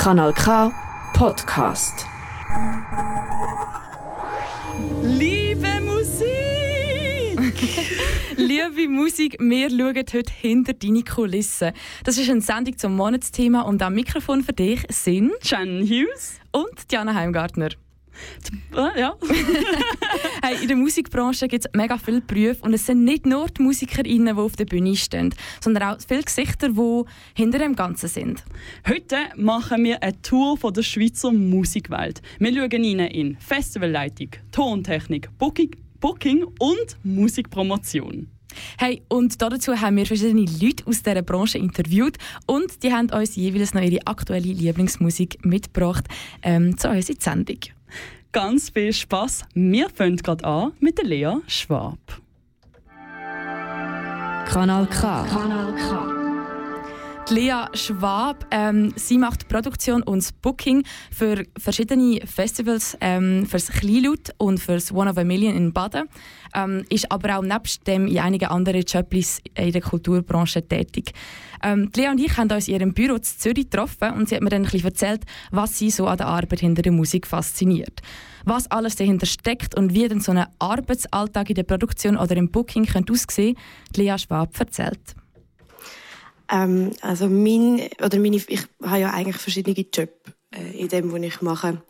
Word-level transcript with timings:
Kanal 0.00 0.32
K 0.32 0.72
Podcast. 1.12 2.06
Liebe 5.02 5.68
Musik! 5.82 7.36
Liebe 8.38 8.88
Musik, 8.88 9.36
wir 9.38 9.68
schauen 9.68 9.94
heute 9.94 10.32
hinter 10.40 10.72
deine 10.72 11.02
Kulissen. 11.02 11.72
Das 12.04 12.16
ist 12.16 12.30
eine 12.30 12.40
Sendung 12.40 12.78
zum 12.78 12.96
Monatsthema 12.96 13.60
und 13.60 13.82
am 13.82 13.92
Mikrofon 13.92 14.42
für 14.42 14.54
dich 14.54 14.86
sind 14.88 15.32
Jan 15.42 15.82
Hughes 15.82 16.40
und 16.50 16.90
Diana 16.90 17.12
Heimgartner. 17.12 17.68
Äh, 18.74 19.00
ja. 19.00 19.16
hey, 20.42 20.62
in 20.62 20.68
der 20.68 20.76
Musikbranche 20.76 21.48
gibt 21.48 21.66
es 21.66 21.70
mega 21.74 21.98
viele 21.98 22.20
Berufe 22.20 22.62
und 22.62 22.74
es 22.74 22.86
sind 22.86 23.04
nicht 23.04 23.26
nur 23.26 23.46
die 23.48 23.62
MusikerInnen, 23.62 24.36
die 24.36 24.42
auf 24.42 24.56
der 24.56 24.64
Bühne 24.64 24.96
stehen, 24.96 25.34
sondern 25.60 25.82
auch 25.84 25.98
viele 26.06 26.22
Gesichter, 26.22 26.70
die 26.70 27.02
hinter 27.34 27.58
dem 27.58 27.76
Ganzen 27.76 28.08
sind. 28.08 28.44
Heute 28.88 29.16
machen 29.36 29.84
wir 29.84 30.02
eine 30.02 30.20
Tour 30.22 30.56
von 30.56 30.72
der 30.72 30.82
Schweizer 30.82 31.32
Musikwelt. 31.32 32.22
Wir 32.38 32.52
schauen 32.52 32.70
rein 32.72 33.10
in 33.10 33.36
Festivalleitung, 33.38 34.30
Tontechnik, 34.52 35.28
Booking, 35.38 35.70
Booking 36.00 36.44
und 36.58 36.96
Musikpromotion. 37.02 38.28
Hey, 38.78 39.02
und 39.08 39.40
dazu 39.40 39.80
haben 39.80 39.96
wir 39.96 40.06
verschiedene 40.06 40.46
Leute 40.60 40.86
aus 40.86 41.02
dieser 41.02 41.22
Branche 41.22 41.58
interviewt 41.58 42.16
und 42.46 42.82
die 42.82 42.92
haben 42.92 43.10
uns 43.10 43.36
jeweils 43.36 43.74
noch 43.74 43.82
ihre 43.82 44.06
aktuelle 44.06 44.52
Lieblingsmusik 44.52 45.44
mitgebracht 45.44 46.06
ähm, 46.42 46.76
zu 46.76 46.88
unserer 46.88 47.16
Sendung. 47.20 47.58
Ganz 48.32 48.70
viel 48.70 48.92
Spaß. 48.92 49.44
Wir 49.54 49.90
fangen 49.90 50.16
gerade 50.16 50.44
an 50.44 50.72
mit 50.78 50.98
der 50.98 51.04
Lea 51.04 51.36
Schwab. 51.48 51.98
Kanal 54.46 54.86
K. 54.86 55.24
Kanal 55.24 55.74
K. 55.74 56.19
Lea 57.30 57.66
Schwab, 57.74 58.44
ähm, 58.50 58.92
sie 58.96 59.16
macht 59.16 59.48
Produktion 59.48 60.02
und 60.02 60.28
Booking 60.42 60.82
für 61.12 61.44
verschiedene 61.56 62.26
Festivals, 62.26 62.96
ähm, 63.00 63.46
für 63.46 63.58
das 63.58 63.68
Kleinlaut 63.68 64.30
und 64.38 64.58
für 64.58 64.74
das 64.74 64.92
One 64.92 65.08
of 65.08 65.16
a 65.16 65.22
Million 65.22 65.54
in 65.54 65.72
Baden, 65.72 66.08
ähm, 66.54 66.84
ist 66.88 67.10
aber 67.12 67.38
auch 67.38 67.42
nebst 67.42 67.86
dem 67.86 68.08
in 68.08 68.18
einigen 68.18 68.46
anderen 68.46 68.82
Jobs 68.82 69.40
in 69.54 69.70
der 69.70 69.80
Kulturbranche 69.80 70.66
tätig. 70.66 71.12
Ähm, 71.62 71.90
Lea 71.94 72.08
und 72.08 72.18
ich 72.18 72.36
haben 72.36 72.50
uns 72.50 72.66
in 72.66 72.74
ihrem 72.74 72.94
Büro 72.94 73.14
in 73.14 73.22
Zürich 73.22 73.70
getroffen 73.70 74.12
und 74.14 74.28
sie 74.28 74.34
hat 74.34 74.42
mir 74.42 74.50
dann 74.50 74.62
ein 74.62 74.64
bisschen 74.64 74.86
erzählt, 74.86 75.22
was 75.52 75.78
sie 75.78 75.90
so 75.90 76.06
an 76.06 76.18
der 76.18 76.26
Arbeit 76.26 76.60
hinter 76.60 76.82
der 76.82 76.92
Musik 76.92 77.28
fasziniert. 77.28 78.00
Was 78.44 78.68
alles 78.70 78.96
dahinter 78.96 79.26
steckt 79.26 79.76
und 79.76 79.94
wie 79.94 80.08
denn 80.08 80.20
so 80.20 80.32
ein 80.32 80.46
Arbeitsalltag 80.58 81.50
in 81.50 81.54
der 81.54 81.62
Produktion 81.62 82.16
oder 82.16 82.36
im 82.36 82.50
Booking 82.50 82.86
könnte 82.86 83.12
aussehen, 83.12 83.56
Lea 83.94 84.16
Schwab 84.18 84.58
erzählt. 84.58 85.14
Ähm, 86.50 86.92
also 87.00 87.28
mein, 87.28 87.88
oder 88.04 88.18
meine, 88.18 88.36
ich 88.36 88.62
habe 88.82 88.98
ja 88.98 89.10
eigentlich 89.10 89.36
verschiedene 89.36 89.86
Jobs 89.92 90.12
äh, 90.52 90.78
in 90.78 90.88
dem, 90.88 91.12
was 91.12 91.22
ich 91.22 91.40
mache. 91.42 91.82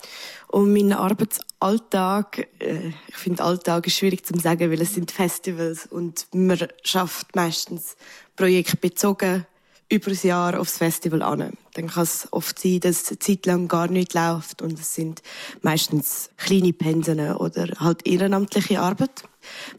Und 0.49 0.73
mein 0.73 0.93
Arbeitsalltag, 0.93 2.49
äh, 2.59 2.89
ich 3.09 3.17
finde 3.17 3.43
Alltag 3.43 3.87
ist 3.87 3.97
schwierig 3.97 4.25
zu 4.25 4.39
sagen, 4.39 4.71
weil 4.71 4.83
es 4.83 4.95
sind 4.95 5.11
Festivals 5.11 5.87
und 5.87 6.27
man 6.33 6.69
schafft 6.83 7.35
meistens 7.35 7.97
projektbezogen 8.37 9.47
über 9.91 10.11
das 10.11 10.23
Jahr 10.23 10.59
aufs 10.59 10.79
Festival 10.79 11.23
an. 11.23 11.53
Dann 11.75 11.89
kann 11.89 12.05
es 12.05 12.29
oft 12.31 12.59
sein, 12.59 12.81
dass 12.81 13.09
eine 13.09 13.19
Zeit 13.19 13.47
lang 13.47 13.69
gar 13.69 13.89
nicht 13.89 14.15
läuft 14.15 14.63
und 14.63 14.79
es 14.79 14.95
sind 14.95 15.21
meistens 15.63 16.31
kleine 16.37 16.73
Pensen 16.73 17.33
oder 17.35 17.67
halt 17.81 18.07
ehrenamtliche 18.07 18.81
Arbeit. 18.81 19.25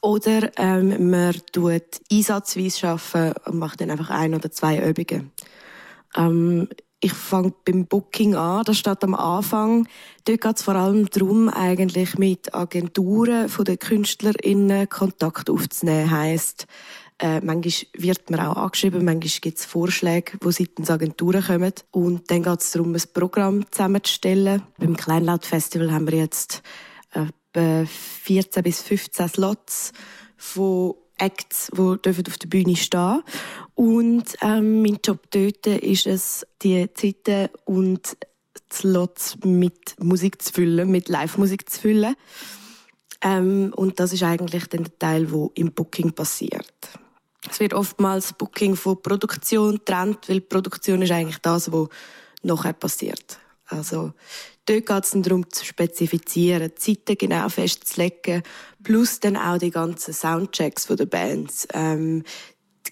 Oder 0.02 0.52
ähm, 0.58 1.09
man 1.09 1.36
tut 1.52 1.84
einsatzweise 2.12 2.89
arbeiten 2.89 3.39
und 3.45 3.59
macht 3.59 3.80
dann 3.80 3.92
einfach 3.92 4.09
ein 4.09 4.36
oder 4.36 4.52
zwei 4.52 4.78
Übungen. 4.88 5.32
Ähm, 6.16 6.67
ich 7.04 7.14
fange 7.14 7.54
beim 7.66 7.88
Booking 7.88 8.36
an, 8.36 8.64
das 8.64 8.78
steht 8.78 9.04
am 9.04 9.16
Anfang. 9.16 9.88
Dort 10.26 10.42
geht 10.42 10.58
es 10.58 10.62
vor 10.62 10.76
allem 10.76 11.09
darum, 11.09 11.50
eigentlich 11.50 12.17
mit 12.20 12.54
Agenturen 12.54 13.50
von 13.50 13.66
den 13.66 13.80
KünstlerInnen 13.80 14.88
Kontakt 14.88 15.50
aufzunehmen. 15.50 16.11
Heisst, 16.11 16.67
äh, 17.21 17.39
manchmal 17.42 17.87
wird 17.93 18.30
man 18.32 18.39
auch 18.39 18.58
angeschrieben, 18.58 19.05
manchmal 19.05 19.39
gibt 19.42 19.59
es 19.59 19.65
Vorschläge, 19.65 20.37
die 20.43 20.52
seitens 20.52 20.89
Agenturen 20.89 21.43
kommen. 21.43 21.73
Und 21.92 22.32
dann 22.32 22.42
geht 22.42 22.59
es 22.59 22.71
darum, 22.71 22.95
ein 22.95 23.04
Programm 23.14 23.71
zusammenzustellen. 23.71 24.64
Beim 24.77 24.98
Kleinlautfestival 24.98 25.92
haben 25.92 26.09
wir 26.09 26.17
jetzt 26.17 26.64
etwa 27.11 27.86
14 27.86 28.64
bis 28.64 28.82
15 28.82 29.30
Slots 29.30 29.93
von 30.36 30.95
Acts, 31.17 31.70
die 31.76 31.80
auf 31.80 32.37
der 32.39 32.48
Bühne 32.48 32.76
stehen 32.76 33.21
Und 33.76 34.23
ähm, 34.42 34.82
mein 34.82 34.98
Job 35.05 35.30
dort 35.30 35.67
ist 35.67 36.08
es, 36.08 36.48
die 36.64 36.92
Zeiten 36.95 37.49
und 37.65 38.17
Slots 38.73 39.38
mit 39.43 39.95
Musik 40.02 40.42
zu 40.42 40.53
füllen, 40.53 40.89
mit 40.89 41.08
Live-Musik 41.08 41.70
zu 41.70 41.82
füllen. 41.82 42.15
Ähm, 43.21 43.71
und 43.76 43.99
das 43.99 44.14
ist 44.14 44.23
eigentlich 44.23 44.65
dann 44.67 44.86
der 44.86 44.98
Teil, 44.98 45.27
der 45.27 45.49
im 45.53 45.71
Booking 45.73 46.14
passiert. 46.14 46.73
Es 47.49 47.59
wird 47.59 47.73
oftmals 47.73 48.33
Booking 48.33 48.75
von 48.75 49.02
Produktion 49.02 49.75
getrennt, 49.75 50.29
weil 50.29 50.41
Produktion 50.41 51.02
ist 51.02 51.11
eigentlich 51.11 51.39
das, 51.39 51.71
was 51.71 51.89
nachher 52.43 52.73
passiert. 52.73 53.39
Also, 53.65 54.13
dort 54.65 54.85
geht 54.85 55.03
es 55.03 55.11
darum 55.15 55.49
zu 55.49 55.65
spezifizieren, 55.65 56.71
die 56.71 56.75
Zeiten 56.75 57.17
genau 57.17 57.49
festzulegen, 57.49 58.43
plus 58.83 59.19
dann 59.19 59.37
auch 59.37 59.57
die 59.57 59.71
ganzen 59.71 60.13
Soundchecks 60.13 60.87
der 60.87 61.05
Bands. 61.05 61.67
Ähm, 61.73 62.23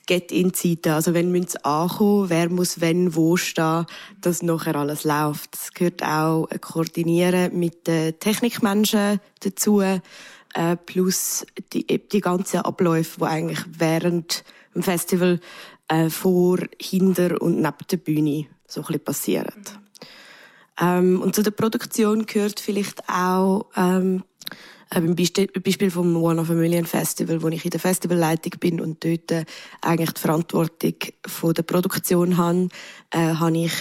Get-in-Zeiten, 0.05 0.91
also 0.91 1.13
wenn 1.13 1.31
müssen 1.31 1.49
sie 1.49 1.66
ankommen, 1.66 2.29
wer 2.29 2.49
muss 2.49 2.81
wenn 2.81 3.16
wo 3.16 3.37
stehen, 3.37 3.85
dass 4.21 4.41
nachher 4.41 4.75
alles 4.75 5.03
läuft. 5.03 5.55
Es 5.55 5.71
gehört 5.71 6.03
auch 6.03 6.47
ein 6.49 6.61
Koordinieren 6.61 7.57
mit 7.57 7.87
den 7.87 8.19
Technikmenschen 8.19 9.19
dazu, 9.41 9.81
äh, 10.53 10.75
plus 10.75 11.45
die, 11.73 11.85
die 11.85 12.21
ganzen 12.21 12.61
Abläufe, 12.61 13.19
die 13.19 13.25
eigentlich 13.25 13.59
während 13.67 14.43
dem 14.75 14.83
Festival 14.83 15.39
äh, 15.87 16.09
vor, 16.09 16.59
hinter 16.79 17.41
und 17.41 17.57
neben 17.57 17.87
der 17.89 17.97
Bühne 17.97 18.47
so 18.67 18.81
ein 18.81 18.87
bisschen 18.87 19.03
passieren. 19.03 19.63
Ähm, 20.79 21.21
und 21.21 21.35
zu 21.35 21.43
der 21.43 21.51
Produktion 21.51 22.25
gehört 22.25 22.59
vielleicht 22.59 23.07
auch 23.09 23.65
ähm, 23.75 24.23
beim 24.89 25.15
Beispiel 25.15 25.91
vom 25.91 26.15
One 26.15 26.41
of 26.41 26.49
a 26.49 26.53
Million 26.53 26.85
Festival, 26.85 27.41
wo 27.41 27.47
ich 27.49 27.63
in 27.63 27.71
der 27.71 27.79
Festivalleitung 27.79 28.53
bin 28.59 28.81
und 28.81 29.03
dort 29.03 29.31
äh, 29.31 29.45
eigentlich 29.81 30.13
die 30.13 30.21
Verantwortung 30.21 30.95
von 31.27 31.53
der 31.53 31.63
Produktion 31.63 32.37
habe, 32.37 32.69
äh, 33.11 33.35
habe 33.35 33.57
ich 33.57 33.73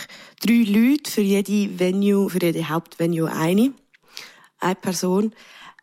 drei 0.45 0.65
Leute 0.67 1.11
für 1.11 1.23
jede 1.23 1.79
Venue, 1.79 2.29
für 2.29 2.43
jede 2.43 2.69
Hauptvenue 2.69 3.31
eine, 3.31 3.73
eine 4.61 4.75
Person. 4.75 5.33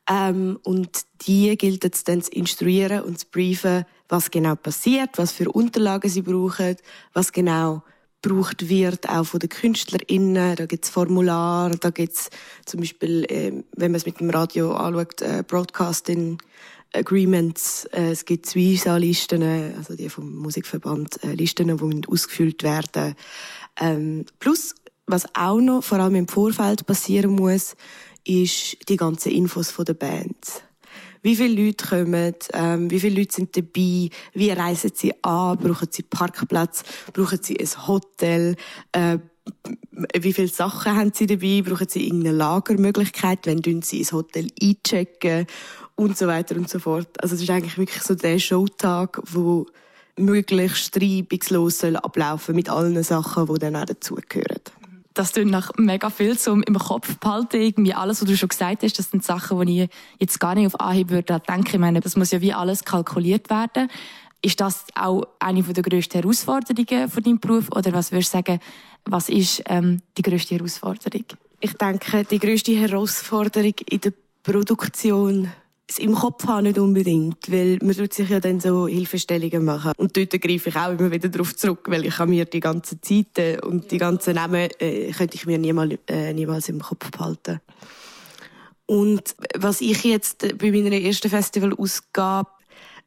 Ähm, 0.09 0.59
und 0.63 1.01
die 1.21 1.57
gilt 1.57 1.83
es 1.83 2.03
dann 2.03 2.21
zu 2.21 2.31
instruieren 2.31 3.01
und 3.01 3.19
zu 3.19 3.25
briefen, 3.31 3.85
was 4.07 4.29
genau 4.29 4.55
passiert, 4.55 5.17
was 5.17 5.31
für 5.31 5.51
Unterlagen 5.51 6.09
sie 6.09 6.21
brauchen, 6.21 6.75
was 7.13 7.31
genau 7.31 7.83
gebraucht 8.21 8.69
wird, 8.69 9.07
auch 9.09 9.25
von 9.25 9.39
den 9.39 9.49
KünstlerInnen. 9.49 10.55
Da 10.55 10.65
gibt's 10.65 10.89
Formulare, 10.89 11.77
da 11.77 11.89
gibt's 11.89 12.29
zum 12.65 12.81
Beispiel, 12.81 13.25
äh, 13.29 13.63
wenn 13.75 13.91
man 13.91 13.95
es 13.95 14.05
mit 14.05 14.19
dem 14.19 14.29
Radio 14.29 14.73
anschaut, 14.73 15.21
äh, 15.21 15.43
Broadcasting 15.47 16.39
Agreements, 16.93 17.85
äh, 17.85 18.11
es 18.11 18.25
gibt 18.25 18.53
Visa-Listen, 18.55 19.43
also 19.77 19.95
die 19.95 20.09
vom 20.09 20.35
Musikverband, 20.35 21.23
äh, 21.23 21.33
Listen, 21.33 21.77
die 21.77 22.07
ausgefüllt 22.07 22.63
werden. 22.63 23.15
Ähm, 23.79 24.25
plus, 24.39 24.73
was 25.05 25.27
auch 25.35 25.59
noch 25.59 25.83
vor 25.83 25.99
allem 25.99 26.15
im 26.15 26.27
Vorfeld 26.27 26.85
passieren 26.85 27.31
muss, 27.31 27.75
ist 28.25 28.89
die 28.89 28.97
ganzen 28.97 29.31
Infos 29.31 29.71
von 29.71 29.85
der 29.85 29.93
Band. 29.93 30.63
Wie 31.21 31.35
viele 31.35 31.65
Leute 31.65 31.87
kommen, 31.87 32.35
ähm, 32.53 32.91
wie 32.91 32.99
viele 32.99 33.19
Leute 33.19 33.33
sind 33.33 33.57
dabei, 33.57 34.09
wie 34.33 34.51
reisen 34.51 34.91
sie 34.93 35.11
an, 35.23 35.57
brauchen 35.57 35.87
sie 35.89 36.03
Parkplatz, 36.03 36.83
brauchen 37.13 37.39
sie 37.41 37.59
ein 37.59 37.87
Hotel, 37.87 38.55
äh, 38.91 39.17
wie 40.19 40.33
viele 40.33 40.47
Sachen 40.47 40.95
haben 40.95 41.11
sie 41.13 41.25
dabei, 41.25 41.63
brauchen 41.63 41.87
sie 41.89 42.05
irgendeine 42.05 42.37
Lagermöglichkeit, 42.37 43.45
wenn 43.45 43.81
sie 43.81 43.99
ins 43.99 44.11
Hotel 44.11 44.47
einchecken 44.61 45.47
und 45.95 46.17
so 46.17 46.27
weiter 46.27 46.55
und 46.57 46.69
so 46.69 46.79
fort. 46.79 47.09
Also 47.21 47.35
es 47.35 47.41
ist 47.41 47.49
eigentlich 47.49 47.77
wirklich 47.77 48.03
so 48.03 48.13
der 48.13 48.37
Showtag, 48.37 49.21
wo 49.25 49.65
möglichst 50.17 50.95
reibungslos 50.99 51.83
ablaufen 51.83 52.55
mit 52.55 52.69
allen 52.69 53.01
Sachen, 53.03 53.47
die 53.47 53.59
dann 53.59 53.75
auch 53.75 53.85
dazugehören 53.85 54.61
das 55.15 55.31
tut 55.31 55.47
nach 55.47 55.71
mega 55.77 56.09
viel 56.09 56.37
zum 56.37 56.61
im 56.63 56.77
Kopf 56.77 57.17
behalten. 57.17 57.61
Irgendwie 57.61 57.93
alles, 57.93 58.21
was 58.21 58.27
du 58.27 58.37
schon 58.37 58.49
gesagt 58.49 58.83
hast, 58.83 58.99
das 58.99 59.09
sind 59.09 59.23
Sachen, 59.23 59.65
die 59.65 59.83
ich 59.83 59.89
jetzt 60.19 60.39
gar 60.39 60.55
nicht 60.55 60.67
auf 60.67 60.79
Anhieb 60.79 61.09
würde 61.09 61.39
denken. 61.39 61.69
Ich 61.73 61.79
meine, 61.79 62.01
das 62.01 62.15
muss 62.15 62.31
ja 62.31 62.41
wie 62.41 62.53
alles 62.53 62.83
kalkuliert 62.83 63.49
werden. 63.49 63.89
Ist 64.41 64.61
das 64.61 64.85
auch 64.93 65.23
eine 65.39 65.63
der 65.63 65.83
grössten 65.83 66.21
Herausforderungen 66.21 67.09
von 67.09 67.23
deinem 67.23 67.39
Beruf? 67.39 67.69
Oder 67.71 67.93
was 67.93 68.11
würdest 68.11 68.33
du 68.33 68.37
sagen, 68.37 68.59
was 69.05 69.29
ist 69.29 69.63
ähm, 69.67 70.01
die 70.17 70.21
grösste 70.21 70.55
Herausforderung? 70.55 71.25
Ich 71.61 71.73
denke, 71.73 72.25
die 72.25 72.39
grösste 72.39 72.75
Herausforderung 72.75 73.73
in 73.89 74.01
der 74.01 74.13
Produktion 74.43 75.51
es 75.87 75.99
im 75.99 76.15
Kopf 76.15 76.47
haben 76.47 76.63
nicht 76.63 76.79
unbedingt, 76.79 77.51
weil 77.51 77.77
man 77.81 77.95
tut 77.95 78.13
sich 78.13 78.29
ja 78.29 78.39
dann 78.39 78.59
so 78.59 78.87
Hilfestellungen 78.87 79.63
machen. 79.63 79.91
Und 79.97 80.17
dort 80.17 80.31
greife 80.41 80.69
ich 80.69 80.75
auch 80.75 80.91
immer 80.91 81.11
wieder 81.11 81.29
darauf 81.29 81.55
zurück, 81.55 81.85
weil 81.89 82.05
ich 82.05 82.17
mir 82.19 82.45
die 82.45 82.59
ganzen 82.59 83.01
Zeiten 83.03 83.59
und 83.59 83.91
die 83.91 83.99
ganzen 83.99 84.35
Namen 84.35 84.69
äh, 84.79 85.11
könnte 85.11 85.35
ich 85.35 85.45
mir 85.45 85.59
niemals, 85.59 85.99
äh, 86.07 86.33
niemals 86.33 86.69
im 86.69 86.81
Kopf 86.81 87.11
behalten. 87.11 87.61
Und 88.87 89.35
was 89.55 89.81
ich 89.81 90.03
jetzt 90.03 90.57
bei 90.57 90.71
meiner 90.71 90.95
ersten 90.95 91.29
Festivalausgabe, 91.29 92.49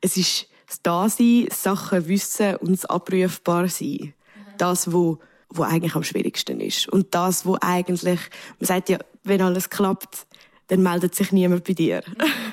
es 0.00 0.16
ist 0.16 0.46
das 0.68 0.82
Dasein, 0.82 1.48
Sachen 1.50 2.06
wissen 2.08 2.56
und 2.56 2.72
das 2.72 2.84
abrufbar 2.84 3.68
sein. 3.68 4.14
Das, 4.56 4.92
wo, 4.92 5.18
wo 5.50 5.62
eigentlich 5.62 5.94
am 5.94 6.04
schwierigsten 6.04 6.60
ist. 6.60 6.88
Und 6.88 7.14
das, 7.14 7.46
wo 7.46 7.56
eigentlich, 7.60 8.20
man 8.58 8.66
sagt 8.66 8.88
ja, 8.88 8.98
wenn 9.24 9.40
alles 9.40 9.70
klappt, 9.70 10.26
dann 10.68 10.82
meldet 10.82 11.14
sich 11.14 11.32
niemand 11.32 11.64
bei 11.64 11.72
dir. 11.72 12.02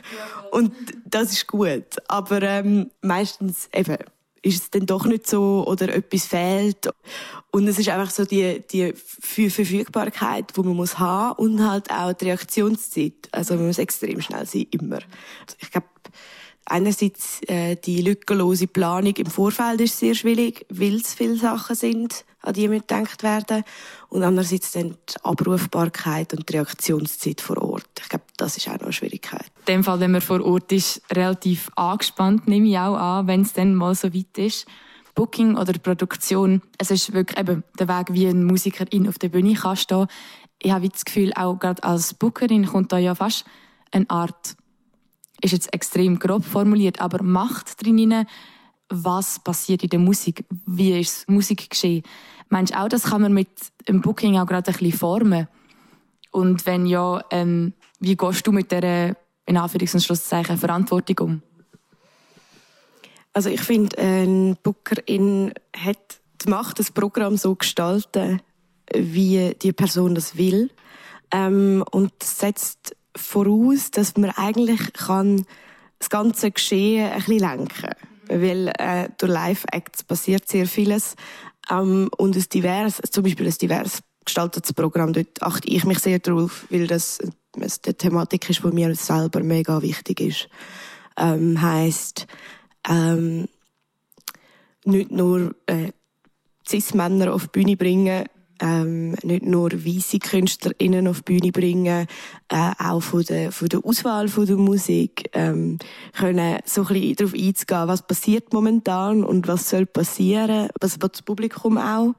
und 0.52 0.74
das 1.06 1.32
ist 1.32 1.48
gut. 1.48 1.86
Aber 2.08 2.42
ähm, 2.42 2.92
meistens 3.02 3.70
eben 3.74 3.98
ist 4.42 4.64
es 4.64 4.70
dann 4.70 4.86
doch 4.86 5.06
nicht 5.06 5.28
so 5.28 5.66
oder 5.68 5.94
etwas 5.94 6.28
fehlt. 6.28 6.90
Und 7.52 7.68
es 7.68 7.80
ist 7.80 7.90
einfach 7.90 8.12
so 8.12 8.26
die, 8.26 8.64
die 8.72 8.94
Verfügbarkeit, 8.94 10.56
die 10.56 10.62
man 10.62 10.76
muss 10.76 11.00
haben 11.00 11.38
und 11.40 11.68
halt 11.68 11.90
auch 11.90 12.14
die 12.14 12.26
Reaktionszeit. 12.26 13.30
Also 13.32 13.56
man 13.56 13.68
muss 13.68 13.80
extrem 13.80 14.22
schnell 14.22 14.46
sein, 14.46 14.68
immer. 14.72 14.98
Also 14.98 15.58
ich 15.60 15.72
glaube, 15.72 15.88
einerseits 16.66 17.42
äh, 17.48 17.76
die 17.76 18.02
lückenlose 18.02 18.68
Planung 18.68 19.16
im 19.16 19.28
Vorfeld 19.28 19.82
ist 19.82 20.00
sehr 20.00 20.16
schwierig, 20.16 20.66
weil 20.70 20.96
es 20.96 21.14
viele 21.14 21.38
Sachen 21.38 21.76
sind, 21.76 22.26
an 22.42 22.54
die 22.54 22.68
mitgedacht 22.68 23.24
werden. 23.24 23.64
Und 24.10 24.24
andererseits 24.24 24.72
dann 24.72 24.98
die 25.10 25.24
Abrufbarkeit 25.24 26.34
und 26.34 26.50
die 26.50 26.54
Reaktionszeit 26.54 27.42
vor 27.42 27.62
Ort. 27.62 27.90
Ich 28.00 28.10
glaube, 28.10 28.26
das 28.38 28.58
ist 28.58 28.68
auch 28.68 28.74
noch 28.74 28.84
eine 28.84 28.94
Schwierigkeit. 28.94 29.46
In 29.68 29.76
dem 29.76 29.84
Fall, 29.84 30.00
wenn 30.00 30.12
man 30.12 30.22
vor 30.22 30.44
Ort 30.44 30.72
ist, 30.72 31.02
relativ 31.12 31.70
angespannt, 31.76 32.48
nehme 32.48 32.68
ich 32.68 32.78
auch 32.78 32.96
an, 32.96 33.28
wenn 33.28 33.42
es 33.42 33.54
dann 33.54 33.76
mal 33.76 33.96
so 33.96 34.14
weit 34.14 34.38
ist. 34.38 34.66
Booking 35.14 35.56
oder 35.56 35.74
Produktion, 35.74 36.62
es 36.78 36.92
ist 36.92 37.14
wirklich 37.14 37.40
eben 37.40 37.64
der 37.80 37.88
Weg, 37.88 38.08
wie 38.12 38.28
ein 38.28 38.44
Musikerin 38.44 39.08
auf 39.08 39.18
der 39.18 39.30
Bühne 39.30 39.54
kann 39.54 39.78
stehen. 39.78 40.08
Ich 40.62 40.72
habe 40.72 40.90
das 40.90 41.06
Gefühl, 41.06 41.32
auch 41.36 41.58
gerade 41.58 41.84
als 41.84 42.14
Bookerin 42.14 42.66
kommt 42.66 42.92
da 42.92 42.98
ja 42.98 43.16
fast 43.16 43.46
eine 43.92 44.10
Art 44.10 44.58
ist 45.42 45.52
jetzt 45.52 45.74
extrem 45.74 46.20
grob 46.20 46.44
formuliert, 46.44 47.02
aber 47.02 47.24
Macht 47.24 47.84
drin, 47.84 48.26
was 48.90 49.40
passiert 49.40 49.84
in 49.84 49.90
der 49.90 50.00
Musik, 50.00 50.46
wie 50.66 51.00
ist 51.00 51.22
das 51.22 51.28
Musikgeschehen. 51.28 52.04
Meinst 52.50 52.74
du 52.74 52.80
auch, 52.80 52.88
das 52.88 53.04
kann 53.04 53.22
man 53.22 53.34
mit 53.34 53.50
dem 53.88 54.02
Booking 54.02 54.38
auch 54.38 54.46
gerade 54.46 54.70
ein 54.70 54.78
bisschen 54.78 54.98
formen? 54.98 55.48
Und 56.32 56.66
wenn 56.66 56.86
ja, 56.86 57.24
ähm, 57.32 57.74
wie 58.00 58.16
gehst 58.16 58.46
du 58.46 58.52
mit 58.52 58.72
dieser, 58.72 59.16
in 59.46 59.58
Anführungs- 59.58 59.94
und 59.94 60.04
Schlusszeichen, 60.04 60.58
Verantwortung 60.58 61.20
um? 61.20 61.42
Also 63.34 63.50
ich 63.50 63.62
finde, 63.62 63.98
ein 63.98 64.58
Bookerin 64.62 65.54
hat 65.76 66.20
die 66.44 66.50
Macht, 66.50 66.80
das 66.80 66.92
Programm 66.92 67.38
so 67.38 67.56
gestalten, 67.56 68.42
wie 68.94 69.56
die 69.62 69.74
Person 69.74 70.16
das 70.16 70.38
will. 70.38 70.70
Ähm, 71.32 71.84
und 71.92 72.12
setzt 72.24 72.96
voraus, 73.16 73.92
dass 73.92 74.18
man 74.18 74.32
eigentlich 74.32 74.94
kann 74.94 75.46
das 76.00 76.10
ganze 76.10 76.52
Geschehen 76.52 77.12
ein 77.12 77.20
bisschen 77.20 77.40
lenken 77.40 77.68
kann. 77.68 77.96
Weil 78.28 78.68
äh, 78.80 79.10
durch 79.18 79.32
Live-Acts 79.32 80.04
passiert 80.04 80.48
sehr 80.48 80.68
vieles. 80.68 81.16
Ähm, 81.70 82.10
und 82.18 82.36
es 82.36 82.50
divers, 82.50 83.02
zum 83.10 83.24
Beispiel 83.24 83.48
ein 83.48 83.56
divers 83.60 84.02
gestaltetes 84.26 84.74
Programm, 84.74 85.14
dort 85.14 85.42
achte 85.42 85.68
ich 85.68 85.86
mich 85.86 86.00
sehr 86.00 86.20
drauf, 86.20 86.66
weil 86.70 86.88
das 86.88 87.20
eine 87.56 87.68
Thematik 87.68 88.50
ist, 88.50 88.64
die 88.64 88.72
mir 88.72 88.94
selber 88.96 89.42
mega 89.44 89.82
wichtig 89.82 90.20
ist. 90.20 90.50
Ähm, 91.18 91.62
heisst, 91.62 92.28
ähm, 92.90 93.48
nicht 94.84 95.12
nur 95.12 95.56
äh, 95.68 95.92
Cis-Männer 96.68 97.34
auf 97.34 97.44
die 97.44 97.60
Bühne 97.60 97.78
bringen, 97.78 98.26
ähm, 98.62 99.16
nicht 99.24 99.46
nur 99.46 99.72
weisse 99.72 100.20
KünstlerInnen 100.20 101.08
auf 101.08 101.22
die 101.22 101.34
Bühne 101.34 101.52
bringen, 101.52 102.08
äh, 102.50 102.72
auch 102.80 103.02
von 103.02 103.24
der, 103.24 103.52
von 103.52 103.68
der 103.70 103.84
Auswahl 103.84 104.28
von 104.28 104.46
der 104.46 104.58
Musik, 104.58 105.30
ähm, 105.34 105.80
können 106.14 106.60
so 106.66 106.82
ein 106.82 106.88
bisschen 106.88 107.16
darauf 107.16 107.34
einzugehen, 107.34 107.88
was 107.88 108.08
passiert 108.08 108.54
momentan 108.54 109.24
und 109.24 109.48
was 109.48 109.70
soll 109.70 109.86
passieren, 109.86 110.70
was 110.80 111.02
will 111.02 111.10
das 111.10 111.22
Publikum 111.22 111.78
auch. 111.78 112.14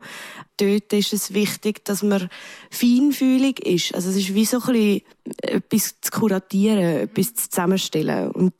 Dort 0.58 0.92
ist 0.92 1.12
es 1.12 1.34
wichtig, 1.34 1.84
dass 1.84 2.02
man 2.02 2.28
feinfühlig 2.70 3.60
ist. 3.60 3.94
Also 3.94 4.10
es 4.10 4.16
ist 4.16 4.34
wie 4.34 4.44
so 4.44 4.58
ein 4.58 4.72
bisschen 4.72 5.02
etwas 5.42 6.00
zu 6.00 6.10
kuratieren, 6.10 7.08
etwas 7.08 7.34
zu 7.34 7.50
zusammenstellen. 7.50 8.30
Und 8.30 8.54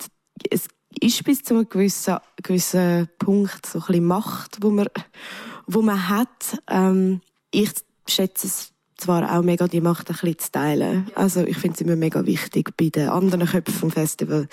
es 0.51 0.69
ist 1.01 1.25
bis 1.25 1.43
zu 1.43 1.55
einem 1.55 1.69
gewissen, 1.69 2.19
gewissen 2.43 3.09
Punkt 3.19 3.67
so 3.67 3.79
ein 3.79 3.87
bisschen 3.87 4.05
Macht, 4.05 4.59
wo 4.61 4.71
man, 4.71 4.89
wo 5.67 5.83
man 5.83 6.09
hat, 6.09 6.59
ähm, 6.69 7.21
ich 7.57 7.71
schätze 8.07 8.47
es 8.47 8.73
zwar 8.99 9.35
auch 9.35 9.43
mega, 9.43 9.67
die 9.67 9.81
Macht 9.81 10.11
ein 10.11 10.17
bisschen 10.17 10.39
zu 10.39 10.53
teilen. 10.53 11.11
Also 11.15 11.41
ich 11.41 11.57
finde 11.57 11.75
es 11.75 11.81
immer 11.81 11.97
mega 11.97 12.27
wichtig, 12.27 12.77
bei 12.77 12.91
den 12.91 13.09
anderen 13.09 13.47
Köpfen 13.47 13.75
vom 13.75 13.91
Festival 13.91 14.47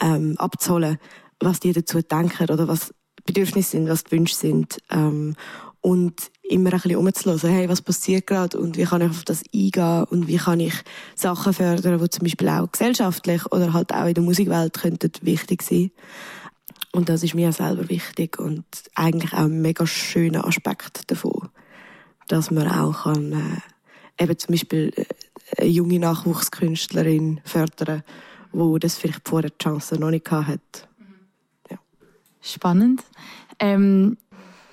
ähm, 0.00 0.34
abzuholen, 0.38 0.98
was 1.38 1.60
die 1.60 1.72
dazu 1.72 2.02
denken 2.02 2.50
oder 2.50 2.66
was 2.66 2.92
Bedürfnisse 3.24 3.70
sind, 3.70 3.88
was 3.88 4.04
die 4.04 4.12
Wünsche 4.12 4.34
sind. 4.34 4.78
Ähm, 4.90 5.36
und 5.80 6.30
immer 6.42 6.72
ein 6.72 6.80
bisschen 6.80 6.96
umzuhören, 6.96 7.50
hey, 7.50 7.68
was 7.68 7.82
passiert 7.82 8.26
gerade 8.26 8.58
und 8.58 8.76
wie 8.76 8.84
kann 8.84 9.02
ich 9.02 9.10
auf 9.10 9.24
das 9.24 9.42
eingehen 9.54 10.04
und 10.10 10.26
wie 10.26 10.36
kann 10.36 10.60
ich 10.60 10.74
Sachen 11.14 11.52
fördern, 11.52 12.00
die 12.00 12.10
zum 12.10 12.22
Beispiel 12.24 12.48
auch 12.48 12.70
gesellschaftlich 12.70 13.46
oder 13.52 13.72
halt 13.72 13.92
auch 13.92 14.06
in 14.06 14.14
der 14.14 14.22
Musikwelt 14.22 14.74
könnten 14.74 15.12
wichtig 15.22 15.62
sein. 15.62 15.90
Und 16.92 17.08
das 17.08 17.22
ist 17.22 17.34
mir 17.34 17.52
selber 17.52 17.88
wichtig 17.88 18.38
und 18.38 18.64
eigentlich 18.94 19.32
auch 19.32 19.46
ein 19.46 19.62
mega 19.62 19.86
schöner 19.86 20.46
Aspekt 20.46 21.10
davon 21.10 21.48
dass 22.28 22.50
man 22.50 22.68
auch 22.68 23.04
kann, 23.04 23.32
äh, 23.32 24.22
eben 24.22 24.38
zum 24.38 24.52
Beispiel 24.52 24.92
äh, 24.96 25.04
eine 25.58 25.68
junge 25.68 25.98
Nachwuchskünstlerin 25.98 27.40
fördern, 27.44 28.02
wo 28.52 28.78
das 28.78 28.96
vielleicht 28.96 29.28
vorher 29.28 29.50
die 29.50 29.62
Chance 29.62 29.96
noch 29.98 30.10
nicht 30.10 30.30
hatte. 30.30 30.58
Ja. 31.70 31.78
Spannend. 32.40 33.02
Ähm, 33.58 34.16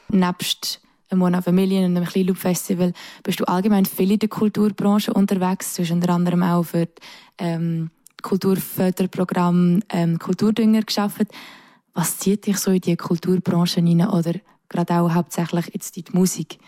nebst 0.09 0.81
einem 1.09 1.21
One 1.21 1.41
Familien 1.41 1.85
und 1.85 1.97
einem 1.97 2.07
Kleinloop 2.07 2.37
Festival 2.37 2.93
bist 3.23 3.39
du 3.39 3.45
allgemein 3.45 3.85
viel 3.85 4.11
in 4.11 4.19
der 4.19 4.29
Kulturbranche 4.29 5.13
unterwegs. 5.13 5.75
Du 5.75 5.83
hast 5.83 5.91
unter 5.91 6.13
anderem 6.13 6.43
auch 6.43 6.63
für 6.63 6.85
das 6.85 7.05
ähm, 7.39 7.89
Kulturförderprogramm 8.21 9.81
ähm, 9.89 10.19
Kulturdünger 10.19 10.81
geschaffen. 10.81 11.27
Was 11.93 12.19
zieht 12.19 12.45
dich 12.45 12.57
so 12.57 12.71
in 12.71 12.81
die 12.81 12.95
Kulturbranche 12.95 13.81
hinein 13.81 14.09
oder 14.09 14.33
gerade 14.67 14.93
auch 14.99 15.13
hauptsächlich 15.13 15.73
jetzt 15.73 15.97
in 15.97 16.03
die 16.03 16.11
Musik? 16.17 16.59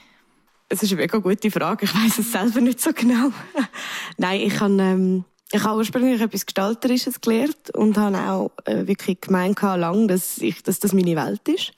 Es 0.71 0.81
ist 0.81 0.91
eine 0.93 1.01
mega 1.01 1.17
gute 1.17 1.51
Frage. 1.51 1.83
Ich 1.83 1.93
weiß 1.93 2.19
es 2.19 2.31
selber 2.31 2.61
nicht 2.61 2.79
so 2.79 2.93
genau. 2.93 3.33
Nein, 4.17 4.39
ich 4.39 4.57
habe, 4.61 4.81
ähm, 4.81 5.25
ich 5.51 5.61
habe 5.61 5.77
ursprünglich 5.77 6.21
etwas 6.21 6.45
Gestalterisches 6.45 7.19
gelernt 7.19 7.75
und 7.75 7.97
habe 7.97 8.17
auch 8.17 8.51
äh, 8.63 8.87
wirklich 8.87 9.19
gemeint 9.19 9.61
lang, 9.61 10.07
dass, 10.07 10.37
ich, 10.37 10.63
dass 10.63 10.79
das 10.79 10.93
meine 10.93 11.17
Welt 11.17 11.45
ist. 11.49 11.73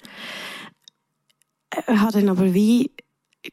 Ich 1.75 1.87
äh, 1.87 1.97
habe 1.97 2.11
dann 2.11 2.29
aber 2.29 2.53
wie 2.53 2.91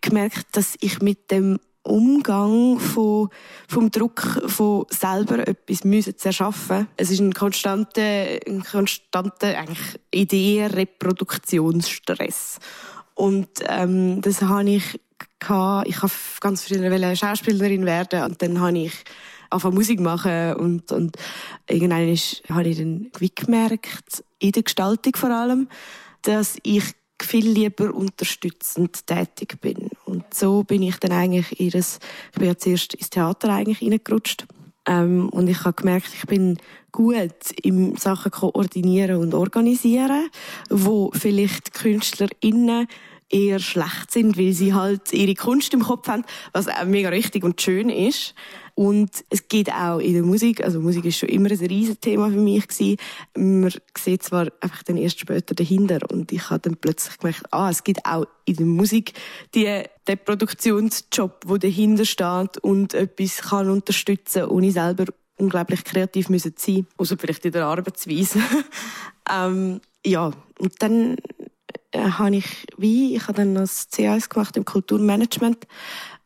gemerkt, 0.02 0.49
dass 0.52 0.76
ich 0.80 1.00
mit 1.00 1.30
dem 1.30 1.59
Umgang 1.85 2.78
von, 2.78 3.30
vom 3.66 3.90
Druck 3.90 4.42
von 4.47 4.85
selber 4.90 5.49
etwas 5.49 5.85
müssen 5.85 6.18
zu 6.18 6.28
erschaffen. 6.28 6.87
Es 6.99 7.11
ist 7.11 7.20
ein 7.20 7.32
konstanter, 7.32 8.26
ein 8.47 8.62
konstanter 8.62 9.59
eigentlich 9.59 9.99
Ideen-Reproduktionsstress. 10.11 12.59
Und 13.14 13.49
ähm, 13.66 14.20
das 14.20 14.42
habe 14.42 14.68
ich 14.68 15.00
gehabt. 15.38 15.88
Ich 15.88 16.02
habe 16.02 16.12
ganz 16.40 16.64
früher 16.64 17.16
Schauspielerin 17.16 17.86
werden 17.86 18.22
und 18.24 18.42
dann 18.42 18.60
habe 18.60 18.78
ich 18.78 18.92
angefangen 19.50 19.74
Musik 19.74 20.00
machen 20.00 20.54
und, 20.54 20.92
und 20.92 21.16
irgendwann 21.68 22.16
habe 22.50 22.68
ich 22.68 22.78
dann 22.78 23.10
gemerkt, 23.34 24.24
in 24.38 24.52
der 24.52 24.62
Gestaltung 24.62 25.16
vor 25.16 25.30
allem, 25.30 25.68
dass 26.22 26.56
ich 26.62 26.84
viel 27.22 27.48
lieber 27.48 27.92
unterstützend 27.92 29.06
tätig 29.06 29.60
bin. 29.60 29.90
Und 30.04 30.32
so 30.32 30.62
bin 30.62 30.82
ich 30.82 30.96
dann 30.96 31.12
eigentlich 31.12 31.72
das, 31.72 31.98
ich 32.32 32.38
bin 32.38 32.48
ja 32.48 32.56
zuerst 32.56 32.94
ins 32.94 33.10
Theater 33.10 33.50
eigentlich 33.50 33.82
reingerutscht. 33.82 34.46
Ähm, 34.86 35.28
und 35.28 35.48
ich 35.48 35.64
habe 35.64 35.74
gemerkt, 35.74 36.10
ich 36.14 36.26
bin 36.26 36.58
gut 36.92 37.52
im 37.62 37.96
Sachen 37.96 38.30
koordinieren 38.30 39.16
und 39.16 39.34
organisieren, 39.34 40.30
wo 40.70 41.10
vielleicht 41.12 41.74
KünstlerInnen 41.74 42.88
eher 43.30 43.60
schlecht 43.60 44.10
sind, 44.10 44.37
weil 44.37 44.52
sie 44.52 44.75
halt 44.75 45.12
ihre 45.12 45.34
Kunst 45.34 45.72
im 45.72 45.82
Kopf 45.82 46.08
haben, 46.08 46.25
was 46.52 46.68
auch 46.68 46.84
mega 46.84 47.08
richtig 47.08 47.44
und 47.44 47.60
schön 47.60 47.88
ist. 47.88 48.34
Und 48.75 49.25
es 49.28 49.49
geht 49.49 49.70
auch 49.72 49.99
in 49.99 50.14
der 50.14 50.22
Musik, 50.22 50.64
also 50.64 50.80
Musik 50.80 51.04
ist 51.04 51.18
schon 51.18 51.28
immer 51.28 51.50
ein 51.50 51.58
riesen 51.58 52.00
Thema 52.00 52.30
für 52.30 52.40
mich 52.40 52.66
gewesen. 52.66 52.96
Man 53.37 53.72
sieht 53.96 54.22
zwar 54.22 54.49
einfach 54.60 54.82
dann 54.84 54.96
erst 54.96 55.20
später 55.20 55.54
dahinter 55.54 55.99
und 56.10 56.32
ich 56.32 56.49
habe 56.49 56.60
dann 56.60 56.76
plötzlich 56.76 57.18
gemerkt, 57.18 57.42
ah, 57.50 57.68
es 57.70 57.84
gibt 57.84 58.06
auch 58.06 58.25
in 58.46 58.56
der 58.56 58.66
Musik 58.66 59.12
die, 59.54 59.82
den 60.08 60.18
Produktionsjob, 60.25 61.42
wo 61.46 61.56
dahinter 61.58 62.04
steht 62.04 62.58
und 62.62 62.94
etwas 62.94 63.42
kann 63.42 63.68
unterstützen, 63.68 64.44
ohne 64.44 64.70
selber 64.70 65.04
unglaublich 65.37 65.84
kreativ 65.84 66.28
müssen 66.28 66.54
sein, 66.56 66.87
außer 66.96 67.16
vielleicht 67.18 67.44
in 67.44 67.52
der 67.52 67.66
Arbeitsweise. 67.66 68.40
ähm, 69.30 69.80
ja, 70.04 70.30
und 70.58 70.75
dann 70.78 71.16
äh, 71.92 72.11
habe 72.11 72.37
ich 72.37 72.66
wie 72.76 73.16
ich 73.16 73.23
habe 73.23 73.35
dann 73.35 73.54
das 73.54 73.90
C1 73.90 74.28
gemacht 74.28 74.56
im 74.56 74.64
Kulturmanagement 74.64 75.66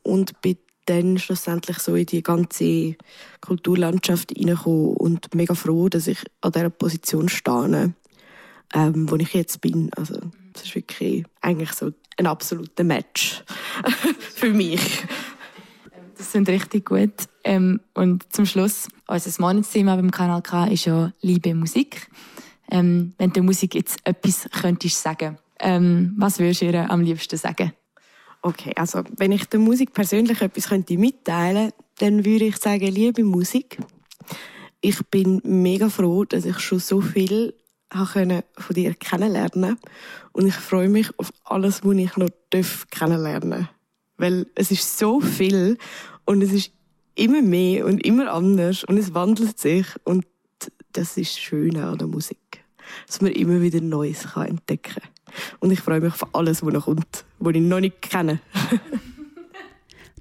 und 0.02 0.40
bin 0.40 0.56
dann 0.86 1.18
schlussendlich 1.18 1.78
so 1.78 1.94
in 1.94 2.06
die 2.06 2.22
ganze 2.22 2.96
Kulturlandschaft 3.40 4.32
hineingekommen 4.36 4.96
und 4.96 5.34
mega 5.34 5.54
froh, 5.54 5.88
dass 5.88 6.06
ich 6.06 6.18
an 6.40 6.52
dieser 6.52 6.70
Position 6.70 7.28
stehe, 7.28 7.94
ähm, 8.74 9.10
wo 9.10 9.16
ich 9.16 9.32
jetzt 9.34 9.60
bin. 9.60 9.90
Also 9.96 10.20
das 10.52 10.64
ist 10.64 10.74
wirklich 10.74 11.24
eigentlich 11.40 11.72
so 11.72 11.92
ein 12.16 12.26
absoluter 12.26 12.84
Match 12.84 13.42
für 14.18 14.50
mich. 14.50 15.04
Das 16.16 16.32
sind 16.32 16.48
richtig 16.48 16.86
gut. 16.86 17.14
Ähm, 17.42 17.80
und 17.94 18.32
zum 18.32 18.46
Schluss, 18.46 18.88
unser 19.06 19.42
Monatsthema 19.42 19.96
beim 19.96 20.10
Kanal 20.10 20.42
K 20.42 20.66
ist 20.66 20.84
ja 20.84 21.12
Liebe 21.20 21.54
Musik. 21.54 22.08
Ähm, 22.70 23.14
wenn 23.18 23.32
du 23.32 23.42
Musik 23.42 23.74
jetzt 23.74 23.98
etwas 24.04 24.48
könntest 24.50 25.02
sagen, 25.02 25.38
ähm, 25.60 26.14
was 26.18 26.38
würdest 26.38 26.62
du 26.62 26.66
ihr 26.66 26.90
am 26.90 27.00
liebsten 27.00 27.36
sagen? 27.36 27.72
Okay, 28.42 28.72
also 28.76 29.02
wenn 29.16 29.32
ich 29.32 29.46
der 29.46 29.60
Musik 29.60 29.92
persönlich 29.92 30.42
etwas 30.42 30.68
könnte 30.68 30.98
mitteilen, 30.98 31.72
dann 31.98 32.24
würde 32.24 32.44
ich 32.44 32.56
sagen, 32.56 32.86
liebe 32.86 33.24
Musik. 33.24 33.78
Ich 34.80 35.00
bin 35.06 35.40
mega 35.44 35.88
froh, 35.88 36.24
dass 36.24 36.44
ich 36.44 36.58
schon 36.58 36.78
so 36.78 37.00
viel 37.00 37.54
von 37.90 38.42
dir 38.74 38.94
kennenlernen 38.94 39.78
und 40.32 40.46
ich 40.46 40.54
freue 40.54 40.88
mich 40.88 41.08
auf 41.18 41.32
alles, 41.44 41.84
was 41.84 41.96
ich 41.96 42.16
noch 42.16 42.28
kennenlernen 42.90 43.50
darf. 43.50 43.68
Weil 44.16 44.46
es 44.54 44.70
ist 44.70 44.98
so 44.98 45.20
viel 45.20 45.78
und 46.26 46.42
es 46.42 46.52
ist 46.52 46.72
immer 47.14 47.40
mehr 47.40 47.86
und 47.86 48.04
immer 48.04 48.32
anders 48.32 48.84
und 48.84 48.98
es 48.98 49.14
wandelt 49.14 49.58
sich 49.58 49.86
und 50.04 50.26
das 50.92 51.16
ist 51.16 51.36
das 51.36 51.40
Schöne 51.40 51.86
an 51.86 51.98
der 51.98 52.08
Musik. 52.08 52.64
Dass 53.06 53.20
man 53.20 53.32
immer 53.32 53.62
wieder 53.62 53.80
Neues 53.80 54.26
entdecken 54.36 55.00
kann. 55.00 55.13
Und 55.60 55.70
ich 55.70 55.80
freue 55.80 56.00
mich 56.00 56.12
auf 56.12 56.34
alles, 56.34 56.64
was 56.64 56.72
noch 56.72 56.84
kommt, 56.84 57.24
was 57.38 57.54
ich 57.54 57.60
noch 57.60 57.80
nicht 57.80 58.02
kenne. 58.02 58.40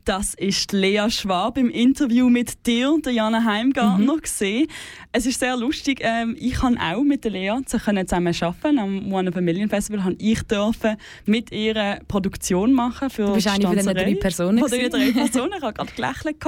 Das 0.05 0.33
ist 0.33 0.73
Lea 0.73 1.09
Schwab 1.09 1.57
im 1.57 1.69
Interview 1.69 2.29
mit 2.29 2.67
dir, 2.67 2.97
der 3.05 3.13
Jana 3.13 3.45
Heimgartner, 3.45 4.15
mhm. 4.15 4.21
gesehen. 4.21 4.67
Es 5.13 5.25
ist 5.25 5.39
sehr 5.39 5.55
lustig. 5.55 5.99
Ähm, 6.01 6.35
ich 6.37 6.55
kann 6.55 6.77
auch 6.77 7.03
mit 7.03 7.23
der 7.23 7.31
Lea 7.31 7.59
zusammen 7.65 8.05
arbeiten. 8.05 8.79
Am 8.79 9.13
One 9.13 9.29
of 9.29 9.37
a 9.37 9.41
Million 9.41 9.69
Festival 9.69 10.03
habe 10.03 10.15
ich 10.19 10.41
dürfen 10.43 10.97
mit 11.25 11.53
ihrer 11.53 11.99
Produktion 12.05 12.73
machen 12.73 13.09
für 13.09 13.27
Du 13.27 13.33
bist 13.35 13.47
eine 13.47 13.65
von 13.65 13.77
den 13.77 13.85
drei 13.85 14.15
Personen. 14.15 14.59
Von 14.59 14.69
den 14.69 14.89
drei 14.89 15.11
Personen. 15.11 15.53
Ich 15.55 15.63
habe 15.63 15.73
gerade 15.73 15.93
gelächelt. 15.93 16.43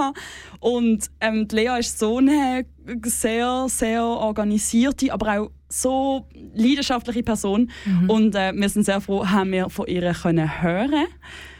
Und 0.59 1.09
ähm, 1.21 1.47
die 1.47 1.55
Lea 1.55 1.79
ist 1.79 1.97
so 1.97 2.17
eine 2.17 2.65
sehr, 3.03 3.67
sehr 3.69 4.03
organisierte, 4.03 5.13
aber 5.13 5.39
auch 5.39 5.51
so 5.81 6.25
leidenschaftliche 6.53 7.23
Person. 7.23 7.69
Mhm. 7.85 8.09
Und 8.09 8.35
äh, 8.35 8.53
wir 8.55 8.69
sind 8.69 8.85
sehr 8.85 9.01
froh, 9.01 9.27
haben 9.27 9.51
wir 9.51 9.69
von 9.69 9.87
ihr 9.87 10.13
können 10.13 10.61
hören 10.61 11.05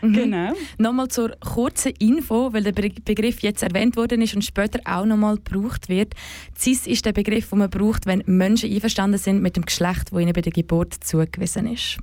mhm. 0.09 0.13
Genau. 0.13 0.53
Nochmal 0.77 1.07
zur 1.07 1.31
kurzen 1.39 1.93
Info, 1.99 2.53
weil 2.53 2.63
der 2.63 2.71
Begriff 2.71 3.41
jetzt 3.41 3.63
erwähnt 3.63 3.95
worden 3.95 4.21
ist 4.21 4.35
und 4.35 4.43
später 4.43 4.79
auch 4.85 5.05
nochmal 5.05 5.37
gebraucht 5.37 5.89
wird. 5.89 6.13
CIS 6.57 6.87
ist 6.87 7.05
der 7.05 7.13
Begriff, 7.13 7.49
den 7.49 7.59
man 7.59 7.69
braucht, 7.69 8.05
wenn 8.05 8.23
Menschen 8.25 8.71
einverstanden 8.71 9.19
sind 9.19 9.41
mit 9.41 9.55
dem 9.55 9.65
Geschlecht, 9.65 10.11
das 10.11 10.21
ihnen 10.21 10.33
bei 10.33 10.41
der 10.41 10.51
Geburt 10.51 10.93
zugewiesen 10.93 11.71
ist. 11.71 11.97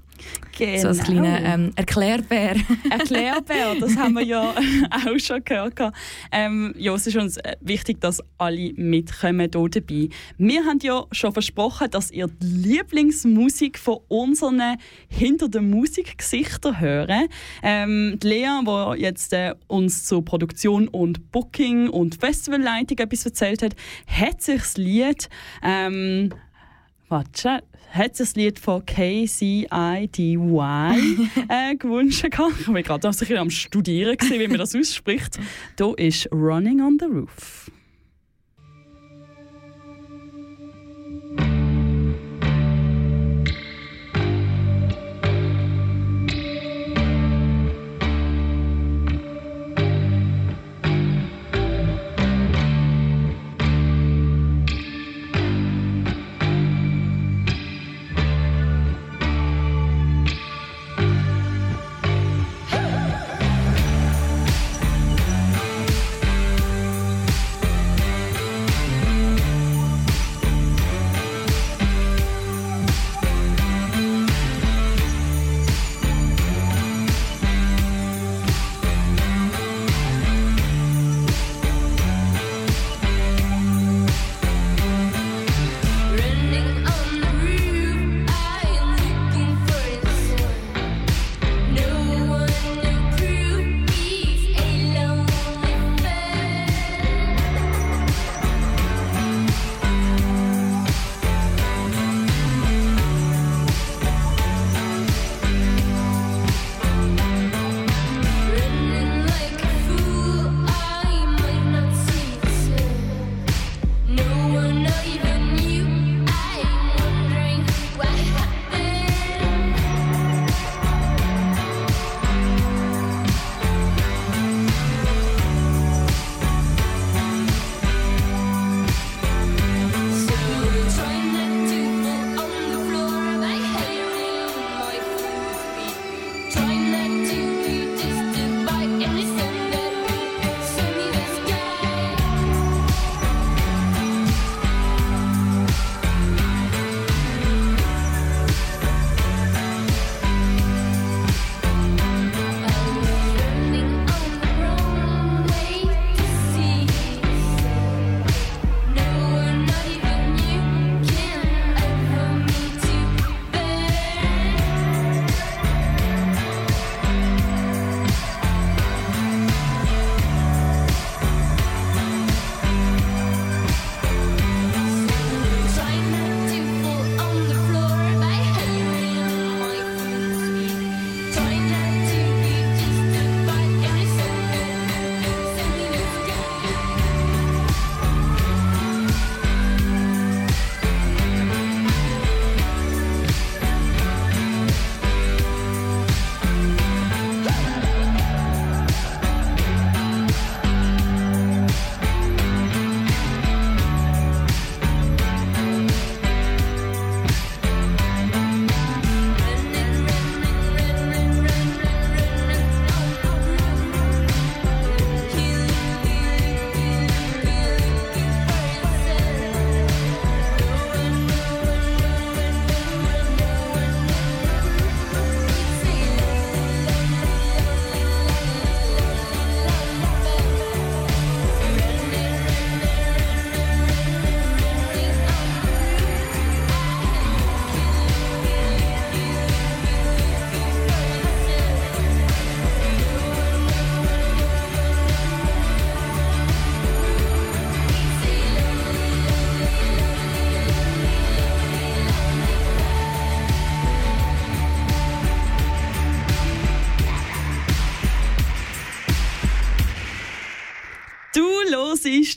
Genau. 0.57 0.79
So 0.79 0.89
als 0.89 1.03
kleiner 1.03 1.41
ähm, 1.43 1.73
Erklärbär. 1.77 2.57
Erklärbär, 2.91 3.75
das 3.81 3.97
haben 3.97 4.15
wir 4.15 4.23
ja 4.23 4.55
auch 4.91 5.19
schon 5.19 5.43
gehört. 5.45 5.81
Ähm, 6.31 6.75
ja, 6.77 6.95
es 6.95 7.07
ist 7.07 7.17
uns 7.17 7.39
äh, 7.39 7.57
wichtig, 7.61 8.01
dass 8.01 8.23
alle 8.39 8.73
mitkommen 8.75 9.49
hier 9.53 9.69
dabei. 9.69 10.09
Wir 10.39 10.65
haben 10.65 10.79
ja 10.83 11.05
schon 11.11 11.33
versprochen, 11.33 11.91
dass 11.91 12.11
ihr 12.11 12.27
die 12.29 12.69
Lieblingsmusik 12.69 13.79
von 13.79 14.01
unseren 14.09 14.77
hinter 15.09 15.49
der 15.49 15.63
Musik 15.63 16.19
Gesichter 16.19 16.79
hören. 16.81 17.29
Ähm, 17.63 17.92
die 18.19 18.27
Lea, 18.27 18.61
die 18.67 19.03
jetzt 19.03 19.33
äh, 19.33 19.55
uns 19.69 20.05
zur 20.05 20.25
Produktion 20.25 20.89
und 20.89 21.33
Booking 21.33 21.89
und 21.89 22.17
Festivalleitung 22.17 22.99
etwas 22.99 23.25
erzählt 23.25 23.63
hat, 23.63 23.75
hat 24.07 24.43
sich 24.43 24.61
das 24.61 24.77
Lied 24.77 25.29
ähm, 25.63 26.31
warte, 27.09 27.63
hat 27.91 28.19
das 28.19 28.35
Lied 28.35 28.59
von 28.59 28.85
KCIDY 28.87 29.67
äh, 31.49 31.77
gewünscht. 31.77 32.25
Ich 32.25 32.39
war 32.39 32.83
gerade 32.83 33.39
am 33.39 33.51
Studieren, 33.51 34.17
wie 34.19 34.49
man 34.49 34.59
das 34.59 34.75
ausspricht. 34.75 35.39
Hier 35.77 35.99
ist 35.99 36.33
Running 36.33 36.81
on 36.81 36.97
the 36.99 37.07
Roof. 37.07 37.71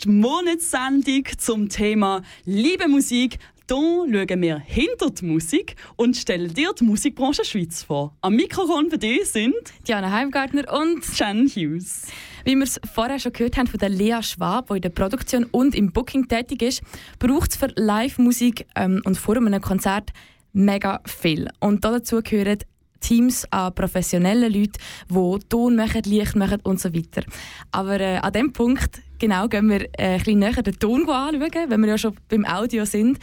Die 0.06 0.12
Monatssendung 0.12 1.24
zum 1.38 1.68
Thema 1.68 2.22
Liebe 2.46 2.88
Musik. 2.88 3.40
Hier 3.68 3.78
schauen 3.78 4.42
wir 4.42 4.60
hinter 4.60 5.10
die 5.10 5.26
Musik 5.26 5.76
und 5.96 6.16
stellen 6.16 6.54
dir 6.54 6.74
die 6.80 6.84
Musikbranche 6.84 7.44
Schweiz 7.44 7.82
vor. 7.82 8.16
Am 8.22 8.36
Mikrofon 8.36 8.92
für 8.92 9.00
dich 9.00 9.26
sind 9.26 9.56
Diana 9.88 10.12
Heimgartner 10.12 10.72
und 10.72 11.04
Jen 11.18 11.48
Hughes. 11.48 12.04
Wie 12.44 12.56
wir 12.56 12.64
es 12.64 12.80
vorher 12.94 13.18
schon 13.18 13.34
gehört 13.34 13.58
haben 13.58 13.66
von 13.66 13.80
der 13.80 13.90
Lea 13.90 14.22
Schwab, 14.22 14.68
die 14.68 14.76
in 14.76 14.82
der 14.82 14.90
Produktion 14.90 15.46
und 15.46 15.74
im 15.74 15.92
Booking 15.92 16.28
tätig 16.28 16.62
ist, 16.62 16.84
braucht 17.18 17.52
es 17.52 17.58
für 17.58 17.72
Live-Musik 17.76 18.68
ähm, 18.76 19.02
und 19.06 19.18
vor 19.18 19.36
einem 19.38 19.62
Konzert 19.62 20.12
mega 20.54 21.02
viel. 21.06 21.50
Und 21.60 21.84
dazu 21.84 22.22
gehören 22.22 22.60
Teams 23.00 23.46
an 23.52 23.74
professionellen 23.74 24.52
Leuten, 24.52 24.80
die 25.10 25.40
Ton 25.50 25.76
machen, 25.76 26.02
Licht 26.06 26.36
machen 26.36 26.60
und 26.64 26.80
so 26.80 26.94
weiter. 26.94 27.24
Aber 27.72 28.00
äh, 28.00 28.18
an 28.18 28.34
diesem 28.34 28.54
Punkt 28.54 29.02
genau 29.20 29.48
gehen 29.48 29.70
wir 29.70 29.82
äh, 29.98 30.14
ein 30.14 30.18
bisschen 30.20 30.40
näher 30.40 30.64
den 30.64 30.80
Ton 30.80 31.10
anschauen, 31.10 31.70
wenn 31.70 31.82
wir 31.82 31.90
ja 31.90 31.98
schon 31.98 32.16
beim 32.30 32.46
Audio 32.46 32.86
sind. 32.86 33.20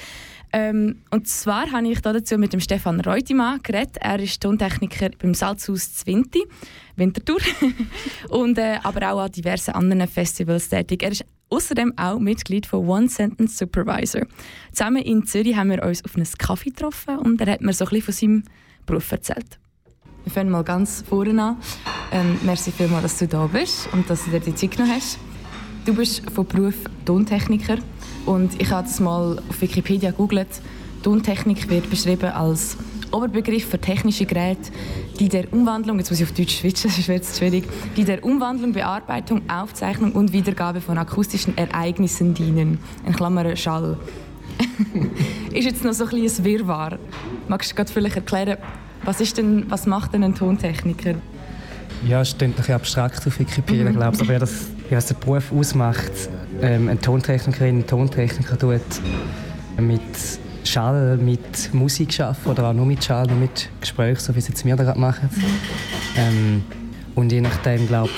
Ähm, 0.54 1.02
und 1.10 1.26
zwar 1.28 1.70
habe 1.72 1.88
ich 1.88 2.00
dazu 2.00 2.36
mit 2.36 2.52
dem 2.52 2.60
Stefan 2.60 3.00
Reutemann 3.00 3.62
geredet. 3.62 3.96
Er 4.00 4.20
ist 4.20 4.42
Tontechniker 4.42 5.08
beim 5.18 5.32
Salzhaus 5.32 5.94
Zwinti, 5.94 6.44
Winterthur, 6.96 7.38
und 8.28 8.58
äh, 8.58 8.78
aber 8.82 9.12
auch 9.12 9.20
an 9.20 9.32
diversen 9.32 9.72
anderen 9.72 10.06
Festivals 10.06 10.68
tätig. 10.68 11.02
Er 11.02 11.12
ist 11.12 11.24
außerdem 11.48 11.94
auch 11.96 12.18
Mitglied 12.18 12.66
von 12.66 12.86
One 12.86 13.08
Sentence 13.08 13.56
Supervisor. 13.56 14.26
Zusammen 14.72 15.02
in 15.02 15.24
Zürich 15.24 15.56
haben 15.56 15.70
wir 15.70 15.82
uns 15.82 16.04
auf 16.04 16.16
einen 16.16 16.26
Kaffee 16.38 16.70
getroffen 16.70 17.18
und 17.18 17.40
er 17.40 17.52
hat 17.52 17.62
mir 17.62 17.72
so 17.72 17.86
ein 17.86 17.90
bisschen 17.90 18.02
von 18.02 18.14
seinem 18.14 18.44
Beruf 18.84 19.10
erzählt. 19.10 19.58
Wir 20.24 20.32
fangen 20.32 20.50
mal 20.50 20.62
ganz 20.62 21.02
vorne 21.08 21.42
an. 21.42 21.56
Ähm, 22.12 22.38
merci 22.42 22.70
vielmals, 22.70 23.02
dass 23.02 23.18
du 23.18 23.26
da 23.26 23.46
bist 23.46 23.88
und 23.92 24.08
dass 24.08 24.24
du 24.24 24.30
dir 24.30 24.40
die 24.40 24.54
Zeit 24.54 24.70
genommen 24.72 24.94
hast. 24.94 25.18
Du 25.84 25.94
bist 25.94 26.30
von 26.30 26.46
Beruf 26.46 26.76
Tontechniker 27.04 27.78
und 28.24 28.60
ich 28.60 28.70
habe 28.70 28.86
es 28.86 29.00
mal 29.00 29.42
auf 29.48 29.60
Wikipedia 29.60 30.12
gegoogelt. 30.12 30.48
Tontechnik 31.02 31.68
wird 31.68 31.90
beschrieben 31.90 32.30
als 32.30 32.76
Oberbegriff 33.10 33.66
für 33.68 33.80
technische 33.80 34.24
Geräte, 34.24 34.70
die 35.18 35.28
der 35.28 35.52
Umwandlung, 35.52 35.98
jetzt 35.98 36.10
muss 36.10 36.20
ich 36.20 36.28
auf 36.28 36.32
Deutsch 36.32 36.58
switchen, 36.58 36.88
das 36.88 36.98
ist 36.98 37.08
jetzt 37.08 37.38
schwierig, 37.38 37.64
die 37.96 38.04
der 38.04 38.24
Umwandlung, 38.24 38.72
Bearbeitung, 38.72 39.42
Aufzeichnung 39.50 40.12
und 40.12 40.32
Wiedergabe 40.32 40.80
von 40.80 40.98
akustischen 40.98 41.58
Ereignissen 41.58 42.32
dienen. 42.32 42.78
In 43.04 43.12
Klammern 43.12 43.56
Schall. 43.56 43.98
ist 45.52 45.64
jetzt 45.64 45.84
noch 45.84 45.92
so 45.92 46.04
ein 46.04 46.10
bisschen 46.10 46.44
ein 46.44 46.50
Wirrwarr. 46.50 46.98
Magst 47.48 47.72
du 47.72 47.74
gerade 47.74 47.92
vielleicht 47.92 48.16
erklären, 48.16 48.58
was, 49.04 49.20
ist 49.20 49.38
denn, 49.38 49.70
was 49.70 49.86
macht 49.86 50.14
denn 50.14 50.24
ein 50.24 50.34
Tontechniker? 50.34 51.14
Ja, 52.06 52.20
es 52.22 52.36
klingt 52.36 52.54
ein 52.54 52.56
bisschen 52.56 52.74
abstrakt 52.74 53.26
auf 53.26 53.38
Wikipedia, 53.38 53.84
mhm. 53.84 53.96
glaube 53.96 54.16
ich. 54.16 54.22
Aber 54.22 54.38
das, 54.38 54.66
ja, 54.90 54.96
was 54.96 55.06
der 55.06 55.14
Beruf 55.14 55.52
ausmacht, 55.52 56.12
ähm, 56.60 56.88
ein 56.88 57.00
Tontechnikerin, 57.00 57.78
ein 57.78 57.86
Tontechniker 57.86 58.58
tut 58.58 58.80
mit 59.78 60.00
Schall, 60.64 61.16
mit 61.16 61.72
Musik 61.72 62.20
arbeiten 62.20 62.48
oder 62.48 62.68
auch 62.68 62.72
nur 62.72 62.86
mit 62.86 63.02
Schall, 63.04 63.26
nur 63.26 63.36
mit 63.36 63.68
Gesprächen, 63.80 64.20
so 64.20 64.34
wie 64.34 64.38
es 64.38 64.48
jetzt 64.48 64.64
wir 64.64 64.76
da 64.76 64.84
gerade 64.84 65.00
machen. 65.00 65.28
Ähm, 66.16 66.62
und 67.14 67.32
je 67.32 67.40
nachdem, 67.40 67.86
glaube 67.86 68.10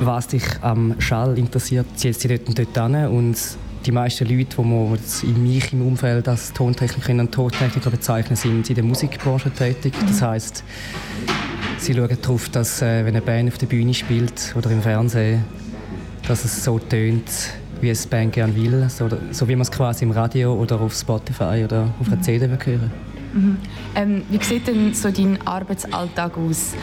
was 0.00 0.28
dich 0.28 0.44
am 0.62 0.94
Schall 0.98 1.38
interessiert, 1.38 1.86
ziehst 1.94 2.24
du 2.24 2.28
dich 2.28 2.38
dort 2.38 2.48
und 2.48 2.58
dort 2.58 2.78
an. 2.78 3.08
Und 3.08 3.36
die 3.86 3.92
meisten 3.92 4.26
Leute, 4.26 4.56
die 4.56 4.62
man 4.62 4.98
in 5.22 5.42
mich 5.42 5.72
im 5.72 5.86
Umfeld 5.86 6.28
als 6.28 6.52
Tontechnikerin 6.52 7.20
und 7.20 7.32
Tontechniker 7.32 7.90
bezeichnen, 7.90 8.36
sind 8.36 8.68
in 8.68 8.74
der 8.74 8.84
Musikbranche 8.84 9.50
tätig. 9.50 9.94
Das 10.06 10.20
heißt, 10.20 10.64
sie 11.78 11.94
schauen 11.94 12.16
darauf, 12.20 12.48
dass 12.50 12.82
äh, 12.82 13.04
wenn 13.04 13.14
eine 13.14 13.22
Band 13.22 13.50
auf 13.50 13.58
der 13.58 13.66
Bühne 13.66 13.94
spielt 13.94 14.54
oder 14.56 14.70
im 14.70 14.82
Fernsehen, 14.82 15.44
dass 16.28 16.44
es 16.44 16.62
so 16.62 16.78
tönt, 16.78 17.24
wie 17.80 17.88
es 17.88 18.02
die 18.02 18.08
Band 18.08 18.32
gerne 18.32 18.54
will, 18.54 18.88
so, 18.90 19.08
so 19.30 19.48
wie 19.48 19.56
man 19.56 19.62
es 19.62 19.70
quasi 19.70 20.04
im 20.04 20.10
Radio 20.10 20.54
oder 20.54 20.80
auf 20.80 20.94
Spotify 20.94 21.64
oder 21.64 21.88
auf 21.98 22.06
einer 22.08 22.16
mhm. 22.16 22.22
CD 22.22 22.46
hören 22.46 22.90
mhm. 23.32 23.56
ähm, 23.94 24.22
Wie 24.28 24.42
sieht 24.44 24.66
denn 24.66 24.92
so 24.92 25.10
dein 25.10 25.38
Arbeitsalltag 25.46 26.36
aus? 26.36 26.74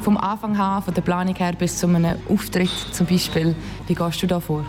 Vom 0.00 0.16
Anfang 0.16 0.56
an, 0.56 0.82
von 0.82 0.94
der 0.94 1.02
Planung 1.02 1.34
her 1.34 1.52
bis 1.58 1.76
zu 1.76 1.86
einem 1.86 2.16
Auftritt 2.28 2.70
zum 2.90 3.06
Beispiel. 3.06 3.54
Wie 3.86 3.94
gehst 3.94 4.22
du 4.22 4.26
da 4.26 4.40
vor? 4.40 4.64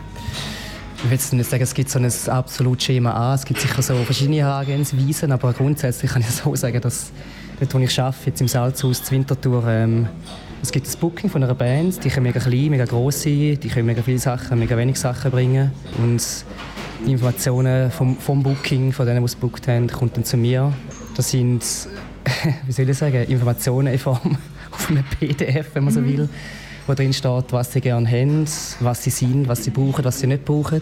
Ich 1.04 1.10
will 1.10 1.38
nicht 1.40 1.50
sagen, 1.50 1.64
es 1.64 1.74
gibt 1.74 1.90
so 1.90 1.98
ein 1.98 2.12
absolutes 2.28 2.86
Schema 2.86 3.12
an. 3.12 3.36
Es 3.36 3.44
gibt 3.44 3.60
sicher 3.60 3.82
so 3.82 3.96
verschiedene 4.04 4.38
Herangehensweisen, 4.38 5.32
aber 5.32 5.52
grundsätzlich 5.52 6.12
kann 6.12 6.22
ich 6.22 6.30
so 6.30 6.56
sagen, 6.56 6.80
dass 6.80 7.12
dort, 7.60 7.74
wo 7.74 7.80
ich 7.80 8.00
arbeite, 8.00 8.28
jetzt 8.28 8.40
im 8.40 8.48
Salzhaus 8.48 9.04
zur 9.04 9.12
Winterthur, 9.18 9.64
ähm, 9.68 10.08
es 10.62 10.72
gibt 10.72 10.88
ein 10.88 11.00
Booking 11.00 11.32
von 11.32 11.44
einer 11.44 11.56
Band, 11.56 12.04
die 12.04 12.10
können 12.10 12.28
mega 12.28 12.40
klein, 12.40 12.70
mega 12.70 12.86
gross 12.86 13.24
sein, 13.24 13.58
die 13.60 13.68
können 13.68 13.88
mega 13.88 14.04
viele 14.04 14.20
Sachen, 14.20 14.60
mega 14.60 14.78
wenig 14.78 15.00
Sachen 15.00 15.32
bringen. 15.32 15.72
Und 15.98 16.24
die 17.04 17.14
Informationen 17.14 17.90
vom, 17.90 18.16
vom 18.18 18.44
Booking, 18.44 18.92
von 18.92 19.08
denen, 19.08 19.22
die 19.22 19.26
es 19.26 19.40
gebucht 19.40 19.68
haben, 19.68 19.88
kommen 19.88 20.12
dann 20.14 20.24
zu 20.24 20.38
mir. 20.38 20.72
Das 21.18 21.32
sind, 21.32 21.64
wie 22.68 22.72
soll 22.72 22.88
ich 22.88 22.98
sagen, 22.98 23.24
Informationen 23.24 23.92
in 23.92 24.00
Form 24.00 24.38
auf 24.72 24.88
einem 24.88 25.04
PDF, 25.20 25.72
wenn 25.74 25.84
man 25.84 25.94
so 25.94 26.02
mhm. 26.02 26.06
will 26.06 26.30
wo 26.88 26.94
drin 26.94 27.14
steht, 27.14 27.52
was 27.52 27.72
sie 27.74 27.82
gerne 27.82 28.10
haben, 28.10 28.46
was 28.80 29.04
sie 29.04 29.10
sind, 29.10 29.48
was 29.48 29.64
sie 29.64 29.70
brauchen, 29.70 30.04
was 30.04 30.20
sie 30.20 30.28
nicht 30.28 30.46
brauchen. 30.46 30.82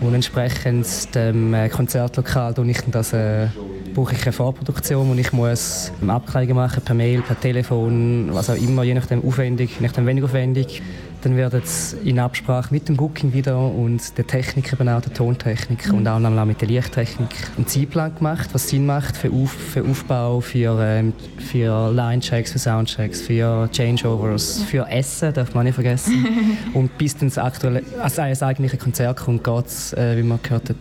Und 0.00 0.14
entsprechend 0.14 0.86
dem 1.14 1.52
äh, 1.52 1.68
Konzertlokal 1.68 2.54
ich 2.66 2.80
das, 2.90 3.12
äh, 3.12 3.48
brauche 3.94 4.14
ich 4.14 4.22
eine 4.22 4.32
Vorproduktion, 4.32 5.08
wo 5.08 5.14
ich 5.14 5.32
muss 5.32 5.92
Abklärungen 6.06 6.56
machen 6.56 6.82
per 6.82 6.94
Mail, 6.94 7.22
per 7.22 7.38
Telefon, 7.38 8.30
was 8.32 8.48
auch 8.50 8.56
immer, 8.56 8.82
je 8.82 8.94
nachdem 8.94 9.22
aufwendig, 9.24 9.76
je 9.78 9.86
nachdem 9.86 10.06
wenig 10.06 10.24
aufwendig. 10.24 10.82
Dann 11.22 11.36
wird 11.36 11.52
es 11.54 11.92
in 12.04 12.18
Absprache 12.18 12.72
mit 12.72 12.88
dem 12.88 12.96
Booking 12.96 13.32
wieder 13.32 13.58
und 13.58 14.16
der 14.16 14.26
Techniker, 14.26 14.80
eben 14.80 14.88
auch 14.88 15.00
der 15.00 15.12
Tontechniker 15.12 15.92
mhm. 15.92 15.98
und 15.98 16.08
auch 16.08 16.18
noch 16.18 16.44
mit 16.44 16.60
der 16.60 16.68
Lichttechnik 16.68 17.28
einen 17.56 17.66
Zeitplan 17.66 18.14
gemacht, 18.14 18.50
was 18.52 18.68
Sinn 18.68 18.86
macht 18.86 19.16
für, 19.16 19.30
Auf, 19.30 19.50
für 19.52 19.84
Aufbau, 19.84 20.40
für, 20.40 20.78
ähm, 20.80 21.12
für 21.38 21.92
Line-Checks, 21.92 22.52
für 22.52 22.58
Soundchecks, 22.58 23.20
für 23.20 23.68
Changeovers, 23.70 24.62
für 24.62 24.86
Essen, 24.88 25.34
darf 25.34 25.54
man 25.54 25.64
nicht 25.64 25.74
vergessen. 25.74 26.26
und 26.74 26.96
bis 26.96 27.16
dann 27.16 27.28
das 27.28 27.38
aktuelle, 27.38 27.82
also 28.00 28.22
das 28.22 28.42
eigentliche 28.42 28.78
Konzert 28.78 29.18
kommt, 29.18 29.44
geht 29.44 29.66
es, 29.66 29.92
äh, 29.92 30.16
wie 30.16 30.22
man 30.22 30.40
gehört 30.42 30.70
hat, 30.70 30.76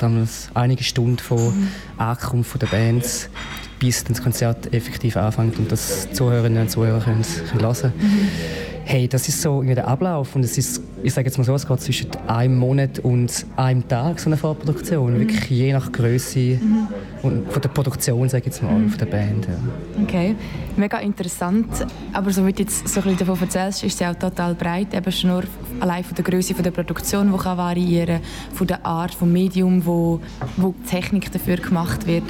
einige 0.54 0.84
Stunden 0.84 1.20
von 1.20 1.38
mhm. 1.38 1.68
Ankunft 1.98 2.62
der 2.62 2.68
Bands 2.68 3.30
bis 3.80 4.04
das 4.04 4.22
Konzert 4.22 4.74
effektiv 4.74 5.16
anfängt 5.16 5.58
und 5.58 5.72
das 5.72 6.12
Zuhörerinnen 6.12 6.64
und 6.64 6.70
Zuhörer 6.70 7.00
können, 7.00 7.24
können 7.24 7.62
hören 7.62 7.76
können. 7.76 7.94
Mhm 7.98 8.69
hey, 8.90 9.08
das 9.08 9.30
ist 9.30 9.44
so 9.44 9.62
der 9.62 9.88
Ablauf 9.88 10.36
und 10.36 10.44
es 10.44 10.58
ist, 10.58 10.82
ich 11.04 11.14
sage 11.14 11.28
jetzt 11.28 11.38
mal 11.38 11.44
so, 11.44 11.54
es 11.54 11.68
geht 11.68 11.80
zwischen 11.80 12.10
einem 12.26 12.58
Monat 12.58 12.98
und 12.98 13.46
einem 13.56 13.88
Tag 13.88 14.20
so 14.20 14.30
eine 14.30 14.36
Vorproduktion, 14.36 15.14
mhm. 15.14 15.20
wirklich 15.20 15.48
je 15.48 15.74
nach 15.74 15.92
Größe 15.92 16.58
mhm. 16.60 16.88
und 17.22 17.52
von 17.52 17.62
der 17.62 17.70
Produktion, 17.70 18.28
sage 18.28 18.42
ich 18.42 18.46
jetzt 18.48 18.64
mal, 18.64 18.74
mhm. 18.74 18.90
von 18.90 18.98
der 18.98 19.06
Band. 19.06 19.48
Ja. 19.48 20.04
Okay, 20.04 20.36
mega 20.76 20.98
interessant, 20.98 21.68
aber 22.14 22.32
so 22.32 22.48
wie 22.48 22.52
du 22.52 22.64
jetzt 22.64 22.88
so 22.88 23.02
ein 23.02 23.04
bisschen 23.04 23.28
davon 23.28 23.40
erzählst, 23.40 23.84
ist 23.84 24.00
ja 24.00 24.10
auch 24.10 24.16
total 24.16 24.56
breit, 24.56 24.92
eben 24.96 25.12
schon 25.12 25.30
nur 25.30 25.44
allein 25.82 26.04
von 26.04 26.16
der 26.16 26.24
Größe 26.24 26.56
der 26.56 26.72
Produktion, 26.72 27.32
die 27.32 27.38
kann 27.38 27.60
variieren, 27.60 28.22
von 28.56 28.66
der 28.66 28.84
Art, 28.84 29.14
vom 29.14 29.32
Medium, 29.32 29.86
wo, 29.86 30.20
wo 30.58 30.74
die 30.74 30.90
Technik 30.90 31.32
dafür 31.32 31.58
gemacht 31.58 32.08
wird. 32.08 32.24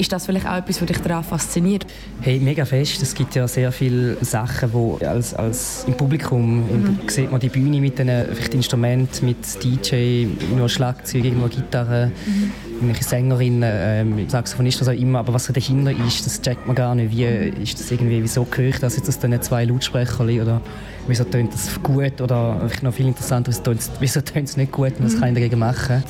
Ist 0.00 0.10
das 0.12 0.24
vielleicht 0.24 0.46
auch 0.46 0.56
etwas, 0.56 0.80
was 0.80 0.86
dich 0.86 0.96
daran 0.96 1.22
fasziniert? 1.22 1.84
Hey, 2.22 2.40
mega 2.40 2.64
fest. 2.64 3.02
Es 3.02 3.14
gibt 3.14 3.34
ja 3.34 3.46
sehr 3.46 3.70
viele 3.70 4.16
Sachen, 4.24 4.72
wo 4.72 4.98
als, 5.06 5.34
als 5.34 5.84
im 5.86 5.92
Publikum 5.92 6.60
mhm. 6.60 6.98
sieht 7.06 7.30
man 7.30 7.38
die 7.38 7.50
Bühne 7.50 7.82
mit 7.82 7.98
den 7.98 8.08
Instrumenten, 8.50 9.26
mit 9.26 9.62
DJ, 9.62 10.24
nur 10.56 10.70
Schlagzeug, 10.70 11.26
irgendwo 11.26 11.48
Gitarre, 11.48 12.12
mhm. 12.24 12.50
irgendwelche 12.76 13.04
Sängerinnen, 13.04 13.70
ähm, 13.74 14.26
Saxophonisten, 14.26 14.86
was 14.86 14.94
auch 14.94 14.98
immer. 14.98 15.18
Aber 15.18 15.34
was 15.34 15.48
dahinter 15.48 15.92
ist, 16.06 16.24
das 16.24 16.40
checkt 16.40 16.66
man 16.66 16.76
gar 16.76 16.94
nicht. 16.94 17.14
Wie 17.14 17.26
ist 17.62 17.78
das 17.78 17.90
irgendwie, 17.90 18.22
wieso 18.22 18.46
höre 18.50 18.68
ich 18.70 18.78
das 18.78 18.96
jetzt 18.96 19.06
aus 19.06 19.18
diesen 19.18 19.42
zwei 19.42 19.66
Lautsprechern 19.66 20.40
oder 20.40 20.62
wieso 21.08 21.24
tönt 21.24 21.52
das 21.52 21.78
gut 21.82 22.22
oder 22.22 22.66
noch 22.80 22.94
viel 22.94 23.06
interessanter, 23.06 23.52
wieso 24.00 24.20
tönt 24.22 24.48
es 24.48 24.56
nicht 24.56 24.72
gut 24.72 24.98
und 24.98 25.04
was 25.04 25.16
mhm. 25.16 25.20
kann 25.20 25.28
ich 25.28 25.34
dagegen 25.34 25.58
machen? 25.58 26.02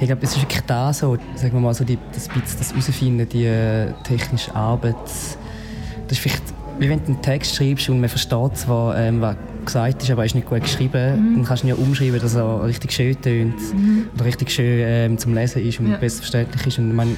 Ich 0.00 0.06
glaube, 0.06 0.22
es 0.22 0.36
ist 0.36 0.42
wirklich 0.42 0.60
da 0.62 0.92
so, 0.92 1.16
sagen 1.36 1.52
wir 1.52 1.60
mal, 1.60 1.74
so 1.74 1.84
die, 1.84 1.98
das, 2.12 2.28
das 2.58 2.70
Herausfinden, 2.70 3.28
die 3.28 3.46
äh, 3.46 3.92
technische 4.02 4.54
Arbeit. 4.54 4.96
Das 5.04 5.38
ist 6.10 6.18
vielleicht, 6.18 6.42
wie 6.78 6.88
wenn 6.88 7.00
du 7.00 7.12
einen 7.12 7.22
Text 7.22 7.54
schreibst 7.54 7.88
und 7.88 8.00
man 8.00 8.08
versteht 8.08 8.56
zwar, 8.56 8.98
ähm, 8.98 9.20
was 9.20 9.36
gesagt 9.64 10.02
ist, 10.02 10.10
aber 10.10 10.22
er 10.22 10.26
ist 10.26 10.34
nicht 10.34 10.48
gut 10.48 10.62
geschrieben, 10.62 11.32
mhm. 11.32 11.36
dann 11.36 11.44
kannst 11.44 11.62
du 11.62 11.68
ihn 11.68 11.70
ja 11.70 11.76
umschreiben, 11.76 12.20
dass 12.20 12.34
er 12.34 12.64
richtig 12.64 12.92
schön 12.92 13.20
tönt 13.20 13.54
mhm. 13.72 14.08
oder 14.14 14.24
richtig 14.24 14.50
schön 14.50 14.80
ähm, 14.86 15.18
zum 15.18 15.34
Lesen 15.34 15.66
ist 15.66 15.80
und 15.80 15.90
ja. 15.90 15.96
besser 15.96 16.18
verständlich 16.18 16.66
ist. 16.66 16.78
Und 16.78 16.94
man, 16.94 17.16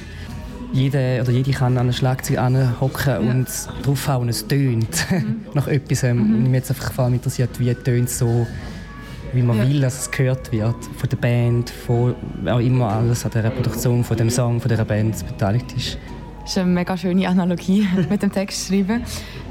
jede, 0.71 1.19
oder 1.21 1.31
jede 1.31 1.51
kann 1.51 1.73
an 1.73 1.79
einem 1.79 1.93
Schlagzeug 1.93 2.37
hocken 2.79 3.07
ja. 3.07 3.17
und 3.19 3.47
draufhauen 3.83 4.29
es 4.29 4.47
tönt 4.47 5.11
mhm. 5.11 5.45
nach 5.53 5.67
etwas. 5.67 6.03
Ähm, 6.03 6.17
mhm. 6.17 6.35
Und 6.35 6.43
mich 6.43 6.53
jetzt 6.53 6.71
einfach 6.71 6.91
vor 6.91 7.05
allem 7.05 7.15
interessiert, 7.15 7.59
wie 7.59 7.73
tönt 7.73 8.09
so 8.09 8.45
wie 9.37 9.43
man 9.43 9.57
ja. 9.57 9.67
will, 9.67 9.79
dass 9.79 10.01
es 10.01 10.11
gehört 10.11 10.51
wird. 10.51 10.75
Von 10.97 11.09
der 11.09 11.17
Band, 11.17 11.69
von 11.69 12.15
auch 12.45 12.59
immer 12.59 12.89
alles 12.89 13.23
an 13.23 13.31
der 13.31 13.45
Reproduktion 13.45 14.03
von 14.03 14.17
dem 14.17 14.29
Song, 14.29 14.59
von 14.59 14.67
der 14.67 14.83
Band 14.83 15.25
beteiligt 15.25 15.73
ist. 15.77 15.97
Das 16.41 16.51
ist 16.51 16.57
eine 16.57 16.71
mega 16.71 16.97
schöne 16.97 17.27
Analogie 17.27 17.87
mit 18.09 18.23
dem 18.23 18.31
Text 18.31 18.67
schreiben. 18.67 19.03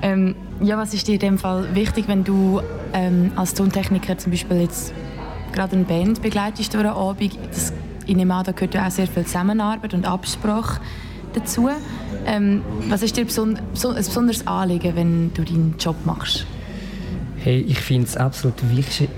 Ähm, 0.02 0.34
ja, 0.60 0.76
was 0.76 0.92
ist 0.92 1.06
dir 1.06 1.14
in 1.14 1.20
dem 1.20 1.38
Fall 1.38 1.74
wichtig, 1.74 2.08
wenn 2.08 2.24
du 2.24 2.60
ähm, 2.92 3.30
als 3.36 3.54
Tontechniker 3.54 4.18
zum 4.18 4.32
Beispiel 4.32 4.62
jetzt 4.62 4.92
gerade 5.52 5.76
eine 5.76 5.84
Band 5.84 6.20
begleitest 6.20 6.74
durch 6.74 6.82
den 6.82 6.92
Abend. 6.92 7.38
Das, 7.50 7.72
ich 8.06 8.16
nehme 8.16 8.34
an, 8.34 8.44
da 8.44 8.52
gehört 8.52 8.74
ja 8.74 8.86
auch 8.86 8.90
sehr 8.90 9.06
viel 9.06 9.24
Zusammenarbeit 9.24 9.94
und 9.94 10.04
Absprache 10.04 10.80
dazu. 11.34 11.68
Ähm, 12.26 12.62
was 12.88 13.02
ist 13.02 13.16
dir 13.16 13.24
beson 13.24 13.56
ein 13.56 13.94
besonderes 13.94 14.46
Anliegen, 14.46 14.96
wenn 14.96 15.34
du 15.34 15.44
deinen 15.44 15.76
Job 15.78 15.96
machst? 16.04 16.46
Hey, 17.46 17.64
ich 17.68 17.78
finde, 17.78 18.06
das 18.06 18.16
absolut 18.16 18.54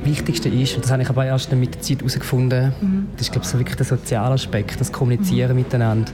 Wichtigste 0.05 0.51
ist, 0.51 0.75
und 0.75 0.85
das 0.85 0.93
habe 0.93 1.01
ich 1.01 1.09
aber 1.09 1.25
erst 1.25 1.51
mit 1.53 1.75
der 1.75 1.81
Zeit 1.81 2.01
herausgefunden, 2.01 2.75
mhm. 2.79 3.07
das 3.17 3.23
ist 3.23 3.33
glaube 3.33 3.47
ich, 3.47 3.51
so 3.51 3.59
wirklich 3.59 3.77
der 3.77 3.87
soziale 3.87 4.35
Aspekt, 4.35 4.79
das 4.79 4.93
Kommunizieren 4.93 5.53
mhm. 5.53 5.63
miteinander. 5.63 6.13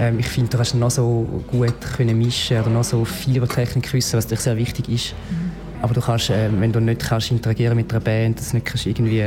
Ähm, 0.00 0.18
ich 0.18 0.26
finde, 0.26 0.50
du 0.50 0.56
kannst 0.56 0.74
noch 0.74 0.90
so 0.90 1.44
gut 1.46 1.80
können 1.96 2.18
mischen 2.18 2.60
oder 2.60 2.70
noch 2.70 2.82
so 2.82 3.04
viel 3.04 3.36
über 3.36 3.46
Technik 3.46 3.92
wissen, 3.92 4.16
was 4.16 4.26
dir 4.26 4.34
sehr 4.34 4.56
wichtig 4.56 4.88
ist. 4.88 5.14
Mhm. 5.30 5.52
Aber 5.80 5.94
du 5.94 6.00
kannst, 6.00 6.30
äh, 6.30 6.50
wenn 6.58 6.72
du 6.72 6.80
nicht 6.80 7.02
kannst 7.02 7.30
interagieren 7.30 7.76
mit 7.76 7.92
einer 7.92 8.00
Band, 8.00 8.40
dass 8.40 8.50
du 8.50 8.56
nicht 8.56 8.66
kannst 8.66 8.86
irgendwie 8.86 9.22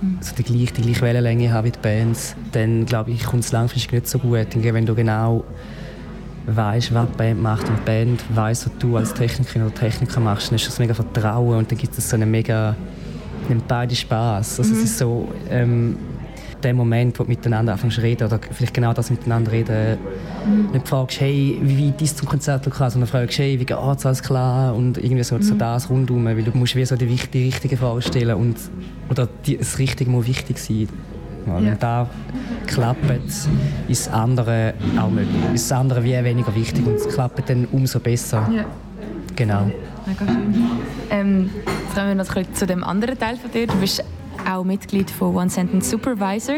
mhm. 0.00 0.16
so 0.22 0.34
die 0.34 0.44
gleiche, 0.44 0.72
die 0.72 0.80
gleiche 0.80 1.02
Wellenlänge 1.02 1.52
haben 1.52 1.66
wie 1.66 1.72
die 1.72 1.78
Bands, 1.78 2.36
dann 2.52 2.86
glaube 2.86 3.10
ich, 3.10 3.22
kommt 3.22 3.44
es 3.44 3.52
langfristig 3.52 3.92
nicht 3.92 4.08
so 4.08 4.18
gut. 4.18 4.46
wenn 4.54 4.86
du 4.86 4.94
genau 4.94 5.44
weißt, 6.46 6.94
was 6.94 7.06
die 7.10 7.16
Band 7.16 7.42
macht 7.42 7.68
und 7.68 7.78
die 7.78 7.84
Band 7.84 8.24
weiss, 8.34 8.66
was 8.66 8.78
du 8.78 8.96
als 8.96 9.14
Technikerin 9.14 9.62
oder 9.62 9.74
Techniker 9.74 10.20
machst, 10.20 10.50
dann 10.50 10.56
ist 10.56 10.66
das 10.66 10.78
mega 10.78 10.94
Vertrauen 10.94 11.58
und 11.58 11.70
dann 11.70 11.78
gibt 11.78 11.96
es 11.96 12.08
so 12.08 12.16
einen 12.16 12.30
mega 12.30 12.74
nimmt 13.48 13.68
beide 13.68 13.94
Spaß. 13.94 14.60
Also 14.60 14.72
mhm. 14.72 14.78
es 14.78 14.84
ist 14.84 14.98
so 14.98 15.28
ähm, 15.50 15.96
der 16.62 16.74
Moment, 16.74 17.18
wo 17.18 17.24
du 17.24 17.28
miteinander 17.30 17.72
anfängst 17.72 17.96
zu 17.96 18.02
reden 18.02 18.26
oder 18.26 18.38
vielleicht 18.52 18.74
genau 18.74 18.92
das 18.92 19.10
miteinander 19.10 19.52
reden, 19.52 19.98
mhm. 20.46 20.72
nicht 20.72 20.88
fragst, 20.88 21.20
hey, 21.20 21.58
wie 21.62 21.88
weit 21.88 22.02
ist 22.02 22.18
zum 22.18 22.28
Konzertlokal, 22.28 22.90
sondern 22.90 23.08
fragst, 23.08 23.38
hey, 23.38 23.58
wie 23.58 23.64
geht's, 23.64 24.06
alles 24.06 24.22
klar 24.22 24.74
und 24.74 24.98
irgendwie 24.98 25.24
so, 25.24 25.36
mhm. 25.36 25.42
so 25.42 25.54
das 25.54 25.90
rundum, 25.90 26.24
weil 26.24 26.42
du 26.42 26.56
musst 26.56 26.76
wie 26.76 26.84
so 26.84 26.96
die, 26.96 27.06
die 27.06 27.44
richtige 27.44 27.76
Frage 27.76 28.02
stellen 28.02 28.36
und 28.36 28.56
oder 29.08 29.28
die, 29.46 29.56
das 29.56 29.78
Richtige 29.78 30.10
muss 30.10 30.26
wichtig 30.26 30.58
sein. 30.58 30.88
Ja, 31.46 31.54
Wenn 31.56 31.78
da 31.78 32.08
klappt, 32.66 33.10
ist 33.88 34.06
das 34.06 34.12
andere 34.12 34.74
auch 35.00 35.10
möglich. 35.10 35.36
Ist 35.54 35.70
das 35.70 35.78
andere 35.78 36.04
wie 36.04 36.12
weniger 36.24 36.54
wichtig 36.54 36.86
und 36.86 36.94
es 36.94 37.08
klappt 37.08 37.48
dann 37.48 37.66
umso 37.72 38.00
besser. 38.00 38.48
Ja. 38.54 38.64
Genau. 39.36 39.70
Mega 40.06 40.26
schön. 40.26 40.54
Ähm, 41.10 41.50
jetzt 41.64 41.94
kommen 41.94 42.08
wir 42.08 42.14
noch 42.14 42.52
zu 42.52 42.66
dem 42.66 42.84
anderen 42.84 43.18
Teil 43.18 43.36
von 43.36 43.50
dir. 43.50 43.66
Du 43.66 43.76
bist 43.76 44.04
auch 44.50 44.64
Mitglied 44.64 45.10
von 45.10 45.34
One 45.34 45.50
Sentence 45.50 45.90
Supervisor. 45.90 46.56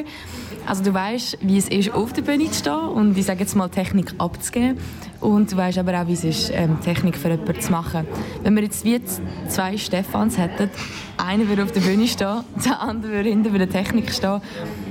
Also 0.66 0.84
du 0.84 0.94
weißt, 0.94 1.38
wie 1.42 1.58
es 1.58 1.68
ist, 1.68 1.92
auf 1.92 2.12
der 2.12 2.22
Bühne 2.22 2.50
zu 2.50 2.60
stehen 2.60 2.72
und 2.72 3.16
ich 3.18 3.26
sage 3.26 3.40
jetzt 3.40 3.56
mal 3.56 3.68
Technik 3.68 4.14
abzugeben. 4.18 4.78
Und 5.22 5.52
du 5.52 5.56
weißt 5.56 5.78
aber 5.78 6.00
auch, 6.00 6.06
wie 6.08 6.14
es 6.14 6.24
ist, 6.24 6.50
ähm, 6.52 6.80
Technik 6.80 7.16
für 7.16 7.30
jemanden 7.30 7.60
zu 7.60 7.70
machen. 7.70 8.06
Wenn 8.42 8.56
wir 8.56 8.64
jetzt 8.64 8.84
wie 8.84 9.00
zwei 9.48 9.78
Stefans 9.78 10.36
hätten, 10.36 10.68
einer 11.16 11.46
würde 11.48 11.62
auf 11.62 11.70
der 11.70 11.80
Bühne 11.80 12.08
stehen, 12.08 12.40
der 12.64 12.80
andere 12.80 13.12
würde 13.12 13.28
hinter 13.28 13.50
der 13.50 13.70
Technik 13.70 14.12
stehen, 14.12 14.40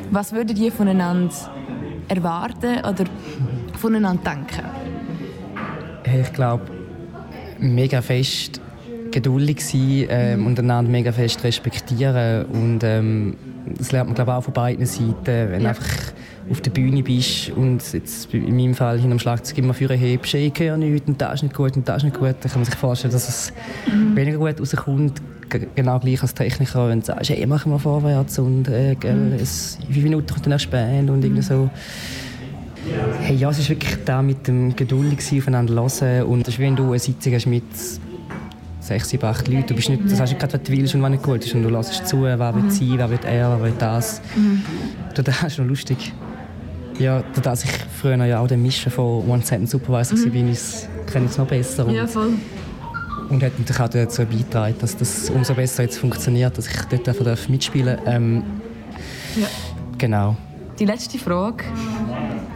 was 0.10 0.32
würdet 0.32 0.58
ihr 0.58 0.72
voneinander 0.72 1.34
erwarten 2.08 2.80
oder 2.80 3.04
voneinander 3.78 4.24
denken? 4.24 4.66
Ich 6.22 6.34
glaube, 6.34 6.64
mega 7.60 8.02
fest 8.02 8.62
geduldig 9.12 9.64
sein 9.64 10.06
ähm, 10.10 10.46
und 10.48 10.58
einander 10.58 10.90
mega 10.90 11.12
fest 11.12 11.44
respektieren 11.44 12.46
und 12.46 12.80
ähm, 12.84 13.36
das 13.78 13.92
lernt 13.92 14.08
man 14.08 14.16
glaube 14.16 14.34
auch 14.34 14.42
von 14.42 14.54
beiden 14.54 14.86
Seiten, 14.86 15.52
wenn 15.52 15.62
ja. 15.62 15.70
einfach 15.70 16.11
auf 16.52 16.62
der 16.62 16.72
Bühne 16.72 17.02
bist 17.02 17.50
und 17.52 17.82
jetzt 17.94 18.34
in 18.34 18.56
meinem 18.56 18.76
Fall 18.76 19.00
hinter 19.00 19.16
dem 19.16 19.20
Schlagzeug 19.20 19.58
immer 19.58 19.74
führen 19.74 19.98
hebst, 19.98 20.34
ich 20.34 20.54
höre 20.60 20.78
nichts 20.78 21.08
und 21.08 21.22
das 21.22 21.36
ist 21.36 21.44
nicht 21.44 21.56
gut 21.56 21.76
und 21.78 21.88
das 21.88 21.98
ist 21.98 22.04
nicht 22.04 22.20
gut, 22.20 22.36
dann 22.42 22.52
kann 22.52 22.62
man 22.62 22.66
sich 22.66 22.76
vorstellen, 22.76 23.14
dass 23.14 23.28
es 23.28 23.54
mhm. 23.92 24.16
weniger 24.16 24.38
gut 24.38 24.60
rauskommt, 24.60 25.22
genau 25.76 26.00
gleich 26.00 26.22
als 26.22 26.34
Techniker, 26.34 26.90
wenn 26.90 27.00
du 27.00 27.06
sagst, 27.06 27.30
hey, 27.30 27.46
machen 27.46 27.72
wir 27.72 27.80
vorwärts 27.80 28.38
und 28.40 28.68
äh, 28.68 28.96
gell, 28.96 29.16
mhm. 29.16 29.34
es, 29.34 29.78
fünf 29.90 30.04
Minuten 30.04 30.28
kommt 30.28 30.46
die 30.46 30.50
nächste 30.50 30.70
Band 30.70 31.10
und 31.10 31.24
irgendwie 31.24 31.42
so. 31.42 31.70
Hey, 33.20 33.36
ja, 33.36 33.52
es 33.52 33.60
ist 33.60 33.70
wirklich 33.70 33.96
da 34.06 34.24
mit 34.24 34.48
dem 34.48 34.76
geduldig 34.76 35.20
aufeinander 35.38 35.74
hören 35.74 36.24
und 36.24 36.42
es 36.42 36.56
ist 36.56 36.60
wie 36.60 36.64
wenn 36.64 36.76
du 36.76 36.90
eine 36.90 37.00
Sitzung 37.00 37.34
hast 37.34 37.46
mit 37.46 37.64
sechs, 38.80 39.10
sieben, 39.10 39.26
acht 39.26 39.48
Leute. 39.48 39.68
Du 39.68 39.76
bist 39.76 39.90
nicht, 39.90 40.04
das 40.06 40.20
heißt 40.20 40.34
nicht 40.34 40.40
gerade, 40.40 40.54
was 40.54 40.64
du 40.64 40.72
willst 40.72 40.96
und 40.96 41.02
was 41.02 41.12
nicht 41.12 41.24
gut 41.24 41.46
ist. 41.46 41.54
Und 41.54 41.64
du 41.64 41.70
lässt 41.70 42.08
zu, 42.08 42.24
wer 42.24 42.40
will 42.40 42.64
mhm. 42.64 42.72
sein, 42.72 42.94
wer 42.96 43.10
will 43.10 43.20
er, 43.24 43.50
wer 43.52 43.64
will 43.64 43.74
das. 43.78 44.22
Mhm. 44.36 44.64
Das 45.14 45.44
ist 45.44 45.60
noch 45.60 45.66
lustig. 45.66 46.12
Ja, 47.00 47.24
dass 47.42 47.64
ich 47.64 47.72
früher 48.00 48.24
ja 48.26 48.40
auch 48.40 48.48
den 48.48 48.62
Mischen 48.62 48.92
von 48.92 49.28
One 49.28 49.44
Sentence 49.44 49.72
Supervisor 49.72 50.18
mhm. 50.18 50.26
war, 50.26 50.32
kenne 50.32 51.26
ich 51.26 51.32
es 51.32 51.38
noch 51.38 51.48
besser. 51.48 51.86
Und, 51.86 51.94
ja, 51.94 52.08
voll. 52.08 52.34
Und 53.30 53.42
hat 53.44 53.58
natürlich 53.58 53.80
auch 53.82 53.90
dazu 53.90 54.26
beigetragen, 54.26 54.76
dass 54.80 54.98
das 54.98 55.30
umso 55.30 55.54
besser 55.54 55.84
jetzt 55.84 56.00
funktioniert, 56.00 56.58
dass 56.58 56.68
ich 56.68 56.76
dort 56.90 57.08
einfach 57.08 57.50
mitspielen 57.50 57.98
darf. 57.98 58.16
Ähm, 58.16 58.44
ja. 59.36 59.48
Genau. 59.98 60.36
Die 60.80 60.86
letzte 60.86 61.18
Frage, 61.18 61.64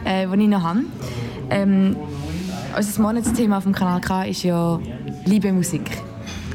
äh, 0.04 0.26
die 0.26 0.42
ich 0.42 0.48
noch 0.48 0.62
habe. 0.62 0.80
Ähm, 1.50 1.96
unser 2.76 3.02
Monatsthema 3.02 3.58
auf 3.58 3.64
dem 3.64 3.72
Kanal 3.72 4.00
K 4.00 4.24
ist 4.24 4.42
ja 4.42 4.78
Liebe 5.24 5.52
Musik. 5.52 5.90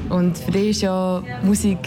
Und 0.09 0.37
für 0.37 0.51
dich 0.51 0.69
ist 0.71 0.81
ja 0.81 1.23
Musik, 1.43 1.79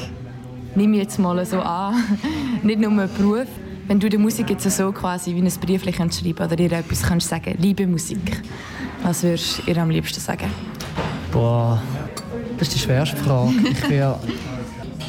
nimm 0.75 0.95
jetzt 0.95 1.19
mal 1.19 1.45
so 1.45 1.61
an, 1.61 1.95
nicht 2.63 2.81
nur 2.81 2.91
ein 2.91 3.11
Beruf. 3.17 3.47
Wenn 3.87 4.01
du 4.01 4.09
der 4.09 4.19
Musik 4.19 4.51
jetzt 4.51 4.71
so 4.71 4.93
quasi 4.93 5.35
wie 5.35 5.43
ein 5.43 5.53
Brief 5.61 5.83
schreiben 5.83 6.45
oder 6.45 6.59
ihr 6.59 6.73
etwas 6.73 7.03
kannst 7.03 7.29
sagen, 7.29 7.55
liebe 7.59 7.87
Musik, 7.87 8.43
was 9.03 9.23
würdest 9.23 9.59
du 9.59 9.71
ihr 9.71 9.77
am 9.77 9.91
liebsten 9.91 10.21
sagen? 10.21 10.51
Boah, 11.31 11.83
das 12.59 12.69
ist 12.69 12.77
die 12.77 12.81
schwerste 12.81 13.17
Frage. 13.17 13.53
Ich 13.71 13.91
würde 13.91 14.19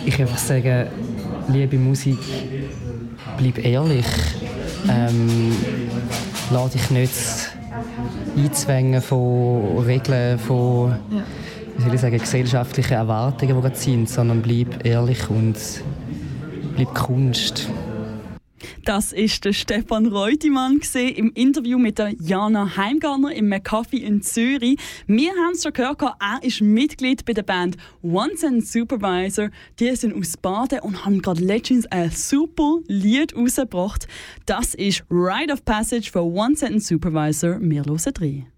ich 0.06 0.20
einfach 0.22 0.38
sagen, 0.38 0.88
liebe 1.48 1.78
Musik, 1.78 2.20
bleib 3.38 3.64
ehrlich. 3.64 4.06
Ähm, 4.90 5.56
lass 6.52 6.72
dich 6.72 6.90
nicht 6.92 7.14
einzwängen 8.38 9.02
von 9.02 9.80
Regeln, 9.86 10.38
von 10.38 10.96
ja 11.12 11.24
wie 11.78 11.84
soll 11.84 11.94
ich 11.94 12.02
sagen, 12.02 12.18
gesellschaftliche 12.18 12.96
Erwartungen, 12.96 13.62
die 13.62 13.78
sind, 13.78 14.10
sondern 14.10 14.42
bleib 14.42 14.86
ehrlich 14.86 15.30
und 15.30 15.56
bleib 16.76 16.94
Kunst. 16.94 17.70
Das 18.86 19.14
ist 19.14 19.44
der 19.44 19.54
Stefan 19.54 20.06
Reutemann 20.06 20.80
im 20.94 21.32
Interview 21.34 21.80
mit 21.80 21.98
der 21.98 22.14
Jana 22.22 22.78
Heimgartner 22.78 23.34
im 23.34 23.50
McCaffee 23.50 23.98
in 23.98 24.22
Zürich. 24.22 24.78
Wir 25.08 25.32
haben 25.32 25.54
es 25.54 25.64
schon 25.64 25.74
gehört, 25.74 26.04
er 26.04 26.38
ist 26.44 26.62
Mitglied 26.62 27.26
bei 27.26 27.34
der 27.34 27.42
Band 27.42 27.78
One 28.04 28.36
Cent 28.36 28.68
Supervisor. 28.68 29.50
Die 29.80 29.96
sind 29.96 30.14
aus 30.14 30.38
Baden 30.38 30.82
und 30.82 31.04
haben 31.04 31.24
gerade 31.24 31.44
letztens 31.44 31.88
ein 31.88 32.12
super 32.12 32.78
Lied 32.88 33.36
rausgebracht. 33.36 34.08
Das 34.46 34.76
ist 34.76 35.04
Rite 35.10 35.54
of 35.54 35.66
Passage 35.66 36.12
für 36.12 36.22
One 36.22 36.54
Cent 36.54 36.84
Supervisor. 36.84 37.58
Wir 37.60 37.86
hören 37.86 38.14
rein. 38.20 38.55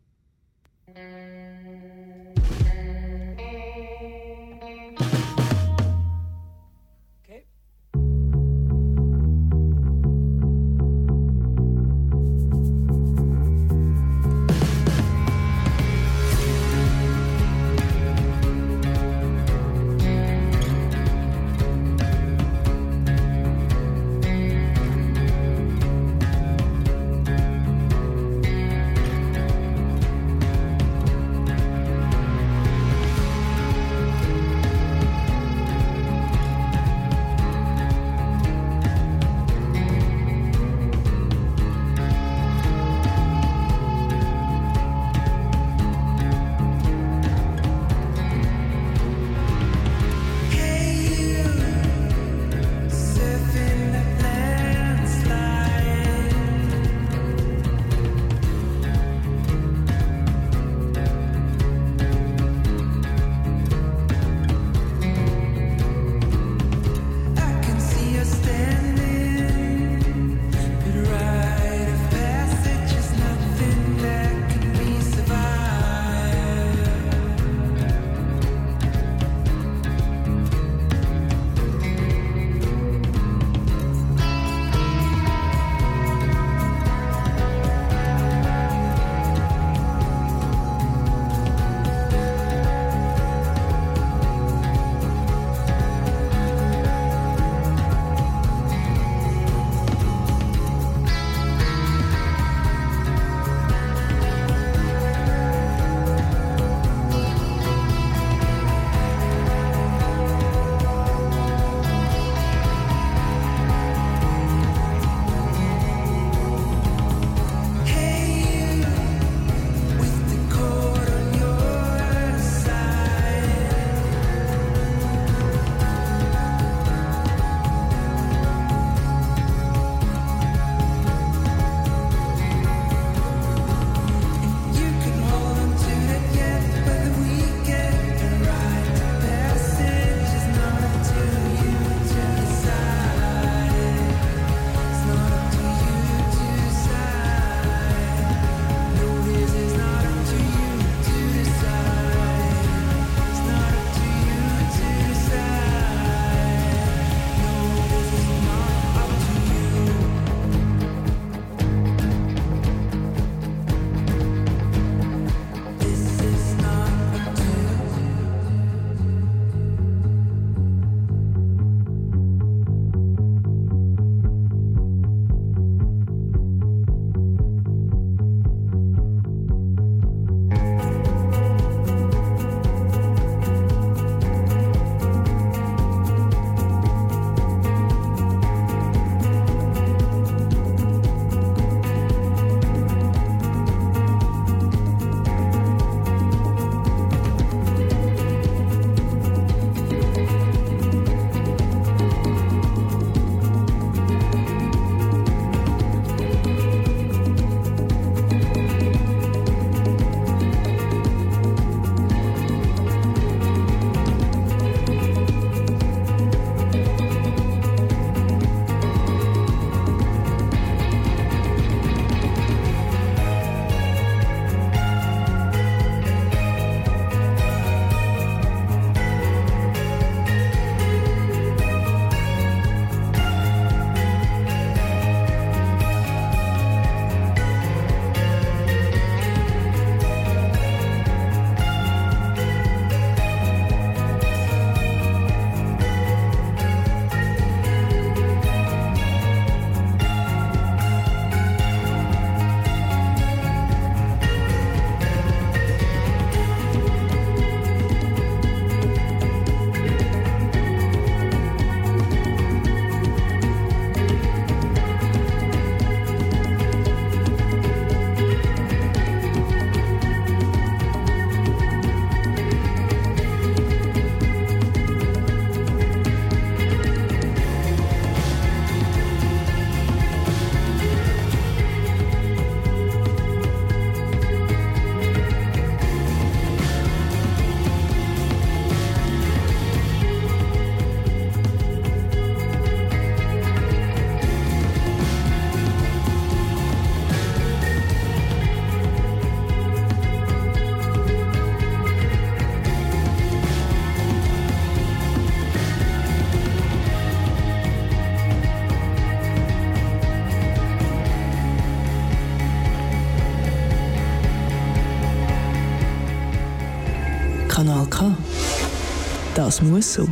Das 319.47 319.61
muss 319.61 319.93
so. 319.93 320.05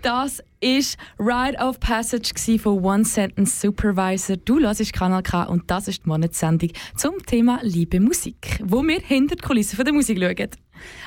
Das 0.00 0.42
ist 0.60 0.96
Rite 1.18 1.58
of 1.58 1.78
Passage 1.78 2.32
von 2.58 2.82
One 2.82 3.04
Sentence 3.04 3.60
Supervisor. 3.60 4.38
Du 4.38 4.58
hörst 4.58 4.90
Kanal 4.94 5.22
K 5.22 5.42
und 5.42 5.70
das 5.70 5.88
ist 5.88 6.06
die 6.06 6.08
Monatssendung 6.08 6.70
zum 6.96 7.18
Thema 7.26 7.60
Liebe 7.62 8.00
Musik, 8.00 8.62
wo 8.64 8.82
wir 8.82 8.98
hinter 8.98 9.36
die 9.36 9.42
Kulissen 9.42 9.84
der 9.84 9.92
Musik 9.92 10.18
schauen. 10.18 10.48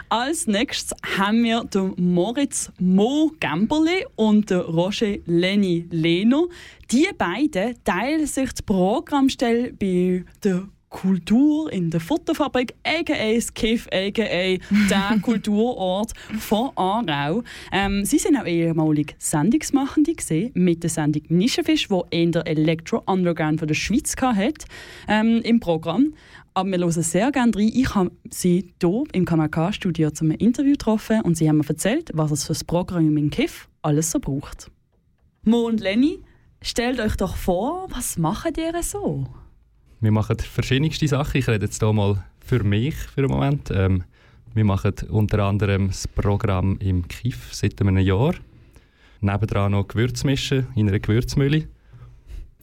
Als 0.09 0.45
nächstes 0.45 0.95
haben 1.17 1.43
wir 1.43 1.63
den 1.63 1.95
Moritz 1.97 2.71
Mo 2.77 3.31
Gemberle 3.39 4.05
und 4.15 4.47
den 4.51 4.59
Roger 4.59 5.17
Lenny 5.25 5.87
Leno. 5.89 6.51
Die 6.91 7.09
beiden 7.17 7.83
teilen 7.83 8.27
sich 8.27 8.53
die 8.53 8.61
Programmstelle 8.61 9.73
bei 9.73 10.23
der 10.43 10.67
Kultur 10.91 11.71
in 11.71 11.89
der 11.89 12.01
Futterfabrik, 12.01 12.75
aka 12.83 13.33
das 13.33 13.53
Kiff, 13.53 13.87
aka 13.87 14.59
der 14.89 15.19
Kulturort 15.21 16.11
von 16.37 16.71
Aarau. 16.75 17.43
Ähm, 17.71 18.05
sie 18.05 18.19
sind 18.19 18.37
auch 18.37 18.45
ehemalig 18.45 19.15
Sendungsmachende 19.17 20.13
gesehen 20.13 20.51
mit 20.53 20.83
der 20.83 20.89
Sendung 20.89 21.23
Nischenfisch, 21.29 21.89
wo 21.89 22.05
in 22.11 22.33
der 22.33 22.45
Electro 22.45 23.01
Underground 23.05 23.59
von 23.59 23.67
der 23.69 23.75
Schweiz 23.75 24.15
hat, 24.21 24.65
ähm, 25.07 25.41
im 25.43 25.61
Programm. 25.61 26.13
Aber 26.53 26.69
wir 26.69 26.79
hören 26.79 26.91
sehr 26.91 27.31
gerne 27.31 27.55
rein. 27.55 27.71
Ich 27.73 27.95
habe 27.95 28.11
sie 28.29 28.73
hier 28.81 29.03
im 29.13 29.25
KMK-Studio 29.25 30.11
zum 30.11 30.31
Interview 30.31 30.73
getroffen 30.73 31.21
und 31.21 31.37
sie 31.37 31.47
haben 31.47 31.57
mir 31.57 31.69
erzählt, 31.69 32.11
was 32.13 32.31
es 32.31 32.43
für 32.43 32.53
das 32.53 32.65
Programm 32.65 33.15
im 33.15 33.29
Kiff 33.29 33.69
alles 33.81 34.11
so 34.11 34.19
braucht. 34.19 34.69
Mo 35.43 35.61
und 35.67 35.79
Lenny, 35.79 36.19
stellt 36.61 36.99
euch 36.99 37.15
doch 37.15 37.37
vor, 37.37 37.87
was 37.89 38.17
machen 38.17 38.51
ihr 38.57 38.83
so? 38.83 39.25
Wir 40.03 40.11
machen 40.11 40.35
verschiedenste 40.39 41.07
Sachen. 41.07 41.37
Ich 41.37 41.47
rede 41.47 41.67
jetzt 41.67 41.79
hier 41.79 41.93
mal 41.93 42.23
für 42.39 42.63
mich 42.63 42.95
für 42.95 43.21
einen 43.21 43.29
Moment. 43.29 43.69
Ähm, 43.71 44.03
wir 44.55 44.65
machen 44.65 44.95
unter 45.11 45.43
anderem 45.43 45.89
das 45.89 46.07
Programm 46.07 46.77
im 46.79 47.07
Kiff 47.07 47.53
seit 47.53 47.79
einem 47.79 47.99
Jahr. 47.99 48.33
Nebendran 49.19 49.73
noch 49.73 49.87
Gewürzmischen 49.87 50.65
in 50.73 50.89
einer 50.89 50.99
Gewürzmühle. 50.99 51.67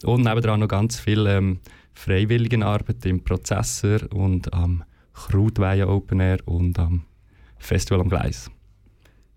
Und 0.03 0.25
nebendran 0.25 0.59
noch 0.59 0.67
ganz 0.67 0.99
viel 0.99 1.29
ähm, 1.29 1.61
Freiwilligenarbeit 1.95 3.07
im 3.07 3.23
Prozessor 3.23 4.13
und 4.13 4.53
am 4.53 4.83
Krautweihen 5.13 5.89
Open 5.89 6.19
Air 6.19 6.39
und 6.45 6.77
am 6.81 7.05
Festival 7.59 8.01
am 8.01 8.09
Gleis. 8.09 8.51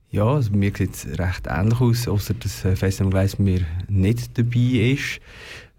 Ja, 0.09 0.25
also 0.25 0.51
mir 0.51 0.71
sieht 0.75 0.95
es 0.95 1.19
recht 1.19 1.45
ähnlich 1.47 1.79
aus, 1.79 2.07
außer 2.07 2.33
dass 2.33 2.65
äh, 2.65 2.75
Festival 2.75 3.05
am 3.05 3.11
Gleis 3.11 3.37
mir 3.37 3.61
nicht 3.87 4.35
dabei 4.39 4.95
ist. 4.95 5.21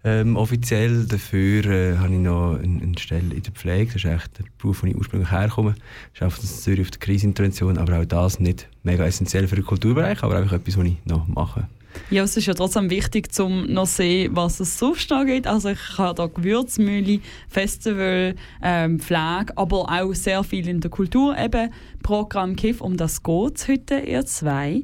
Ähm, 0.05 0.35
offiziell 0.35 1.05
dafür 1.05 1.65
äh, 1.65 1.97
habe 1.97 2.13
ich 2.13 2.19
noch 2.19 2.59
eine, 2.61 2.81
eine, 2.81 2.99
Stelle 2.99 3.33
in 3.33 3.41
der 3.41 3.53
Pflege. 3.53 3.85
Das 3.85 4.03
ist 4.03 4.05
echt 4.05 4.37
der 4.37 4.43
Beruf, 4.57 4.83
wo 4.83 4.87
ich 4.87 4.95
ursprünglich 4.95 5.31
herkomme. 5.31 5.75
Ich 6.13 6.21
arbeite 6.21 6.41
in 6.41 6.47
Zürich 6.47 6.81
auf 6.81 6.91
der 6.91 6.99
Krisenintervention, 6.99 7.77
aber 7.77 7.99
auch 7.99 8.05
das 8.05 8.39
nicht 8.39 8.67
mega 8.83 9.05
essentiell 9.05 9.47
für 9.47 9.55
den 9.55 9.65
Kulturbereich, 9.65 10.21
aber 10.21 10.35
einfach 10.35 10.53
etwas, 10.53 10.77
was 10.77 10.85
ich 10.85 10.97
noch 11.05 11.25
mache. 11.27 11.69
Ja, 12.09 12.23
es 12.23 12.35
ist 12.35 12.47
ja 12.47 12.53
trotzdem 12.53 12.89
wichtig, 12.89 13.27
um 13.39 13.65
noch 13.71 13.87
zu 13.87 13.97
sehen, 13.97 14.35
was 14.35 14.59
es 14.59 14.77
sonst 14.77 15.09
da 15.09 15.23
gibt. 15.23 15.47
Also 15.47 15.69
ich 15.69 15.97
habe 15.97 16.15
da 16.15 16.27
Gewürzmühle, 16.27 17.19
Festival, 17.47 18.35
ähm, 18.61 18.99
Pflege, 18.99 19.53
aber 19.55 19.89
auch 19.89 20.13
sehr 20.13 20.43
viel 20.43 20.67
in 20.67 20.81
der 20.81 20.91
Kultur. 20.91 21.37
Eben 21.37 21.71
Programm 22.01 22.55
KIF, 22.55 22.81
um 22.81 22.97
das 22.97 23.23
geht 23.23 23.57
es 23.57 23.67
heute, 23.67 23.99
ihr 23.99 24.25
zwei. 24.25 24.83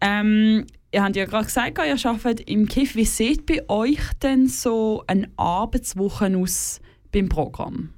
Ähm, 0.00 0.64
Ihr 0.94 1.02
habt 1.02 1.16
ja 1.16 1.24
gerade 1.24 1.46
gesagt, 1.46 1.76
ihr 1.84 2.08
arbeitet 2.08 2.48
im 2.48 2.68
KIF. 2.68 2.94
Wie 2.94 3.04
sieht 3.04 3.46
bei 3.46 3.68
euch 3.68 3.98
denn 4.22 4.46
so 4.46 5.02
eine 5.08 5.28
Arbeitswoche 5.36 6.32
aus 6.36 6.80
beim 7.12 7.28
Programm? 7.28 7.90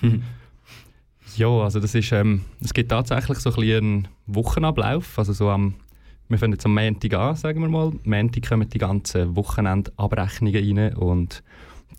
Ja, 1.36 1.46
also 1.46 1.78
das 1.78 1.94
ist, 1.94 2.10
ähm, 2.10 2.42
es 2.60 2.74
gibt 2.74 2.90
tatsächlich 2.90 3.38
so 3.38 3.50
ein 3.54 3.70
einen 3.72 4.08
Wochenablauf. 4.26 5.16
Also 5.16 5.32
so 5.32 5.48
am, 5.48 5.76
wir 6.28 6.38
fangen 6.38 6.54
jetzt 6.54 6.66
am 6.66 6.74
Montag 6.74 7.14
an, 7.14 7.36
sagen 7.36 7.60
wir 7.60 7.68
mal. 7.68 7.92
Montag 8.02 8.48
kommen 8.48 8.68
die 8.68 8.78
ganzen 8.78 9.36
Wochenendabrechnungen 9.36 10.78
rein 10.78 10.94
und 10.94 11.44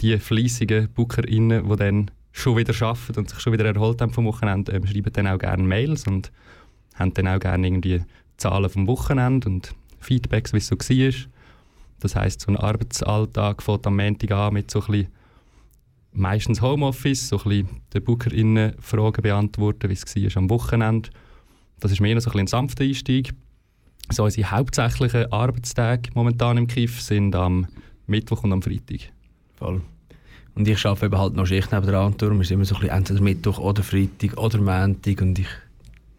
die 0.01 0.17
fleissigen 0.19 0.89
BookerInnen, 0.93 1.67
die 1.67 1.75
dann 1.77 2.11
schon 2.33 2.57
wieder 2.57 2.73
arbeiten 2.85 3.19
und 3.19 3.29
sich 3.29 3.39
schon 3.39 3.53
wieder 3.53 3.65
erholt 3.65 4.01
haben 4.01 4.11
vom 4.11 4.25
Wochenende, 4.25 4.73
ähm, 4.73 4.85
schreiben 4.85 5.13
dann 5.13 5.27
auch 5.27 5.39
gerne 5.39 5.63
Mails 5.63 6.05
und 6.07 6.31
haben 6.95 7.13
dann 7.13 7.29
auch 7.29 7.39
gerne 7.39 7.67
irgendwie 7.67 8.03
Zahlen 8.35 8.69
vom 8.69 8.85
Wochenende 8.87 9.47
und 9.47 9.73
Feedbacks, 10.01 10.53
wie 10.53 10.57
es 10.57 10.67
so 10.67 10.75
war. 10.75 11.13
Das 11.99 12.15
heisst, 12.15 12.41
so 12.41 12.51
ein 12.51 12.57
Arbeitsalltag 12.57 13.61
fängt 13.61 13.87
am 13.87 13.95
Montag 13.95 14.31
an 14.31 14.53
mit 14.53 14.71
so 14.71 14.81
ein 14.81 14.87
bisschen 14.87 15.07
meistens 16.13 16.61
Homeoffice, 16.61 17.29
so 17.29 17.37
ein 17.37 17.43
bisschen 17.43 17.69
den 17.93 18.03
BookerInnen 18.03 18.73
Fragen 18.79 19.21
beantworten, 19.21 19.89
wie 19.89 19.93
es 19.93 20.15
war 20.15 20.37
am 20.37 20.49
Wochenende. 20.49 21.09
Das 21.79 21.91
ist 21.91 22.01
mehr 22.01 22.19
so 22.19 22.31
ein, 22.31 22.39
ein 22.39 22.47
sanfter 22.47 22.83
Einstieg. 22.83 23.33
So 24.09 24.23
unsere 24.23 24.51
hauptsächlichen 24.51 25.31
Arbeitstage 25.31 26.09
momentan 26.13 26.57
im 26.57 26.67
KIF 26.67 27.01
sind 27.01 27.35
am 27.35 27.67
Mittwoch 28.07 28.43
und 28.43 28.51
am 28.51 28.61
Freitag. 28.61 29.11
Voll. 29.55 29.81
Und 30.53 30.67
ich 30.67 30.85
arbeite 30.85 31.05
eben 31.05 31.17
halt 31.17 31.35
noch 31.35 31.45
Schicht 31.45 31.71
neben 31.71 31.85
der 31.85 31.99
Antour. 31.99 32.31
Wir 32.31 32.43
sind 32.43 32.55
immer 32.55 32.65
so 32.65 32.75
ein 32.75 32.81
bisschen 32.81 32.97
entweder 32.97 33.21
Mittwoch 33.21 33.57
oder 33.59 33.83
Freitag 33.83 34.37
oder 34.37 34.59
Montag 34.59 35.21
und 35.21 35.39
ich 35.39 35.47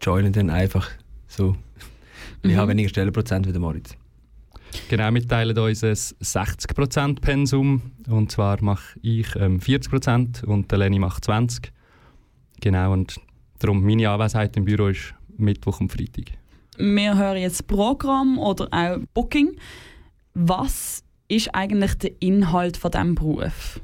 joine 0.01 0.31
dann 0.31 0.49
einfach 0.49 0.89
so 1.27 1.55
Mhm. 2.43 2.49
Ich 2.49 2.57
habe 2.57 2.71
weniger 2.71 2.89
Stellenprozent 2.89 3.47
wie 3.47 3.51
der 3.51 3.61
Moritz. 3.61 3.95
Genau, 4.89 5.13
wir 5.13 5.27
teilen 5.27 5.57
uns 5.57 5.83
ein 5.83 5.93
60% 5.93 7.21
Pensum. 7.21 7.81
Und 8.07 8.31
zwar 8.31 8.61
mache 8.63 8.99
ich 9.01 9.35
ähm, 9.35 9.59
40% 9.59 10.45
und 10.45 10.71
der 10.71 10.79
Leni 10.79 10.99
macht 10.99 11.27
20%. 11.27 11.69
Genau, 12.61 12.93
und 12.93 13.19
darum 13.59 13.83
meine 13.83 14.09
Anwesenheit 14.09 14.55
im 14.57 14.65
Büro 14.65 14.87
ist 14.87 15.13
Mittwoch 15.37 15.79
und 15.79 15.91
Freitag. 15.91 16.37
Wir 16.77 17.17
hören 17.17 17.37
jetzt 17.37 17.67
Programm 17.67 18.39
oder 18.39 18.67
auch 18.71 18.97
Booking. 19.13 19.57
Was 20.33 21.03
ist 21.27 21.53
eigentlich 21.53 21.93
der 21.95 22.11
Inhalt 22.19 22.77
von 22.77 22.91
diesem 22.91 23.15
Beruf? 23.15 23.79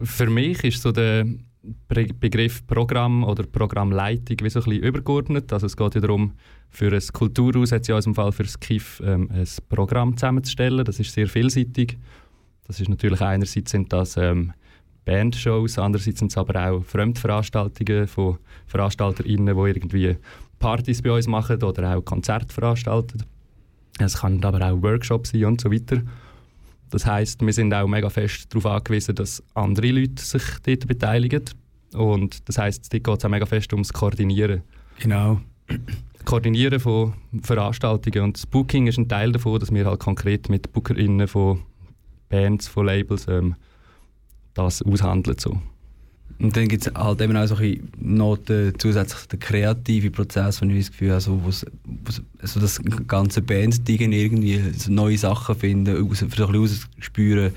Für 0.00 0.28
mich 0.28 0.64
ist 0.64 0.82
so 0.82 0.92
der 0.92 1.26
Begriff 1.88 2.66
Programm 2.66 3.24
oder 3.24 3.44
Programmleitung 3.44 4.36
wie 4.42 4.50
so 4.50 4.60
ein 4.60 4.64
bisschen 4.64 4.82
übergeordnet. 4.82 5.52
Also 5.52 5.66
es 5.66 5.76
geht 5.76 5.94
ja 5.94 6.00
darum, 6.00 6.32
für 6.70 6.92
ein 6.92 7.02
Kulturhaus 7.12 7.72
hat 7.72 7.88
in 7.88 7.94
unserem 7.94 8.14
Fall 8.14 8.32
für 8.32 8.42
das 8.42 8.58
KIF 8.58 9.02
ähm, 9.04 9.30
ein 9.32 9.46
Programm 9.68 10.16
zusammenzustellen. 10.16 10.84
Das 10.84 11.00
ist 11.00 11.12
sehr 11.12 11.28
vielseitig. 11.28 11.96
Das 12.66 12.80
ist 12.80 12.88
natürlich 12.88 13.20
einerseits 13.20 13.70
sind 13.70 13.92
das 13.92 14.16
ähm, 14.16 14.52
Bandshows, 15.04 15.78
andererseits 15.78 16.20
sind 16.20 16.32
es 16.32 16.38
aber 16.38 16.70
auch 16.70 16.82
Fremdveranstaltungen 16.82 18.06
von 18.06 18.38
VeranstalterInnen, 18.66 19.54
die 19.54 19.68
irgendwie 19.68 20.16
Partys 20.58 21.02
bei 21.02 21.12
uns 21.12 21.26
machen 21.26 21.62
oder 21.62 21.96
auch 21.96 22.04
Konzerte 22.04 22.52
veranstalten. 22.52 23.22
Es 23.98 24.18
kann 24.18 24.42
aber 24.42 24.66
auch 24.66 24.82
Workshops 24.82 25.30
sein 25.30 25.44
und 25.44 25.60
so 25.60 25.70
weiter. 25.70 26.02
Das 26.94 27.06
heißt, 27.06 27.44
wir 27.44 27.52
sind 27.52 27.74
auch 27.74 27.88
mega 27.88 28.08
fest 28.08 28.54
darauf 28.54 28.66
angewiesen, 28.66 29.16
dass 29.16 29.42
andere 29.54 29.90
Leute 29.90 30.22
sich 30.22 30.44
dort 30.64 30.86
beteiligen. 30.86 31.42
Und 31.92 32.48
das 32.48 32.56
heißt, 32.56 32.92
dort 32.92 33.02
geht 33.02 33.18
es 33.18 33.24
auch 33.24 33.28
mega 33.28 33.46
fest 33.46 33.72
ums 33.72 33.92
Koordinieren. 33.92 34.62
Genau. 35.00 35.40
Koordinieren 36.24 36.78
von 36.78 37.14
Veranstaltungen 37.42 38.22
und 38.22 38.36
das 38.36 38.46
Booking 38.46 38.86
ist 38.86 38.98
ein 38.98 39.08
Teil 39.08 39.32
davon, 39.32 39.58
dass 39.58 39.74
wir 39.74 39.84
halt 39.86 39.98
konkret 39.98 40.48
mit 40.48 40.72
BookerInnen 40.72 41.26
von 41.26 41.62
Bands, 42.28 42.68
von 42.68 42.86
Labels 42.86 43.26
ähm, 43.26 43.56
das 44.54 44.80
aushandeln. 44.80 45.36
So. 45.36 45.60
Und 46.38 46.56
dann 46.56 46.68
gibt 46.68 46.86
es 46.86 46.92
halt 46.94 47.20
eben 47.20 47.36
auch 47.36 47.46
so 47.46 47.56
noch 48.00 48.36
den, 48.38 48.74
zusätzlich 48.78 49.26
den 49.26 49.38
kreativen 49.38 50.10
Prozess, 50.10 50.60
wo 50.60 50.66
ich 50.66 50.78
das 50.78 50.90
Gefühl 50.90 51.10
habe, 51.12 51.20
so, 51.20 51.40
wo's, 51.44 51.64
wo's, 52.04 52.22
also 52.40 52.60
das 52.60 52.80
ganze 53.06 53.40
Band-Ding 53.40 54.12
irgendwie 54.12 54.60
so 54.76 54.90
neue 54.90 55.16
Sachen 55.16 55.54
finden, 55.54 55.96
raus, 55.96 56.24
für 56.28 56.36
so 56.36 56.46
ein 56.46 56.52
bisschen 56.60 56.88
ausspüren, 56.98 57.52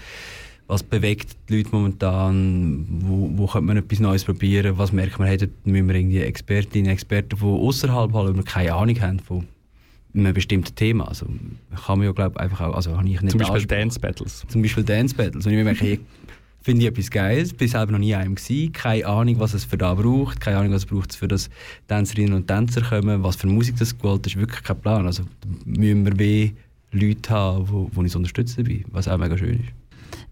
was 0.67 0.83
bewegt 0.83 1.35
die 1.49 1.57
Leute 1.57 1.69
momentan, 1.71 2.85
wo, 3.01 3.31
wo 3.35 3.47
könnte 3.47 3.67
man 3.67 3.77
etwas 3.77 3.99
Neues 3.99 4.25
probieren, 4.25 4.77
was 4.77 4.91
merkt 4.91 5.17
man, 5.17 5.27
hey, 5.27 5.37
müssen 5.63 5.87
wir 5.87 5.95
irgendwie 5.95 6.19
Expertinnen, 6.19 6.91
Experten 6.91 7.37
von 7.37 7.59
außerhalb 7.59 8.13
haben, 8.13 8.27
weil 8.27 8.35
wir 8.35 8.43
keine 8.43 8.73
Ahnung 8.73 8.99
haben 9.01 9.19
von 9.19 9.47
einem 10.13 10.33
bestimmten 10.33 10.75
Thema. 10.75 11.07
Also 11.07 11.25
kann 11.85 11.99
man 11.99 12.07
ja, 12.07 12.11
glaube 12.11 12.39
einfach 12.39 12.61
auch, 12.61 12.75
also 12.75 12.97
habe 12.97 13.07
ich 13.07 13.21
nicht 13.21 13.31
Zum 13.31 13.39
Beispiel 13.39 13.65
Dance 13.65 13.99
Battles. 13.99 14.45
Zum 14.47 14.61
Beispiel 14.61 14.83
Dance 14.83 15.15
Battles. 15.15 15.45
Und 15.45 15.53
ich 15.53 15.63
merke, 15.63 15.99
finde 16.67 16.81
ich 16.81 16.89
etwas 16.89 17.09
Geiles. 17.09 17.53
Bin 17.53 17.69
selber 17.69 17.93
noch 17.93 17.99
nie 17.99 18.13
einem 18.13 18.35
gewesen. 18.35 18.73
Keine 18.73 19.05
Ahnung, 19.05 19.39
was 19.39 19.53
es 19.53 19.63
für 19.63 19.77
da 19.77 19.93
braucht. 19.93 20.41
Keine 20.41 20.57
Ahnung, 20.57 20.73
was 20.73 20.83
es 20.83 21.15
für 21.15 21.29
das 21.29 21.49
Tänzerinnen 21.87 22.33
und 22.33 22.47
Tänzer 22.47 22.81
kommen. 22.81 23.23
Was 23.23 23.37
für 23.37 23.47
Musik 23.47 23.77
das 23.79 23.97
gewollt 23.97 24.27
ist, 24.27 24.35
wirklich 24.35 24.63
kein 24.63 24.77
Plan. 24.81 25.05
Also 25.05 25.23
müssen 25.63 26.05
wir 26.05 26.19
wie 26.19 26.53
Leute 26.91 27.29
haben, 27.29 27.89
die 27.93 27.97
uns 27.97 28.17
unterstützen 28.17 28.65
dabei, 28.65 28.83
was 28.91 29.07
auch 29.07 29.17
mega 29.17 29.37
schön 29.37 29.61
ist 29.61 29.69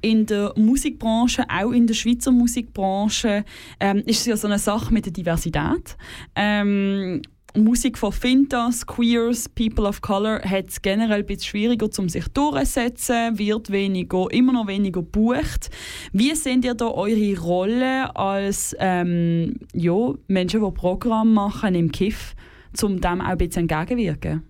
in 0.02 0.26
der 0.28 0.54
Musikbranche, 0.56 1.46
auch 1.50 1.72
in 1.72 1.88
der 1.88 1.96
Schweizer 1.96 2.32
Musikbranche, 2.32 3.44
ähm, 3.80 4.04
ist 4.06 4.20
es 4.20 4.26
ja 4.26 4.38
so 4.38 4.48
eine 4.48 4.60
Sache 4.60 4.94
mit 4.94 5.06
der 5.06 5.14
Diversität. 5.14 5.98
Ähm, 6.36 7.24
Musik 7.56 7.98
von 7.98 8.12
Fintas, 8.12 8.86
Queers, 8.86 9.50
People 9.50 9.86
of 9.86 10.02
Color 10.02 10.42
hat 10.42 10.70
es 10.70 10.82
generell 10.82 11.20
ein 11.20 11.26
bisschen 11.26 11.46
schwieriger, 11.46 11.88
um 11.98 12.10
sich 12.10 12.28
durchzusetzen, 12.30 13.38
wird 13.38 13.72
weniger, 13.72 14.28
immer 14.32 14.54
noch 14.54 14.68
weniger 14.68 15.02
gebucht. 15.02 15.70
Wie 16.12 16.34
seht 16.36 16.66
ihr 16.66 16.74
da 16.74 16.88
eure 16.88 17.40
Rolle 17.40 18.16
als 18.16 18.76
ähm, 18.80 19.56
ja, 19.74 20.14
Menschen, 20.28 20.64
die 20.64 20.72
Programme 20.72 21.32
machen 21.32 21.76
im 21.76 21.92
KIF, 21.92 22.36
um 22.82 23.00
dem 23.00 23.22
auch 23.22 23.26
ein 23.26 23.38
bisschen 23.38 23.70
entgegenwirken? 23.70 24.44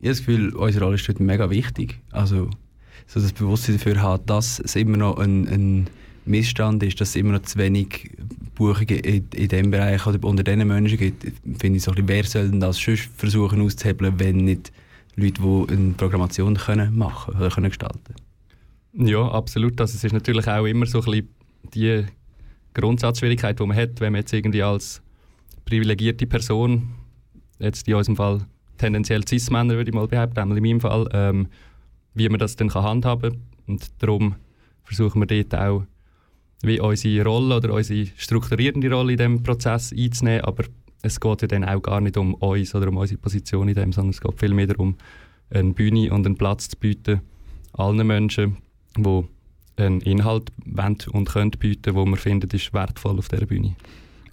Ich 0.00 0.08
habe 0.08 0.16
das 0.16 0.18
Gefühl, 0.18 0.54
unsere 0.54 0.84
Rolle 0.84 0.96
ist 0.96 1.08
dort 1.08 1.20
mega 1.20 1.48
wichtig. 1.48 2.00
Also, 2.10 2.50
so 3.06 3.20
das 3.20 3.32
Bewusstsein 3.32 3.76
dafür 3.76 4.02
hat, 4.02 4.28
dass 4.28 4.60
es 4.60 4.76
immer 4.76 4.98
noch 4.98 5.18
ein, 5.18 5.48
ein 5.48 5.86
Missstand 6.26 6.82
ist, 6.82 7.00
dass 7.00 7.10
es 7.10 7.16
immer 7.16 7.32
noch 7.32 7.42
zu 7.42 7.58
wenig 7.58 8.10
Buchungen 8.54 8.98
in, 9.00 9.28
in 9.34 9.48
diesem 9.48 9.70
Bereich 9.70 10.06
oder 10.06 10.22
unter 10.26 10.42
diesen 10.42 10.66
Menschen 10.66 10.98
gibt, 10.98 11.24
finde 11.58 11.76
ich 11.76 11.82
so 11.82 11.92
bisschen, 11.92 12.08
wer 12.08 12.24
soll 12.24 12.50
denn 12.50 12.60
das 12.60 12.78
sonst 12.78 13.10
versuchen 13.16 13.60
auszuhebeln, 13.60 14.18
wenn 14.18 14.36
nicht 14.36 14.72
Leute, 15.16 15.42
die 15.42 15.72
eine 15.74 15.92
Programmation 15.92 16.54
können 16.54 16.96
machen 16.96 17.34
oder 17.34 17.50
können 17.50 17.68
gestalten 17.68 18.14
Ja, 18.94 19.28
absolut. 19.28 19.80
Also 19.80 19.96
es 19.96 20.04
ist 20.04 20.12
natürlich 20.12 20.46
auch 20.48 20.64
immer 20.64 20.86
so 20.86 21.00
ein 21.00 21.28
die 21.74 22.04
Grundsatzschwierigkeit, 22.74 23.58
die 23.58 23.66
man 23.66 23.76
hat, 23.76 24.00
wenn 24.00 24.12
man 24.12 24.20
jetzt 24.20 24.32
irgendwie 24.32 24.62
als 24.62 25.00
privilegierte 25.64 26.26
Person, 26.26 26.90
jetzt 27.58 27.88
in 27.88 27.94
unserem 27.94 28.16
Fall 28.16 28.40
tendenziell 28.78 29.26
Cis-Männer, 29.26 29.74
würde 29.74 29.90
ich 29.90 29.94
mal 29.94 30.08
behaupten, 30.08 30.56
in 30.56 30.62
meinem 30.62 30.80
Fall, 30.80 31.08
ähm, 31.12 31.48
wie 32.14 32.28
man 32.28 32.38
das 32.38 32.56
dann 32.56 32.72
handhaben 32.72 33.32
kann. 33.32 33.40
Und 33.66 33.90
darum 34.02 34.34
versuchen 34.84 35.20
wir 35.20 35.26
dort 35.26 35.54
auch 35.54 35.84
wie 36.62 36.80
unsere 36.80 37.24
Rolle 37.24 37.56
oder 37.56 37.74
unsere 37.74 38.06
strukturierende 38.16 38.90
Rolle 38.90 39.12
in 39.12 39.18
diesem 39.18 39.42
Prozess 39.42 39.92
einzunehmen, 39.92 40.44
aber 40.44 40.64
es 41.02 41.20
geht 41.20 41.42
ja 41.42 41.48
dann 41.48 41.64
auch 41.64 41.82
gar 41.82 42.00
nicht 42.00 42.16
um 42.16 42.34
uns 42.34 42.74
oder 42.74 42.88
um 42.88 42.96
unsere 42.96 43.20
Position 43.20 43.68
in 43.68 43.74
dem, 43.74 43.92
sondern 43.92 44.10
es 44.10 44.20
geht 44.20 44.38
vielmehr 44.38 44.66
darum, 44.66 44.96
eine 45.50 45.74
Bühne 45.74 46.12
und 46.12 46.24
einen 46.26 46.36
Platz 46.36 46.68
zu 46.68 46.76
bieten 46.78 47.20
allen 47.74 48.06
Menschen, 48.06 48.56
die 48.96 49.24
einen 49.76 50.00
Inhalt 50.00 50.52
wollen 50.64 50.96
und 51.12 51.28
können 51.28 51.50
bieten, 51.50 51.94
wo 51.94 52.04
man 52.04 52.18
findet, 52.18 52.54
ist 52.54 52.72
wertvoll 52.72 53.18
auf 53.18 53.28
dieser 53.28 53.46
Bühne. 53.46 53.74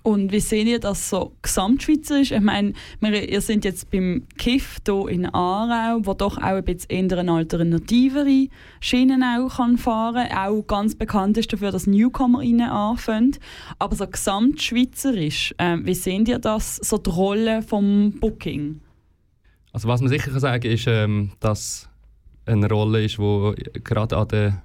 Und 0.03 0.31
wie 0.31 0.39
seht 0.39 0.67
ihr 0.67 0.79
das 0.79 1.09
so 1.09 1.33
gesamtschweizerisch? 1.43 2.31
Ich 2.31 2.41
meine, 2.41 2.73
ihr 3.01 3.41
seid 3.41 3.65
jetzt 3.65 3.91
beim 3.91 4.25
KIF 4.37 4.77
hier 4.85 5.07
in 5.09 5.27
Aarau, 5.27 5.99
wo 6.03 6.13
doch 6.13 6.37
auch 6.37 6.41
ein 6.41 6.63
bisschen 6.63 7.09
eher 7.09 7.19
eine 7.19 7.31
alternativere 7.31 8.47
Schienen 8.79 9.23
auch 9.23 9.57
kann 9.57 9.77
fahren 9.77 10.27
kann. 10.27 10.47
Auch 10.47 10.65
ganz 10.65 10.95
bekannt 10.95 11.37
ist 11.37 11.53
dafür, 11.53 11.71
dass 11.71 11.85
Newcomer 11.85 12.41
innen 12.41 12.69
anfangen. 12.69 13.37
Aber 13.77 13.95
so 13.95 14.07
gesamtschweizerisch, 14.07 15.53
äh, 15.59 15.77
wie 15.83 15.93
seht 15.93 16.27
ihr 16.27 16.39
das, 16.39 16.77
so 16.77 16.97
die 16.97 17.09
Rolle 17.09 17.61
vom 17.61 18.13
Booking? 18.19 18.81
Also 19.71 19.87
was 19.87 20.01
man 20.01 20.09
sicher 20.09 20.31
kann 20.31 20.39
sagen 20.39 20.69
ist, 20.69 20.85
ähm, 20.87 21.31
dass 21.39 21.89
eine 22.45 22.67
Rolle 22.67 23.03
ist, 23.03 23.17
die 23.19 23.83
gerade 23.83 24.17
an 24.17 24.27
der 24.27 24.63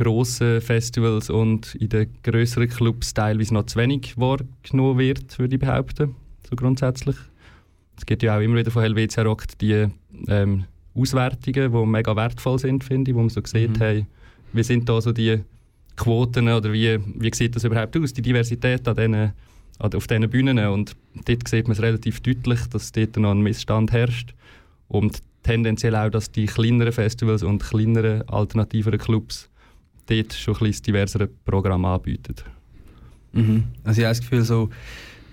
grossen 0.00 0.62
Festivals 0.62 1.28
und 1.28 1.74
in 1.74 1.90
den 1.90 2.08
größeren 2.22 2.68
Clubs 2.68 3.12
teilweise 3.12 3.52
noch 3.52 3.66
zu 3.66 3.78
wenig 3.78 4.16
wahrgenommen 4.16 4.98
wird, 4.98 5.38
würde 5.38 5.54
ich 5.54 5.60
behaupten, 5.60 6.14
so 6.48 6.56
grundsätzlich. 6.56 7.16
Es 7.98 8.06
gibt 8.06 8.22
ja 8.22 8.36
auch 8.36 8.40
immer 8.40 8.56
wieder 8.56 8.70
von 8.70 8.82
Helvetia 8.82 9.22
Rock 9.22 9.46
die 9.60 9.88
ähm, 10.26 10.64
Auswertungen, 10.94 11.72
die 11.72 11.86
mega 11.86 12.16
wertvoll 12.16 12.58
sind, 12.58 12.82
finde 12.82 13.10
ich, 13.10 13.14
wo 13.14 13.20
man 13.20 13.28
so 13.28 13.42
sieht, 13.44 13.76
mhm. 13.76 13.82
hey, 13.82 14.06
wie 14.54 14.62
sind 14.62 14.88
da 14.88 15.00
so 15.02 15.12
die 15.12 15.40
Quoten 15.96 16.48
oder 16.48 16.72
wie, 16.72 16.98
wie 17.18 17.34
sieht 17.34 17.54
das 17.54 17.64
überhaupt 17.64 17.94
aus, 17.98 18.14
die 18.14 18.22
Diversität 18.22 18.88
an 18.88 18.96
diesen, 18.96 19.32
auf 19.78 20.06
diesen 20.06 20.30
Bühnen 20.30 20.58
und 20.58 20.96
dort 21.26 21.46
sieht 21.46 21.68
man 21.68 21.72
es 21.72 21.82
relativ 21.82 22.20
deutlich, 22.20 22.60
dass 22.70 22.90
dort 22.90 23.18
noch 23.18 23.32
ein 23.32 23.42
Missstand 23.42 23.92
herrscht 23.92 24.34
und 24.88 25.18
tendenziell 25.42 25.94
auch, 25.94 26.08
dass 26.08 26.32
die 26.32 26.46
kleineren 26.46 26.92
Festivals 26.92 27.42
und 27.42 27.62
kleineren 27.62 28.26
alternativeren 28.28 28.98
Clubs 28.98 29.50
dort 30.10 30.32
schon 30.32 30.54
ein 30.54 30.60
bisschen 30.60 30.82
diversere 30.84 31.28
Programm 31.28 31.84
anbieten. 31.84 32.34
Mhm. 33.32 33.64
Also 33.84 34.00
ich 34.00 34.04
habe 34.06 34.16
das 34.16 34.20
Gefühl, 34.20 34.42
so, 34.42 34.70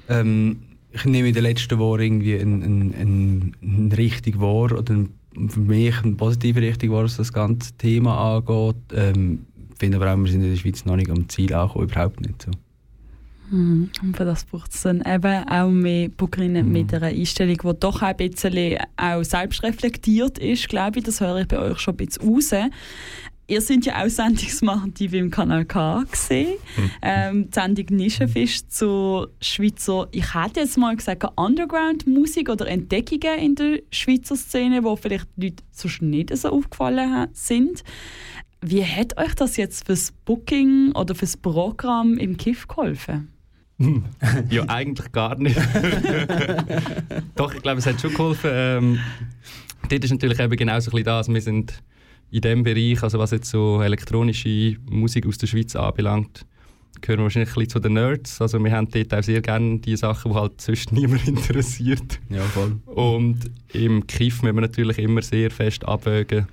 ähm, 0.09 0.57
ich 0.91 1.05
nehme 1.05 1.27
in 1.27 1.33
den 1.33 1.43
letzten 1.43 1.79
Jahren 1.79 1.99
irgendwie 1.99 2.39
eine 2.39 2.65
ein, 2.65 2.93
ein, 2.93 3.55
ein 3.61 3.91
Richtung 3.91 4.39
wahr, 4.39 4.77
oder 4.77 4.93
ein, 4.93 5.09
für 5.49 5.59
mich 5.59 6.01
eine 6.03 6.15
positive 6.15 6.61
Richtung 6.61 6.91
wahr, 6.91 7.03
was 7.03 7.17
das 7.17 7.33
ganze 7.33 7.73
Thema 7.77 8.37
angeht. 8.37 8.75
Ähm, 8.93 9.45
ich 9.71 9.79
finde 9.79 9.97
aber 9.97 10.13
auch, 10.13 10.17
wir 10.17 10.31
sind 10.31 10.43
in 10.43 10.51
der 10.51 10.57
Schweiz 10.57 10.85
noch 10.85 10.95
nicht 10.95 11.09
am 11.09 11.29
Ziel 11.29 11.53
angekommen, 11.53 11.89
überhaupt 11.89 12.21
nicht 12.21 12.41
so. 12.41 12.51
Mhm. 13.49 13.89
Und 14.01 14.17
für 14.17 14.25
das 14.25 14.45
braucht 14.45 14.73
es 14.73 14.81
dann 14.81 15.01
eben 15.05 15.47
auch 15.47 15.69
mehr 15.69 16.09
Bookerinnen 16.09 16.65
mhm. 16.65 16.71
mit 16.71 16.93
einer 16.93 17.07
Einstellung, 17.07 17.57
die 17.57 17.79
doch 17.79 18.01
ein 18.01 18.17
bisschen 18.17 18.77
auch 18.97 19.23
selbstreflektiert 19.23 20.37
ist, 20.39 20.67
glaube 20.67 20.99
ich. 20.99 21.05
Das 21.05 21.21
höre 21.21 21.41
ich 21.41 21.47
bei 21.47 21.59
euch 21.59 21.79
schon 21.79 21.93
ein 21.93 21.97
bisschen 21.97 22.27
raus. 22.27 22.51
Ihr 23.49 23.61
seid 23.61 23.85
ja 23.85 24.03
auch 24.03 24.09
Sendungsmacher 24.09 24.89
wie 24.97 25.17
im 25.17 25.31
Kanal 25.31 25.63
K 25.63 26.03
gesehen. 26.11 26.57
Mhm. 26.75 26.91
Ähm, 27.01 27.49
die 27.49 27.53
Sendung 27.53 27.85
Nischenfisch 27.91 28.67
zu 28.67 29.27
Schweizer, 29.41 30.09
ich 30.11 30.33
hätte 30.33 30.59
jetzt 30.59 30.77
mal 30.77 30.93
gesagt, 30.95 31.23
Underground-Musik 31.37 32.49
oder 32.49 32.67
Entdeckungen 32.67 33.39
in 33.39 33.55
der 33.55 33.79
Schweizer 33.89 34.35
Szene, 34.35 34.83
wo 34.83 34.97
vielleicht 34.97 35.27
Leute 35.37 35.63
sonst 35.71 36.01
nicht 36.01 36.35
so 36.35 36.49
aufgefallen 36.49 37.27
sind. 37.31 37.85
Wie 38.61 38.83
hat 38.83 39.17
euch 39.17 39.33
das 39.35 39.55
jetzt 39.55 39.85
fürs 39.85 40.11
Booking 40.25 40.91
oder 40.91 41.15
fürs 41.15 41.37
Programm 41.37 42.17
im 42.17 42.35
KIF 42.35 42.67
geholfen? 42.67 43.31
ja, 44.49 44.63
eigentlich 44.67 45.11
gar 45.13 45.37
nicht. 45.37 45.55
Doch, 47.35 47.53
ich 47.53 47.61
glaube, 47.61 47.79
es 47.79 47.85
hat 47.85 48.01
schon 48.01 48.11
geholfen. 48.11 48.49
Ähm, 48.51 48.99
dort 49.89 50.03
ist 50.03 50.11
natürlich 50.11 50.39
eben 50.39 50.57
genau 50.57 50.79
so 50.79 50.89
ein 50.89 50.95
bisschen 50.95 51.05
das. 51.05 51.29
Wir 51.29 51.41
sind 51.41 51.73
in 52.29 52.41
dem 52.41 52.63
Bereich, 52.63 53.01
also 53.03 53.19
was 53.19 53.31
jetzt 53.31 53.49
so 53.49 53.81
elektronische 53.81 54.77
Musik 54.89 55.25
aus 55.25 55.37
der 55.37 55.47
Schweiz 55.47 55.75
anbelangt, 55.75 56.45
gehören 57.01 57.19
wir 57.19 57.23
wahrscheinlich 57.23 57.49
ein 57.49 57.55
bisschen 57.55 57.69
zu 57.69 57.79
den 57.79 57.93
Nerds. 57.93 58.41
Also 58.41 58.63
wir 58.63 58.71
haben 58.71 58.89
dort 58.89 59.13
auch 59.13 59.23
sehr 59.23 59.41
gerne 59.41 59.79
die 59.79 59.95
Sachen, 59.95 60.31
die 60.31 60.37
halt 60.37 60.59
sonst 60.61 60.91
niemand 60.91 61.27
interessiert. 61.27 62.19
Ja, 62.29 62.41
voll. 62.41 62.77
Und 62.85 63.39
im 63.73 64.05
Kiff 64.07 64.41
müssen 64.41 64.55
wir 64.55 64.61
natürlich 64.61 64.97
immer 64.99 65.21
sehr 65.21 65.51
fest 65.51 65.87
abwägen, 65.87 66.47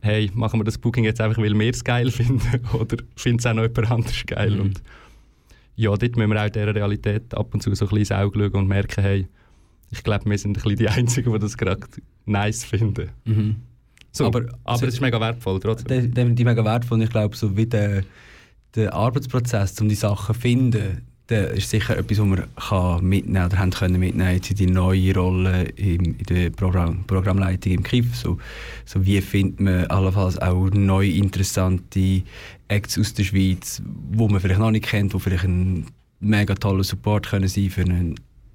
hey, 0.00 0.30
machen 0.34 0.60
wir 0.60 0.64
das 0.64 0.78
Booking 0.78 1.04
jetzt 1.04 1.20
einfach, 1.20 1.42
weil 1.42 1.58
wir 1.58 1.70
es 1.70 1.84
geil 1.84 2.10
finden 2.10 2.60
oder 2.72 2.96
findet 3.16 3.40
es 3.40 3.46
auch 3.46 3.54
noch 3.54 3.62
jemand 3.62 3.90
anderes 3.90 4.26
geil? 4.26 4.52
Mhm. 4.52 4.60
Und 4.60 4.82
ja, 5.76 5.94
dort 5.94 6.16
müssen 6.16 6.30
wir 6.30 6.44
auch 6.44 6.50
dieser 6.50 6.74
Realität 6.74 7.34
ab 7.34 7.54
und 7.54 7.62
zu 7.62 7.72
so 7.74 7.84
ein 7.84 7.88
bisschen 7.88 7.98
ins 7.98 8.12
Auge 8.12 8.38
schauen 8.38 8.62
und 8.62 8.68
merken, 8.68 9.02
hey, 9.02 9.28
ich 9.90 10.02
glaube, 10.02 10.28
wir 10.28 10.36
sind 10.36 10.50
ein 10.50 10.62
bisschen 10.62 10.76
die 10.76 10.88
Einzigen, 10.88 11.32
die 11.32 11.38
das 11.38 11.56
gerade 11.56 11.80
nice 12.26 12.64
finden. 12.64 13.10
Mhm. 13.24 13.56
So, 14.18 14.26
aber, 14.26 14.46
aber 14.64 14.88
es 14.88 14.94
ist 14.94 15.00
mega 15.00 15.20
wertvoll 15.20 15.60
trotzdem. 15.60 16.12
Definitiv 16.12 16.44
mega 16.44 16.64
wertvoll. 16.64 17.02
Ich 17.02 17.10
glaube, 17.10 17.36
so 17.36 17.56
wie 17.56 17.66
der, 17.66 18.02
der 18.74 18.92
Arbeitsprozess, 18.92 19.80
um 19.80 19.88
die 19.88 19.94
Sachen 19.94 20.34
zu 20.34 20.40
finden, 20.40 21.02
der 21.28 21.52
ist 21.52 21.70
sicher 21.70 21.96
etwas, 21.96 22.18
was 22.18 22.26
man 22.26 22.44
kann 22.56 23.04
mitnehmen 23.04 23.46
oder 23.46 23.58
haben 23.58 23.70
können 23.70 24.00
mitnehmen 24.00 24.40
in 24.48 24.56
die 24.56 24.66
neue 24.66 25.14
Rolle 25.14 25.64
in, 25.76 26.16
in 26.16 26.24
der 26.24 26.50
Programm, 26.50 27.04
Programmleitung 27.06 27.72
im 27.72 27.82
KIF. 27.82 28.16
So, 28.16 28.38
so 28.84 29.04
wie 29.06 29.20
findet 29.20 29.60
man 29.60 29.86
allenfalls 29.86 30.38
auch 30.38 30.68
neue 30.70 31.12
interessante 31.12 32.22
Acts 32.66 32.98
aus 32.98 33.14
der 33.14 33.24
Schweiz, 33.24 33.80
wo 34.10 34.26
man 34.26 34.40
vielleicht 34.40 34.60
noch 34.60 34.70
nicht 34.70 34.86
kennt, 34.86 35.14
wo 35.14 35.18
vielleicht 35.18 35.44
ein 35.44 35.86
mega 36.18 36.54
toller 36.54 36.82
Support 36.82 37.28
können 37.28 37.48
sein 37.48 37.70
für 37.70 37.82
eine 37.82 38.14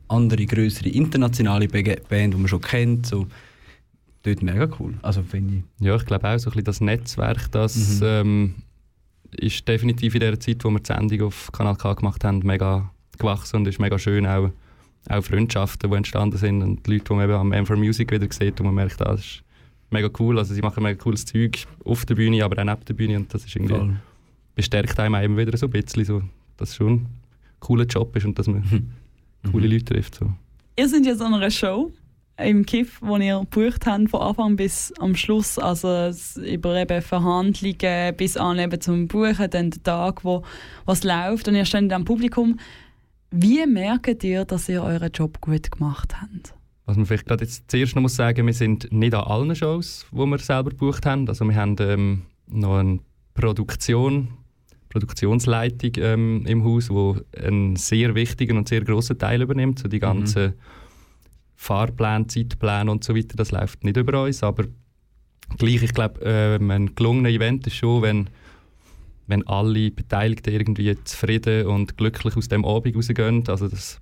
andere, 0.10 0.46
größere 0.46 0.90
internationale 0.90 1.70
Band, 1.70 2.34
die 2.34 2.38
man 2.38 2.48
schon 2.48 2.62
kennt. 2.62 3.06
So, 3.06 3.28
dort 4.24 4.42
mega 4.42 4.68
cool. 4.80 4.96
Also 5.02 5.22
finde 5.22 5.58
ich. 5.58 5.86
Ja, 5.86 5.96
ich 5.96 6.06
glaube 6.06 6.28
auch 6.28 6.38
so 6.38 6.50
ein 6.50 6.54
bisschen 6.54 6.66
das 6.66 6.82
Netzwerk, 6.82 7.52
das 7.52 8.00
mhm. 8.00 8.06
ähm, 8.08 8.56
ist 9.38 9.68
definitiv 9.68 10.16
in 10.16 10.22
der 10.22 10.40
Zeit, 10.40 10.64
wo 10.64 10.70
wir 10.70 10.80
die 10.80 10.88
Sendung 10.88 11.28
auf 11.28 11.52
Kanal 11.52 11.76
K 11.76 11.94
gemacht 11.94 12.24
haben, 12.24 12.40
mega 12.40 12.92
gewachsen 13.18 13.58
und 13.58 13.68
ist 13.68 13.80
mega 13.80 14.00
schön 14.00 14.26
auch, 14.26 14.50
auch 15.10 15.24
Freundschaften, 15.24 15.90
die 15.90 15.98
entstanden 15.98 16.38
sind 16.38 16.62
und 16.62 16.86
die 16.86 16.94
Leute, 16.94 17.06
die 17.06 17.14
man 17.14 17.24
eben 17.30 17.34
am 17.34 17.52
M4 17.52 17.76
Music 17.76 18.12
wieder 18.12 18.28
sieht 18.32 18.60
und 18.60 18.68
man 18.68 18.76
merkt, 18.76 19.02
das 19.02 19.20
ist 19.20 19.44
mega 19.92 20.10
cool. 20.20 20.40
Also 20.40 20.54
sie 20.54 20.62
machen 20.62 20.84
mega 20.84 21.02
cooles 21.02 21.26
Zeug 21.26 21.66
auf 21.86 22.06
der 22.06 22.16
Bühne, 22.16 22.44
aber 22.44 22.62
auch 22.62 22.66
neben 22.66 22.86
der 22.86 22.94
Bühne 22.94 23.18
und 23.18 23.34
das 23.34 23.46
ist 23.46 23.56
irgendwie 23.56 23.76
Voll. 23.76 23.96
bestärkt 24.56 25.00
einem 25.00 25.16
eben 25.16 25.38
wieder 25.38 25.58
so 25.58 25.68
ein 25.68 25.72
bisschen, 25.72 26.06
so, 26.06 26.22
dass 26.58 26.70
es 26.70 26.76
schon 26.76 26.94
ein 26.94 27.08
cooler 27.60 27.86
Job 27.86 28.16
ist 28.16 28.26
und 28.26 28.38
dass 28.38 28.48
man 28.48 28.64
mhm. 29.44 29.52
coole 29.52 29.68
Leute 29.68 29.86
trifft. 29.86 30.16
So. 30.16 30.32
Ihr 30.78 30.90
seid 30.90 31.06
jetzt 31.06 31.22
an 31.22 31.34
einer 31.34 31.52
Show 31.52 31.92
im 32.38 32.66
KIF, 32.66 33.00
wo 33.02 33.18
ihr 33.18 33.40
gebucht 33.40 33.86
habt, 33.86 34.10
von 34.10 34.22
Anfang 34.22 34.56
bis 34.56 34.92
am 35.00 35.16
Schluss, 35.16 35.60
also 35.60 36.12
über 36.42 36.76
eben 36.76 37.02
Verhandlungen 37.02 38.16
bis 38.18 38.38
an 38.38 38.60
eben 38.60 38.82
zum 38.82 39.08
Buchen, 39.08 39.50
dann 39.50 39.70
der 39.70 39.84
Tag, 39.84 40.24
wo 40.24 40.44
was 40.86 41.04
läuft 41.04 41.48
und 41.48 41.56
ihr 41.56 41.66
steht 41.66 41.94
am 41.94 42.06
Publikum. 42.06 42.60
Wie 43.30 43.66
merkt 43.66 44.24
ihr, 44.24 44.46
dass 44.46 44.70
ihr 44.70 44.84
euren 44.84 45.12
Job 45.12 45.42
gut 45.42 45.72
gemacht 45.72 46.14
habt? 46.20 46.56
Was 46.86 46.98
man 46.98 47.06
vielleicht 47.06 47.28
gerade 47.28 47.46
jetzt 47.46 47.70
zuerst 47.70 47.96
noch 47.96 48.02
muss 48.02 48.16
sagen, 48.16 48.46
wir 48.46 48.54
sind 48.54 48.92
nicht 48.92 49.14
an 49.14 49.24
allen 49.24 49.56
Shows, 49.56 50.06
wo 50.12 50.26
wir 50.26 50.38
selber 50.40 50.72
gebucht 50.72 51.06
haben. 51.06 51.28
Also 51.30 51.46
wir 51.46 51.56
haben 51.56 51.76
ähm, 51.80 52.24
noch 52.48 52.78
eine 52.78 53.00
Produktion, 53.36 54.30
Produktionsleitung 54.90 55.92
ähm, 55.98 56.46
im 56.46 56.64
Haus, 56.64 56.90
wo 56.90 57.18
einen 57.42 57.76
sehr 57.76 58.16
wichtigen 58.16 58.58
und 58.58 58.68
sehr 58.68 58.82
großen 58.82 59.18
Teil 59.18 59.42
übernimmt, 59.42 59.80
so 59.80 59.88
die 59.88 59.98
mhm. 59.98 60.02
ganzen 60.02 60.48
mhm 60.48 60.54
Fahrpläne, 61.56 62.28
Zeitpläne 62.28 62.92
und 62.92 63.04
so 63.04 63.16
weiter, 63.16 63.36
das 63.36 63.52
läuft 63.52 63.84
nicht 63.84 63.98
über 63.98 64.24
uns, 64.24 64.44
aber 64.44 64.66
gleich, 65.58 65.84
ich 65.84 65.94
glaube, 65.94 66.22
äh, 66.22 66.56
ein 66.56 66.96
gelungener 66.96 67.30
Event 67.30 67.68
ist 67.68 67.76
schon, 67.76 68.02
wenn, 68.02 68.30
wenn 69.28 69.48
alle 69.48 69.92
Beteiligten 69.92 70.54
irgendwie 70.54 70.96
zufrieden 71.04 71.68
und 71.68 71.98
glücklich 71.98 72.36
aus 72.36 72.48
dem 72.48 72.66
Abend 72.66 72.96
rausgehen, 72.96 73.48
also 73.48 73.68
das 73.68 74.00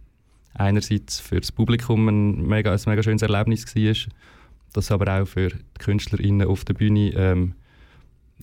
einerseits 0.54 1.20
für 1.20 1.40
das 1.40 1.52
Publikum 1.52 2.08
ein 2.08 2.48
mega, 2.48 2.72
ein 2.74 2.80
mega 2.86 3.04
schönes 3.04 3.22
Erlebnis 3.22 3.76
war, 3.76 4.14
das 4.74 4.92
aber 4.92 5.22
auch 5.22 5.26
für 5.26 5.50
die 5.50 5.80
KünstlerInnen 5.80 6.48
auf 6.48 6.66
der 6.66 6.74
Bühne 6.74 7.12
ähm, 7.16 7.54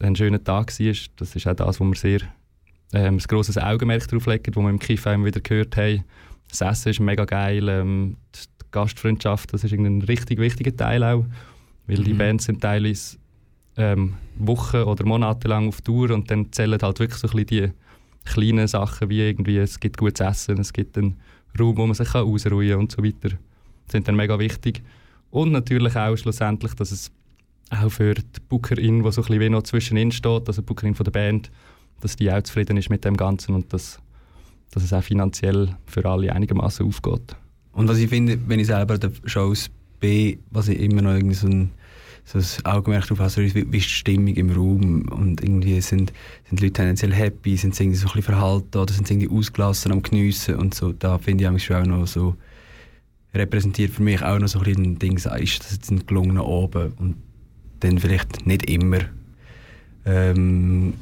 ein 0.01 0.17
schöner 0.17 0.43
Tag 0.43 0.79
war. 0.79 0.95
Das 1.17 1.37
ist 1.37 1.47
auch 1.47 1.55
das, 1.55 1.81
wo 1.81 1.85
wir 1.85 1.97
sehr 1.97 2.21
ähm, 2.93 3.17
ein 3.17 3.19
grosses 3.19 3.59
Augenmerk 3.59 4.09
darauf 4.09 4.27
legen, 4.27 4.55
wo 4.55 4.63
wir 4.63 4.71
im 4.71 4.79
Kiff 4.79 5.07
immer 5.07 5.27
wieder 5.27 5.41
gehört 5.41 5.77
haben. 5.77 6.05
Das 6.51 6.61
Essen 6.61 6.91
ist 6.91 7.01
mega 7.01 7.25
geil, 7.25 7.69
ähm, 7.69 8.17
Gastfreundschaft, 8.71 9.53
das 9.53 9.65
ist 9.65 9.73
ein 9.73 10.03
richtig 10.03 10.39
wichtiger 10.39 10.77
Teil 10.77 11.03
auch, 11.03 11.25
weil 11.87 11.99
mhm. 11.99 12.05
die 12.05 12.15
Bands 12.15 12.45
sind 12.45 12.61
teilweise 12.61 13.17
ähm, 13.77 14.15
Wochen 14.39 14.79
oder 14.79 15.05
Monate 15.07 15.49
lang 15.49 15.69
auf 15.69 15.81
Tour 15.81 16.11
und 16.11 16.31
dann 16.31 16.53
zählen 16.53 16.79
halt 16.81 17.01
wirklich 17.01 17.21
so 17.21 17.29
ein 17.29 17.45
bisschen 17.45 17.47
die 17.47 17.73
kleinen 18.25 18.69
Sachen, 18.69 19.09
wie 19.09 19.21
irgendwie 19.21 19.59
es 19.59 19.81
gibt 19.81 19.97
gutes 19.97 20.21
Essen, 20.21 20.59
es 20.59 20.73
gibt 20.73 20.99
einen 20.99 21.17
Raum, 21.59 21.77
wo 21.77 21.87
man 21.87 21.95
sich 21.95 22.15
ausruhen 22.15 22.69
kann 22.69 22.79
und 22.79 22.93
so 22.93 23.03
weiter. 23.03 23.31
Das 23.87 23.93
sind 23.93 24.07
dann 24.07 24.17
mega 24.17 24.39
wichtig. 24.39 24.83
Und 25.31 25.53
natürlich 25.53 25.97
auch 25.97 26.17
schlussendlich, 26.17 26.75
dass 26.75 26.91
es 26.91 27.11
auch 27.71 27.91
für 27.91 28.15
die 28.15 28.41
Bookerin, 28.49 29.03
die 29.03 29.13
so 29.13 29.23
ein 29.23 29.27
bisschen 29.27 29.41
wie 29.41 29.49
noch 29.49 29.63
zwischen 29.63 29.97
ihnen 29.97 30.13
steht, 30.13 30.49
also 30.49 30.63
die 30.63 30.67
Bookerin 30.67 30.95
von 30.95 31.05
der 31.05 31.13
Band, 31.13 31.51
dass 32.01 32.17
die 32.17 32.31
auch 32.31 32.43
zufrieden 32.43 32.77
ist 32.77 32.91
mit 32.91 33.05
dem 33.05 33.17
Ganzen 33.17 33.55
und 33.55 33.73
dass, 33.73 34.01
dass 34.71 34.83
es 34.83 34.93
auch 34.93 35.03
finanziell 35.03 35.77
für 35.87 36.05
alle 36.07 36.33
einigermaßen 36.33 36.87
aufgeht. 36.87 37.37
Und 37.79 37.87
was 37.87 37.99
ich 37.99 38.09
finde, 38.09 38.37
wenn 38.49 38.59
ich 38.59 38.67
selber 38.67 38.99
den 38.99 39.13
Shows 39.25 39.71
bin, 40.01 40.41
was 40.51 40.67
ich 40.67 40.81
immer 40.81 41.01
noch 41.01 41.13
irgendwie 41.15 41.37
so 41.37 41.47
ein, 41.47 41.71
so 42.25 42.39
ein 42.39 42.67
Augenmerk 42.67 43.07
darauf 43.07 43.21
habe, 43.21 43.45
ist, 43.45 43.55
wie, 43.55 43.61
ist 43.61 43.71
die 43.71 43.81
Stimmung 43.83 44.35
im 44.35 44.51
Raum? 44.51 45.03
Und 45.03 45.41
irgendwie 45.45 45.81
sind, 45.81 46.13
sind 46.49 46.59
die 46.59 46.65
Leute 46.65 46.73
tendenziell 46.73 47.15
happy, 47.15 47.57
sind 47.57 47.77
sie 47.77 47.85
irgendwie 47.85 47.99
so 48.01 48.09
ein 48.09 48.15
bisschen 48.15 48.35
verhalten 48.35 48.79
oder 48.79 48.93
sind 48.93 49.07
sie 49.07 49.15
irgendwie 49.15 49.31
ausgelassen 49.31 49.93
am 49.93 50.03
Geniessen 50.03 50.57
und 50.57 50.75
so. 50.75 50.91
Da 50.91 51.19
finde 51.19 51.45
ich 51.45 51.71
auch 51.71 51.87
noch 51.87 52.07
so 52.09 52.35
repräsentiert 53.33 53.93
für 53.93 54.03
mich 54.03 54.25
auch 54.25 54.41
noch 54.41 54.49
so 54.49 54.59
ein 54.59 54.65
bisschen 54.65 54.85
ein 54.85 54.99
Ding, 54.99 55.17
ist 55.17 55.27
das 55.27 55.71
jetzt 55.71 55.93
ein 55.93 56.05
gelungener 56.05 56.49
Oben 56.49 56.95
und 56.99 57.15
dann 57.79 58.01
vielleicht 58.01 58.45
nicht 58.45 58.69
immer. 58.69 59.03
Ähm, 60.05 60.95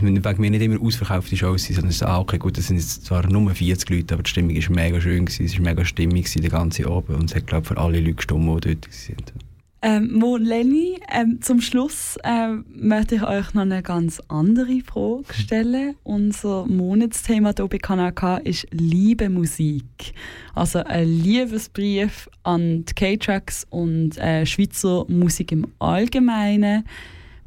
wegen 0.00 0.40
mir 0.40 0.50
nicht 0.50 0.62
immer 0.62 0.80
ausverkaufte 0.80 1.36
Shows 1.36 1.64
sein, 1.64 1.74
sondern 1.74 1.90
es 1.90 1.96
ist 1.96 2.02
ah, 2.02 2.18
okay, 2.18 2.38
gut, 2.38 2.56
das 2.58 2.68
sind 2.68 2.76
jetzt 2.76 3.06
zwar 3.06 3.26
nur 3.28 3.54
40 3.54 3.90
Leute, 3.90 4.14
aber 4.14 4.22
die 4.22 4.30
Stimmung 4.30 4.54
war 4.54 4.74
mega 4.74 5.00
schön, 5.00 5.26
gewesen, 5.26 5.46
es 5.46 5.54
war 5.54 5.64
mega 5.64 5.84
stimmig 5.84 6.32
der 6.32 6.50
ganze 6.50 6.86
Abend 6.86 7.18
und 7.18 7.30
es 7.30 7.36
hat, 7.36 7.46
glaube 7.46 7.66
für 7.66 7.76
alle 7.76 8.00
Leute 8.00 8.14
gestimmt, 8.14 8.64
die 8.64 8.74
dort 8.74 8.88
waren. 8.88 9.50
Ähm, 9.82 10.12
Mo 10.12 10.36
Lenny, 10.36 11.00
ähm, 11.10 11.40
zum 11.40 11.62
Schluss 11.62 12.18
ähm, 12.22 12.66
möchte 12.68 13.14
ich 13.14 13.22
euch 13.22 13.54
noch 13.54 13.62
eine 13.62 13.82
ganz 13.82 14.20
andere 14.28 14.80
Frage 14.80 15.32
stellen. 15.32 15.94
Unser 16.02 16.66
Monatsthema 16.66 17.54
hier 17.56 17.66
bei 17.66 17.78
Kanal 17.78 18.42
ist 18.44 18.66
Liebe 18.72 19.30
Musik. 19.30 20.12
Also 20.54 20.80
ein 20.80 21.08
Liebesbrief 21.08 22.28
an 22.42 22.84
die 22.84 22.92
K-Tracks 22.92 23.66
und 23.70 24.18
äh, 24.18 24.44
Schweizer 24.44 25.06
Musik 25.08 25.50
im 25.52 25.66
Allgemeinen. 25.78 26.84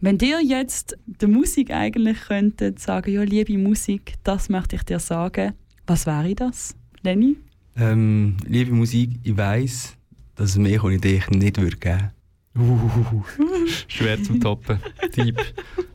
Wenn 0.03 0.17
dir 0.17 0.41
jetzt 0.43 0.97
der 1.05 1.29
Musik 1.29 1.71
eigentlich 1.71 2.19
könntet 2.27 2.77
sagen, 2.77 3.13
ja, 3.13 3.23
liebe 3.23 3.57
Musik, 3.57 4.15
das 4.25 4.49
möchte 4.49 4.75
ich 4.75 4.83
dir 4.83 4.99
sagen, 4.99 5.53
was 5.87 6.05
wäre 6.05 6.35
das, 6.35 6.75
Lenny? 7.03 7.37
Ähm, 7.77 8.35
liebe 8.45 8.73
Musik, 8.73 9.11
ich 9.23 9.37
weiß, 9.37 9.95
dass 10.35 10.49
es 10.49 10.57
mehr 10.57 10.83
ohne 10.83 10.97
dich 10.97 11.29
nicht 11.29 11.57
würde 11.57 11.77
geben 11.77 12.11
Uh, 12.59 13.23
schwer 13.87 14.21
zum 14.21 14.41
Toppen. 14.41 14.77
Deep. 15.15 15.39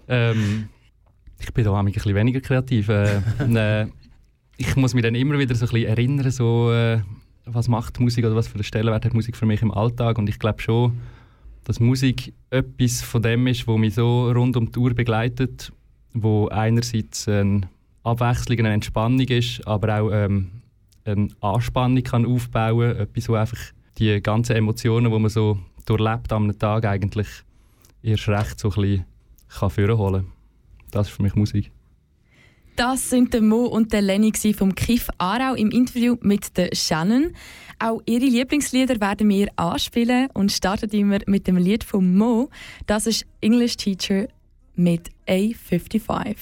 Ähm, 0.08 0.70
ich 1.38 1.52
bin 1.52 1.64
da 1.66 1.78
ein 1.78 1.84
bisschen 1.84 2.14
weniger 2.14 2.40
kreativ. 2.40 2.88
Äh, 2.88 3.20
äh, 3.40 3.88
ich 4.56 4.74
muss 4.74 4.94
mich 4.94 5.02
dann 5.02 5.16
immer 5.16 5.38
wieder 5.38 5.54
so 5.54 5.66
ein 5.66 5.70
bisschen 5.70 5.86
erinnern, 5.86 6.30
so, 6.30 6.72
äh, 6.72 7.02
was 7.44 7.68
macht 7.68 8.00
Musik 8.00 8.24
oder 8.24 8.34
was 8.34 8.48
für 8.48 8.54
einen 8.54 8.64
Stellenwert 8.64 9.04
hat 9.04 9.12
Musik 9.12 9.36
für 9.36 9.44
mich 9.44 9.60
im 9.60 9.70
Alltag. 9.70 10.16
Und 10.16 10.30
ich 10.30 10.38
glaube 10.38 10.62
schon, 10.62 10.98
dass 11.64 11.80
Musik 11.80 12.32
etwas 12.50 13.02
von 13.02 13.22
dem 13.22 13.46
ist, 13.46 13.66
was 13.66 13.78
mich 13.78 13.94
so 13.94 14.30
rund 14.30 14.56
um 14.56 14.70
die 14.70 14.78
Uhr 14.78 14.94
begleitet, 14.94 15.72
wo 16.14 16.48
einerseits 16.48 17.28
eine 17.28 17.68
Abwechslung, 18.02 18.58
eine 18.60 18.72
Entspannung 18.72 19.26
ist, 19.26 19.66
aber 19.66 20.00
auch 20.00 20.10
ähm, 20.12 20.50
eine 21.04 21.28
Anspannung 21.40 22.02
kann 22.02 22.26
aufbauen 22.26 22.94
kann. 22.94 23.00
Etwas, 23.00 23.28
wo 23.28 23.34
einfach 23.34 23.60
die 23.98 24.20
ganzen 24.22 24.56
Emotionen, 24.56 25.12
die 25.12 25.18
man 25.18 25.30
so 25.30 25.58
durchlebt 25.84 26.32
am 26.32 26.58
Tag 26.58 26.84
eigentlich 26.84 27.28
erst 28.02 28.28
recht 28.28 28.60
so 28.60 28.70
ein 28.70 28.74
bisschen 28.74 29.04
kann 29.48 30.26
Das 30.90 31.08
ist 31.08 31.14
für 31.14 31.22
mich 31.22 31.34
Musik. 31.34 31.70
Das 32.78 33.10
sind 33.10 33.34
der 33.34 33.42
Mo 33.42 33.64
und 33.66 33.92
der 33.92 34.02
Lenny 34.02 34.32
vom 34.56 34.72
Kiff 34.72 35.08
Aarau 35.18 35.54
im 35.54 35.72
Interview 35.72 36.16
mit 36.20 36.56
der 36.56 36.68
Shannon. 36.72 37.34
Auch 37.80 38.00
ihre 38.06 38.26
Lieblingslieder 38.26 39.00
werden 39.00 39.28
wir 39.28 39.48
anspielen 39.56 40.28
und 40.32 40.52
starten 40.52 40.88
immer 40.90 41.18
mit 41.26 41.48
dem 41.48 41.56
Lied 41.56 41.82
von 41.82 42.16
Mo. 42.16 42.50
Das 42.86 43.08
ist 43.08 43.26
English 43.40 43.78
Teacher 43.78 44.28
mit 44.76 45.10
A55. 45.26 46.36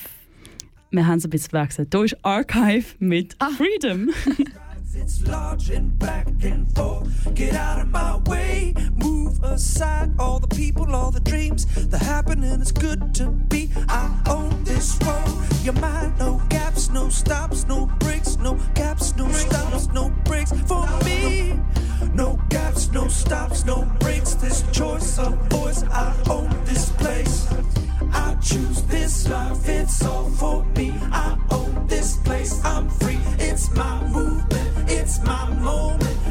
Wir 0.90 1.06
haben 1.06 1.16
es 1.16 1.24
ein 1.24 1.30
bisschen 1.30 1.48
verwechselt. 1.48 1.88
Hier 1.94 2.04
ist 2.04 2.22
Archive 2.22 2.84
mit 2.98 3.34
ah. 3.38 3.48
Freedom. 3.56 4.10
It's 4.96 5.26
lodging 5.26 5.90
back 5.90 6.26
and 6.42 6.74
forth. 6.74 7.34
Get 7.34 7.54
out 7.54 7.80
of 7.80 7.88
my 7.88 8.16
way. 8.26 8.74
Move 8.96 9.42
aside 9.42 10.10
all 10.18 10.38
the 10.38 10.48
people, 10.48 10.94
all 10.94 11.10
the 11.10 11.20
dreams. 11.20 11.66
The 11.88 11.98
happening 11.98 12.60
is 12.60 12.72
good 12.72 13.14
to 13.14 13.30
be. 13.30 13.70
I 13.88 14.10
own 14.28 14.64
this 14.64 14.98
road. 15.04 15.28
Your 15.62 15.74
mind, 15.74 16.18
no 16.18 16.40
gaps, 16.48 16.90
no 16.90 17.08
stops, 17.08 17.66
no 17.66 17.86
breaks, 18.00 18.36
no 18.38 18.58
gaps, 18.74 19.14
no 19.16 19.28
stops, 19.30 19.88
no 19.88 20.10
breaks 20.24 20.52
for 20.66 20.86
me. 21.04 21.58
No 22.14 22.40
gaps, 22.48 22.90
no 22.92 23.08
stops, 23.08 23.64
no 23.64 23.82
breaks. 24.00 24.34
This 24.34 24.64
choice 24.72 25.18
of 25.18 25.34
voice, 25.50 25.82
I 25.84 26.14
own 26.30 26.48
this 26.64 26.90
place. 26.92 27.46
I 28.12 28.34
choose 28.40 28.82
this 28.84 29.28
life, 29.28 29.68
it's 29.68 30.04
all 30.04 30.30
for 30.30 30.64
me. 30.76 30.94
I 31.12 31.36
own 31.50 31.86
this 31.86 32.16
place, 32.18 32.64
I'm 32.64 32.88
free. 32.88 33.18
It's 33.38 33.70
my 33.74 34.02
movement, 34.08 34.65
it's 35.06 35.20
my 35.20 35.48
moment, 35.60 36.25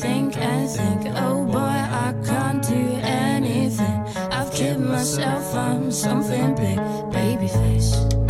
think 0.00 0.36
and 0.36 0.70
think. 0.70 1.14
Oh 1.16 1.44
boy, 1.44 1.58
I 1.58 2.14
can't 2.24 2.62
do 2.66 2.98
anything. 3.02 4.00
I've 4.30 4.52
kidded 4.52 4.80
myself, 4.80 5.54
I'm 5.54 5.90
something 5.90 6.54
big, 6.54 6.78
baby 7.12 7.48
face. 7.48 8.21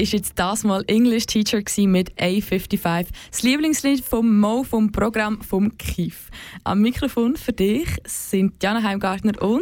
Das 0.00 0.06
ist 0.06 0.12
jetzt 0.14 0.29
das 0.40 0.64
mal 0.64 0.82
English 0.86 1.26
Teacher 1.26 1.60
mit 1.86 2.14
A55, 2.14 3.08
das 3.30 3.42
Lieblingslied 3.42 4.02
vom 4.02 4.40
Mo 4.40 4.64
vom 4.64 4.90
Programm 4.90 5.42
vom 5.42 5.76
KIF. 5.76 6.30
Am 6.64 6.80
Mikrofon 6.80 7.36
für 7.36 7.52
dich 7.52 7.86
sind 8.06 8.54
Jana 8.62 8.82
Heimgartner 8.82 9.34
und 9.42 9.60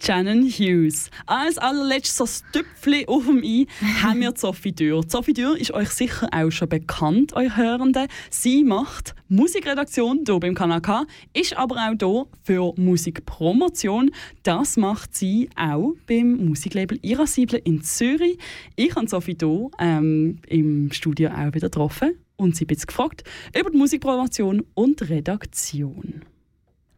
Shannon 0.00 0.44
Hughes. 0.44 1.10
Als 1.26 1.58
allerletztes 1.58 2.44
Tüpfchen 2.52 3.08
auf 3.08 3.26
dem 3.26 3.42
I 3.42 3.66
haben 4.04 4.20
wir 4.20 4.32
Sophie 4.36 4.70
Dürr. 4.70 5.02
Sophie 5.08 5.32
Dürr 5.32 5.58
ist 5.58 5.72
euch 5.72 5.90
sicher 5.90 6.28
auch 6.32 6.50
schon 6.50 6.68
bekannt, 6.68 7.32
euch 7.32 7.56
Hörenden. 7.56 8.06
Sie 8.30 8.62
macht 8.62 9.16
Musikredaktion 9.28 10.20
hier 10.24 10.38
beim 10.38 10.54
Kanal 10.54 10.80
K, 10.80 11.06
ist 11.32 11.56
aber 11.56 11.76
auch 11.76 11.96
hier 11.98 12.26
für 12.44 12.80
Musikpromotion. 12.80 14.12
Das 14.44 14.76
macht 14.76 15.16
sie 15.16 15.50
auch 15.56 15.94
beim 16.06 16.36
Musiklabel 16.46 17.00
Irascible 17.02 17.58
in 17.58 17.82
Zürich. 17.82 18.38
Ich 18.76 18.94
habe 18.94 19.08
Sophie 19.08 19.36
hier 19.40 19.70
ähm, 19.80 20.19
im 20.46 20.92
Studio 20.92 21.30
auch 21.30 21.54
wieder 21.54 21.68
getroffen 21.68 22.18
und 22.36 22.56
sie 22.56 22.64
ein 22.64 22.68
bisschen 22.68 22.86
gefragt 22.86 23.24
über 23.58 23.70
die 23.70 23.76
Musikpromotion 23.76 24.64
und 24.74 25.08
Redaktion. 25.08 26.22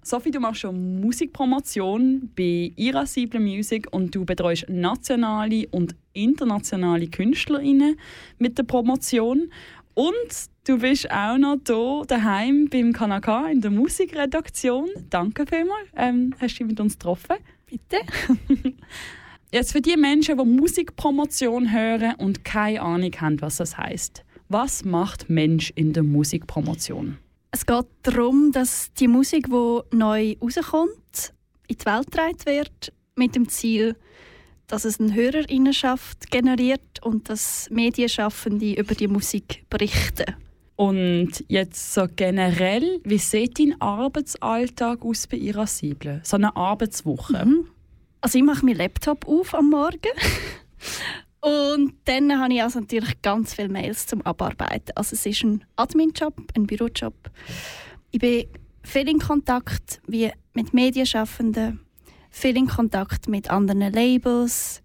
Sophie, 0.04 0.32
du 0.32 0.40
machst 0.40 0.60
schon 0.60 1.00
Musikpromotion 1.00 2.30
bei 2.36 2.72
Irascible 2.74 3.38
Music 3.38 3.86
und 3.92 4.12
du 4.12 4.24
betreust 4.24 4.68
nationale 4.68 5.68
und 5.70 5.94
internationale 6.12 7.06
KünstlerInnen 7.06 7.96
mit 8.38 8.58
der 8.58 8.64
Promotion. 8.64 9.52
Und 9.94 10.48
du 10.66 10.78
bist 10.78 11.08
auch 11.10 11.38
noch 11.38 11.58
hier 11.64 12.02
daheim 12.08 12.68
beim 12.68 12.92
Kanaka 12.92 13.46
in 13.46 13.60
der 13.60 13.70
Musikredaktion. 13.70 14.88
Danke 15.08 15.46
vielmals, 15.46 15.88
ähm, 15.96 16.34
hast 16.40 16.54
du 16.54 16.64
dich 16.64 16.66
mit 16.66 16.80
uns 16.80 16.94
getroffen. 16.94 17.36
Bitte. 17.66 17.98
Jetzt 19.54 19.72
für 19.72 19.82
die 19.82 19.98
Menschen, 19.98 20.38
die 20.38 20.44
Musikpromotion 20.46 21.70
hören 21.70 22.14
und 22.16 22.42
keine 22.42 22.80
Ahnung 22.80 23.12
haben, 23.20 23.42
was 23.42 23.58
das 23.58 23.76
heißt. 23.76 24.24
Was 24.48 24.82
macht 24.82 25.28
Mensch 25.28 25.70
in 25.76 25.92
der 25.92 26.04
Musikpromotion? 26.04 27.18
Es 27.50 27.66
geht 27.66 27.84
darum, 28.02 28.50
dass 28.50 28.94
die 28.94 29.08
Musik, 29.08 29.48
die 29.50 29.80
neu 29.94 30.36
rauskommt, 30.40 31.34
in 31.68 31.76
die 31.76 31.84
Welt 31.84 32.06
getragen 32.06 32.38
wird, 32.46 32.94
mit 33.14 33.34
dem 33.34 33.46
Ziel, 33.46 33.94
dass 34.68 34.86
es 34.86 34.98
eine 34.98 35.12
Hörerinnenschaft 35.12 36.30
generiert 36.30 37.02
und 37.02 37.28
dass 37.28 37.68
Medienschaffende 37.70 38.72
über 38.72 38.94
die 38.94 39.08
Musik 39.08 39.66
berichten. 39.68 40.34
Und 40.76 41.44
jetzt 41.48 41.92
so 41.92 42.06
generell, 42.16 43.00
wie 43.04 43.18
sieht 43.18 43.58
dein 43.58 43.78
Arbeitsalltag 43.82 45.02
aus 45.02 45.26
bei 45.26 45.36
Irascible? 45.36 46.22
So 46.24 46.36
eine 46.36 46.56
Arbeitswoche? 46.56 47.44
Mhm. 47.44 47.66
Also 48.22 48.38
ich 48.38 48.44
mache 48.44 48.64
meinen 48.64 48.76
Laptop 48.76 49.26
auf 49.26 49.52
am 49.52 49.70
Morgen 49.70 49.98
und 51.40 51.94
dann 52.04 52.40
habe 52.40 52.54
ich 52.54 52.62
also 52.62 52.78
natürlich 52.78 53.20
ganz 53.20 53.52
viele 53.52 53.68
Mails 53.68 54.06
zum 54.06 54.22
Abarbeiten. 54.22 54.92
Also 54.94 55.14
es 55.14 55.26
ist 55.26 55.42
ein 55.42 55.64
Admin-Job, 55.74 56.34
ein 56.56 56.68
Bürojob. 56.68 57.14
Ich 58.12 58.20
bin 58.20 58.46
viel 58.84 59.08
in 59.08 59.18
Kontakt 59.18 60.00
wie 60.06 60.30
mit 60.54 60.72
Medienschaffenden, 60.72 61.80
viel 62.30 62.56
in 62.56 62.68
Kontakt 62.68 63.28
mit 63.28 63.50
anderen 63.50 63.92
Labels, 63.92 64.82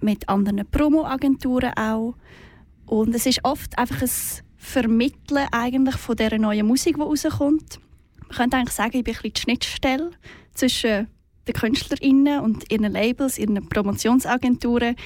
mit 0.00 0.26
anderen 0.30 0.66
Promo-Agenturen 0.70 1.74
auch. 1.76 2.14
Und 2.86 3.14
es 3.14 3.26
ist 3.26 3.44
oft 3.44 3.76
einfach 3.76 4.00
ein 4.00 4.10
Vermitteln 4.56 5.48
eigentlich 5.52 5.96
von 5.96 6.16
dieser 6.16 6.38
neuen 6.38 6.66
Musik, 6.66 6.96
die 6.96 7.02
rauskommt. 7.02 7.78
Man 8.20 8.36
könnte 8.36 8.56
eigentlich 8.56 8.74
sagen, 8.74 8.96
ich 8.96 9.04
bin 9.04 9.14
ein 9.14 9.20
bisschen 9.20 9.34
die 9.34 9.40
Schnittstelle 9.40 10.10
zwischen 10.54 11.08
den 11.46 11.54
KünstlerInnen 11.54 12.40
und 12.40 12.70
ihren 12.72 12.92
Labels, 12.92 13.38
ihren 13.38 13.68
Promotionsagenturen 13.68 14.96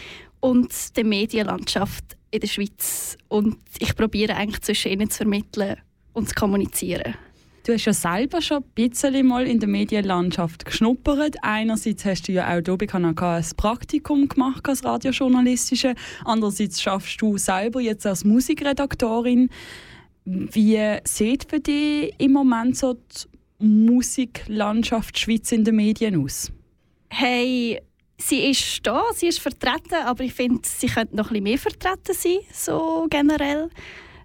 und 0.40 0.96
der 0.96 1.04
Medienlandschaft 1.04 2.16
in 2.30 2.40
der 2.40 2.48
Schweiz. 2.48 3.16
Und 3.28 3.58
ich 3.78 3.94
probiere 3.96 4.36
eigentlich 4.36 4.60
zwischen 4.60 4.92
ihnen 4.92 5.10
zu 5.10 5.18
vermitteln 5.18 5.76
und 6.12 6.28
zu 6.28 6.34
kommunizieren. 6.34 7.14
Du 7.68 7.74
hast 7.74 7.84
ja 7.84 7.92
selber 7.92 8.40
schon 8.40 8.62
ein 8.62 8.70
bisschen 8.74 9.26
mal 9.26 9.46
in 9.46 9.60
der 9.60 9.68
Medienlandschaft 9.68 10.64
geschnuppert. 10.64 11.36
Einerseits 11.42 12.02
hast 12.06 12.26
du 12.26 12.32
ja 12.32 12.48
auch 12.48 12.62
hier 12.64 12.78
bei 12.78 12.86
Kanal 12.86 13.14
K 13.14 13.36
ein 13.36 13.44
Praktikum 13.58 14.26
gemacht 14.26 14.66
als 14.66 14.84
Radiojournalistische. 14.84 15.94
Andererseits 16.24 16.80
schaffst 16.80 17.20
du 17.20 17.36
selber 17.36 17.82
jetzt 17.82 18.06
als 18.06 18.24
Musikredaktorin. 18.24 19.50
Wie 20.24 20.98
sieht 21.04 21.44
für 21.50 21.60
dich 21.60 22.14
im 22.16 22.32
Moment 22.32 22.78
so 22.78 22.94
die 22.94 23.37
Musiklandschaft 23.58 25.18
Schweiz 25.18 25.52
in 25.52 25.64
den 25.64 25.76
Medien 25.76 26.22
aus? 26.22 26.52
Hey, 27.10 27.80
sie 28.16 28.50
ist 28.50 28.86
da, 28.86 29.02
sie 29.14 29.28
ist 29.28 29.40
vertreten, 29.40 29.94
aber 30.04 30.24
ich 30.24 30.34
finde, 30.34 30.60
sie 30.64 30.86
könnte 30.86 31.16
noch 31.16 31.30
ein 31.30 31.42
mehr 31.42 31.58
vertreten 31.58 32.14
sein, 32.14 32.38
so 32.52 33.06
generell. 33.10 33.70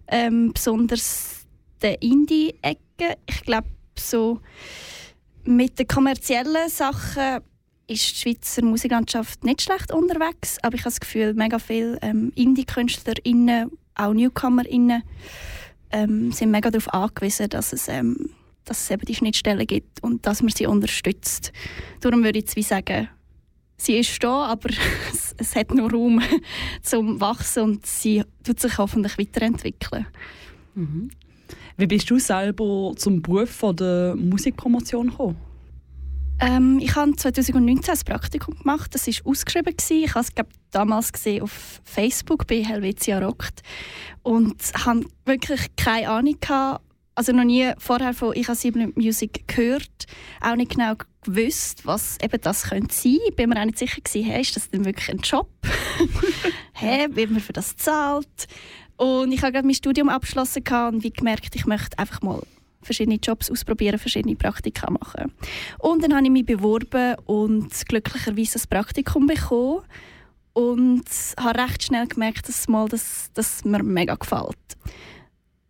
Ähm, 0.08 0.52
besonders 0.54 1.46
der 1.82 2.02
Indie-Ecke. 2.02 3.18
Ich 3.28 3.42
glaube, 3.42 3.68
so 3.98 4.40
mit 5.44 5.80
den 5.80 5.88
kommerziellen 5.88 6.70
Sachen 6.70 7.42
ist 7.88 8.12
die 8.12 8.16
Schweizer 8.16 8.64
Musiklandschaft 8.64 9.44
nicht 9.44 9.62
schlecht 9.62 9.92
unterwegs, 9.92 10.58
aber 10.62 10.76
ich 10.76 10.82
habe 10.82 10.92
das 10.92 11.00
Gefühl, 11.00 11.34
mega 11.34 11.60
viele 11.60 11.98
ähm, 12.02 12.32
Indie-KünstlerInnen, 12.36 13.72
auch 13.96 14.14
NewcomerInnen, 14.14 15.04
ähm, 15.92 16.32
sind 16.32 16.52
mega 16.52 16.72
darauf 16.72 16.94
angewiesen, 16.94 17.50
dass 17.50 17.74
es, 17.74 17.88
ähm, 17.88 18.30
dass 18.66 18.84
es 18.84 18.92
eben 18.92 19.06
die 19.06 19.16
Schnittstellen 19.16 19.68
gibt 19.68 20.02
und 20.04 20.26
dass 20.26 20.42
man 20.42 20.52
sie 20.52 20.68
unterstützt. 20.68 21.52
Darum 22.02 22.24
würde 22.24 22.40
ich 22.40 22.56
wie 22.56 22.64
sagen, 22.64 23.10
sie 23.78 23.98
ist 23.98 24.24
da, 24.24 24.46
aber 24.46 24.70
es, 25.14 25.36
es 25.38 25.56
hat 25.56 25.74
noch 25.74 25.92
Raum 25.92 26.22
zum 26.82 27.20
Wachsen 27.20 27.64
und 27.64 27.86
sie 27.86 28.24
tut 28.44 28.60
sich 28.60 28.78
hoffentlich 28.78 29.18
weiterentwickeln. 29.18 30.08
Mhm. 30.76 31.12
Wie 31.78 31.88
bist 31.88 32.10
du 32.10 32.20
selber 32.20 32.94
zum 32.96 33.22
Beruf 33.22 33.50
von 33.50 33.76
der 33.76 34.16
Musikpromotion 34.16 35.10
gekommen? 35.10 35.38
Ähm, 36.40 36.80
ich 36.82 36.96
habe 36.96 37.16
2019 37.16 37.94
ein 37.94 38.00
Praktikum 38.06 38.58
gemacht. 38.58 38.94
Das 38.94 39.08
war 39.08 39.32
ausgeschrieben. 39.32 39.76
Gewesen. 39.76 40.04
Ich 40.04 40.14
habe 40.14 40.26
es 40.26 40.34
glaub, 40.34 40.48
damals 40.72 41.14
gesehen 41.14 41.44
auf 41.44 41.82
Facebook 41.84 42.48
bei 42.48 42.64
Helvetia 42.64 43.20
Rockt 43.20 43.62
und 44.24 44.56
hatte 44.74 45.06
wirklich 45.26 45.68
keine 45.76 46.10
Ahnung 46.10 46.36
gehabt, 46.40 46.84
also 47.16 47.32
noch 47.32 47.44
nie 47.44 47.72
vorher 47.78 48.14
von 48.14 48.36
Ich 48.36 48.48
habe 48.48 48.58
Sieben 48.58 48.94
Music 48.96 49.48
gehört, 49.48 50.06
auch 50.42 50.56
nicht 50.56 50.72
genau 50.72 50.94
gewusst, 51.24 51.86
was 51.86 52.18
eben 52.22 52.42
das 52.42 52.64
könnte 52.64 52.94
sein. 52.94 53.20
Ich 53.28 53.36
bin 53.36 53.50
mir 53.50 53.60
auch 53.60 53.66
nicht 53.66 53.78
sicher 53.78 54.02
gewesen, 54.02 54.26
hey, 54.26 54.42
ist 54.42 54.56
das 54.56 54.70
denn 54.70 54.86
wirklich 54.86 55.10
ein 55.10 55.20
Job? 55.20 55.50
hey, 56.74 57.08
wird 57.16 57.32
man 57.32 57.42
für 57.42 57.54
das 57.54 57.76
zahlt? 57.78 58.48
Und 58.98 59.32
ich 59.32 59.42
habe 59.42 59.52
gerade 59.52 59.66
mein 59.66 59.76
Studium 59.76 60.10
abgeschlossen 60.10 60.64
und 60.92 61.04
wie 61.04 61.12
gemerkt, 61.12 61.56
ich 61.56 61.66
möchte 61.66 61.98
einfach 61.98 62.22
mal 62.22 62.42
verschiedene 62.82 63.16
Jobs 63.16 63.50
ausprobieren, 63.50 63.98
verschiedene 63.98 64.36
Praktika 64.36 64.92
machen. 64.92 65.32
Und 65.80 66.04
dann 66.04 66.14
habe 66.14 66.26
ich 66.26 66.32
mich 66.32 66.46
beworben 66.46 67.16
und 67.26 67.70
glücklicherweise 67.88 68.60
ein 68.60 68.70
Praktikum 68.70 69.28
bekommen 69.28 69.84
und 70.54 71.06
habe 71.40 71.60
recht 71.60 71.84
schnell 71.84 72.08
gemerkt, 72.08 72.48
dass, 72.48 72.68
mal 72.68 72.88
das, 72.88 73.30
das 73.34 73.66
mir 73.66 73.84
mega 73.84 74.16
gefällt. 74.16 74.58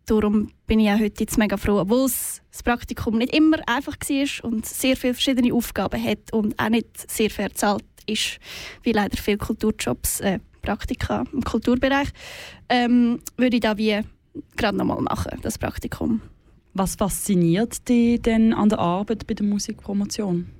Darum 0.06 0.50
bin 0.66 0.80
ich 0.80 0.90
auch 0.90 0.98
heute 0.98 1.20
jetzt 1.20 1.38
mega 1.38 1.56
froh, 1.56 1.80
obwohl 1.80 2.04
das 2.04 2.62
Praktikum 2.62 3.18
nicht 3.18 3.34
immer 3.34 3.56
einfach 3.66 3.96
war 3.96 4.50
und 4.50 4.66
sehr 4.66 4.96
viele 4.96 5.14
verschiedene 5.14 5.54
Aufgaben 5.54 6.02
hat 6.02 6.32
und 6.32 6.58
auch 6.58 6.68
nicht 6.68 7.10
sehr 7.10 7.30
fair 7.30 7.48
bezahlt 7.48 7.84
ist, 8.06 8.38
wie 8.82 8.92
leider 8.92 9.16
viele 9.16 9.38
Kulturjobs, 9.38 10.20
äh, 10.20 10.40
Praktika 10.60 11.24
im 11.32 11.42
Kulturbereich, 11.42 12.08
ähm, 12.68 13.20
würde 13.36 13.56
ich 13.56 13.60
da 13.60 13.76
wie 13.76 14.00
gerade 14.56 14.76
nochmal 14.76 15.00
machen, 15.00 15.38
das 15.42 15.58
Praktikum. 15.58 16.20
Was 16.72 16.96
fasziniert 16.96 17.88
dich 17.88 18.20
denn 18.20 18.52
an 18.52 18.68
der 18.68 18.78
Arbeit 18.78 19.26
bei 19.26 19.34
der 19.34 19.46
Musikpromotion? 19.46 20.50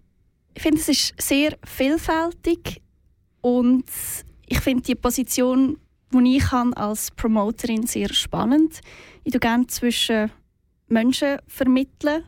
Ich 0.55 0.63
finde, 0.63 0.81
es 0.81 0.89
ist 0.89 1.15
sehr 1.21 1.57
vielfältig 1.65 2.81
und 3.41 3.85
ich 4.47 4.61
finde 4.61 4.85
die 4.85 4.95
Position, 4.95 5.79
die 6.23 6.37
ich 6.37 6.53
als 6.53 7.11
Promoterin 7.11 7.87
sehr 7.87 8.13
spannend. 8.13 8.81
Ich 9.25 9.33
tue 9.33 9.41
gerne 9.41 9.67
zwischen 9.67 10.31
Menschen 10.89 11.39
vermitteln. 11.47 12.25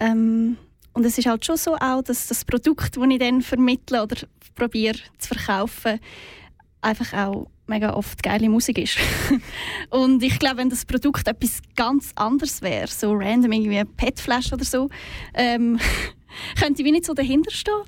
Ähm, 0.00 0.56
und 0.92 1.04
es 1.04 1.18
ist 1.18 1.26
halt 1.26 1.44
schon 1.44 1.56
so 1.56 1.74
auch, 1.76 2.02
dass 2.02 2.28
das 2.28 2.44
Produkt, 2.44 2.96
das 2.96 3.04
ich 3.08 3.18
dann 3.18 3.42
vermittle 3.42 4.02
oder 4.02 4.16
probiere 4.54 4.98
zu 5.18 5.34
verkaufen, 5.34 5.98
einfach 6.80 7.12
auch 7.12 7.48
mega 7.66 7.94
oft 7.94 8.22
geile 8.22 8.48
Musik 8.48 8.78
ist. 8.78 8.98
und 9.90 10.22
ich 10.22 10.38
glaube, 10.38 10.58
wenn 10.58 10.70
das 10.70 10.84
Produkt 10.84 11.26
etwas 11.26 11.60
ganz 11.76 12.12
anderes 12.14 12.62
wäre, 12.62 12.88
so 12.88 13.12
random 13.12 13.52
irgendwie 13.52 13.78
eine 13.78 13.86
PET-Flasche 13.86 14.54
oder 14.54 14.64
so, 14.64 14.88
ähm, 15.34 15.78
könnte 16.60 16.82
ich 16.82 16.86
wie 16.86 16.92
nicht 16.92 17.04
so 17.04 17.14
dahinter 17.14 17.50
stehen. 17.50 17.82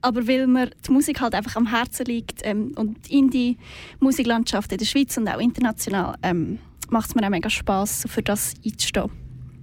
Aber 0.00 0.26
weil 0.26 0.46
mir 0.46 0.70
die 0.86 0.90
Musik 0.92 1.20
halt 1.20 1.34
einfach 1.34 1.56
am 1.56 1.66
Herzen 1.66 2.06
liegt 2.06 2.40
ähm, 2.44 2.72
und 2.76 3.10
in 3.10 3.30
die 3.30 3.58
Musiklandschaft 4.00 4.72
in 4.72 4.78
der 4.78 4.84
Schweiz 4.84 5.16
und 5.16 5.28
auch 5.28 5.40
international, 5.40 6.16
ähm, 6.22 6.58
macht 6.90 7.10
es 7.10 7.14
mir 7.14 7.24
auch 7.24 7.30
mega 7.30 7.50
Spass, 7.50 8.04
für 8.08 8.22
das 8.22 8.54
einzustehen. 8.64 9.10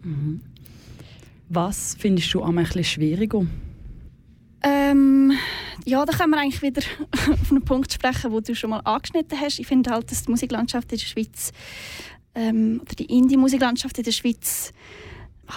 Mhm. 0.03 0.41
Was 1.49 1.95
findest 1.99 2.33
du 2.33 2.43
am 2.43 2.57
ein 2.57 2.65
bisschen 2.65 2.83
schwieriger? 2.83 3.45
Ähm, 4.61 5.31
ja, 5.85 6.05
da 6.05 6.13
können 6.13 6.31
wir 6.31 6.39
eigentlich 6.39 6.61
wieder 6.61 6.81
auf 7.31 7.51
einen 7.51 7.63
Punkt 7.63 7.91
sprechen, 7.91 8.31
wo 8.31 8.39
du 8.39 8.53
schon 8.55 8.71
mal 8.71 8.81
angeschnitten 8.81 9.39
hast. 9.39 9.59
Ich 9.59 9.67
finde 9.67 9.91
halt, 9.91 10.11
dass 10.11 10.23
die 10.23 10.31
Musiklandschaft 10.31 10.91
in 10.91 10.97
der 10.97 11.05
Schweiz 11.05 11.51
ähm, 12.35 12.81
oder 12.81 12.95
die 12.95 13.05
Indie-Musiklandschaft 13.05 13.97
in 13.97 14.03
der 14.03 14.11
Schweiz 14.11 14.73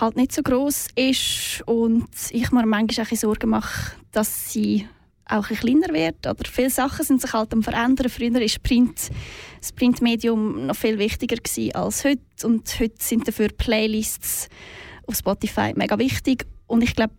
halt 0.00 0.16
nicht 0.16 0.32
so 0.32 0.42
groß 0.42 0.88
ist 0.94 1.62
und 1.66 2.08
ich 2.30 2.50
mir 2.50 2.66
manchmal 2.66 3.06
auch 3.06 3.16
Sorgen 3.16 3.50
mache, 3.50 3.92
dass 4.10 4.52
sie 4.52 4.88
auch 5.26 5.48
ein 5.48 5.56
kleiner 5.56 5.92
wird. 5.92 6.26
Oder 6.26 6.48
viele 6.50 6.70
Sachen 6.70 7.04
sind 7.04 7.20
sich 7.20 7.32
halt 7.32 7.52
am 7.52 7.62
verändern. 7.62 8.08
Früher 8.08 8.34
war 8.34 8.40
Print, 8.62 9.10
das 9.60 9.72
Printmedium 9.72 10.66
noch 10.66 10.76
viel 10.76 10.98
wichtiger 10.98 11.36
als 11.74 12.04
heute 12.04 12.22
und 12.44 12.78
heute 12.80 12.94
sind 12.98 13.26
dafür 13.28 13.48
Playlists 13.48 14.48
auf 15.06 15.16
Spotify 15.16 15.72
mega 15.74 15.98
wichtig 15.98 16.46
und 16.66 16.82
ich 16.82 16.94
glaube 16.94 17.14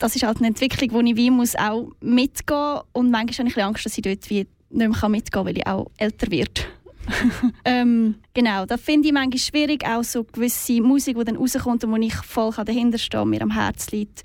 das 0.00 0.16
ist 0.16 0.24
halt 0.24 0.38
eine 0.38 0.48
Entwicklung, 0.48 0.92
wo 0.92 1.00
ich 1.00 1.14
wie 1.14 1.30
muss 1.30 1.54
auch 1.56 1.92
mitgehen 2.00 2.74
muss. 2.74 2.82
Und 2.92 3.10
manchmal 3.10 3.46
habe 3.46 3.48
ich 3.48 3.64
Angst, 3.64 3.84
dass 3.84 3.98
ich 3.98 4.02
dort 4.02 4.30
wie 4.30 4.46
nicht 4.70 5.00
mehr 5.00 5.08
mitgehen 5.08 5.30
kann, 5.30 5.46
weil 5.46 5.58
ich 5.58 5.66
auch 5.66 5.90
älter 5.98 6.30
werde. 6.30 6.62
ähm, 7.64 8.16
genau, 8.34 8.66
das 8.66 8.80
finde 8.80 9.08
ich 9.08 9.14
manchmal 9.14 9.38
schwierig, 9.38 9.84
auch 9.86 10.04
so 10.04 10.24
gewisse 10.24 10.80
Musik, 10.80 11.18
die 11.18 11.24
dann 11.24 11.36
rauskommt 11.36 11.84
und 11.84 11.92
wo 11.92 11.96
ich 11.96 12.14
voll 12.14 12.52
dahinter 12.64 12.98
stehe, 12.98 13.26
mir 13.26 13.42
am 13.42 13.52
Herzen 13.52 13.96
liegt, 13.96 14.22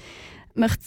möchte 0.54 0.84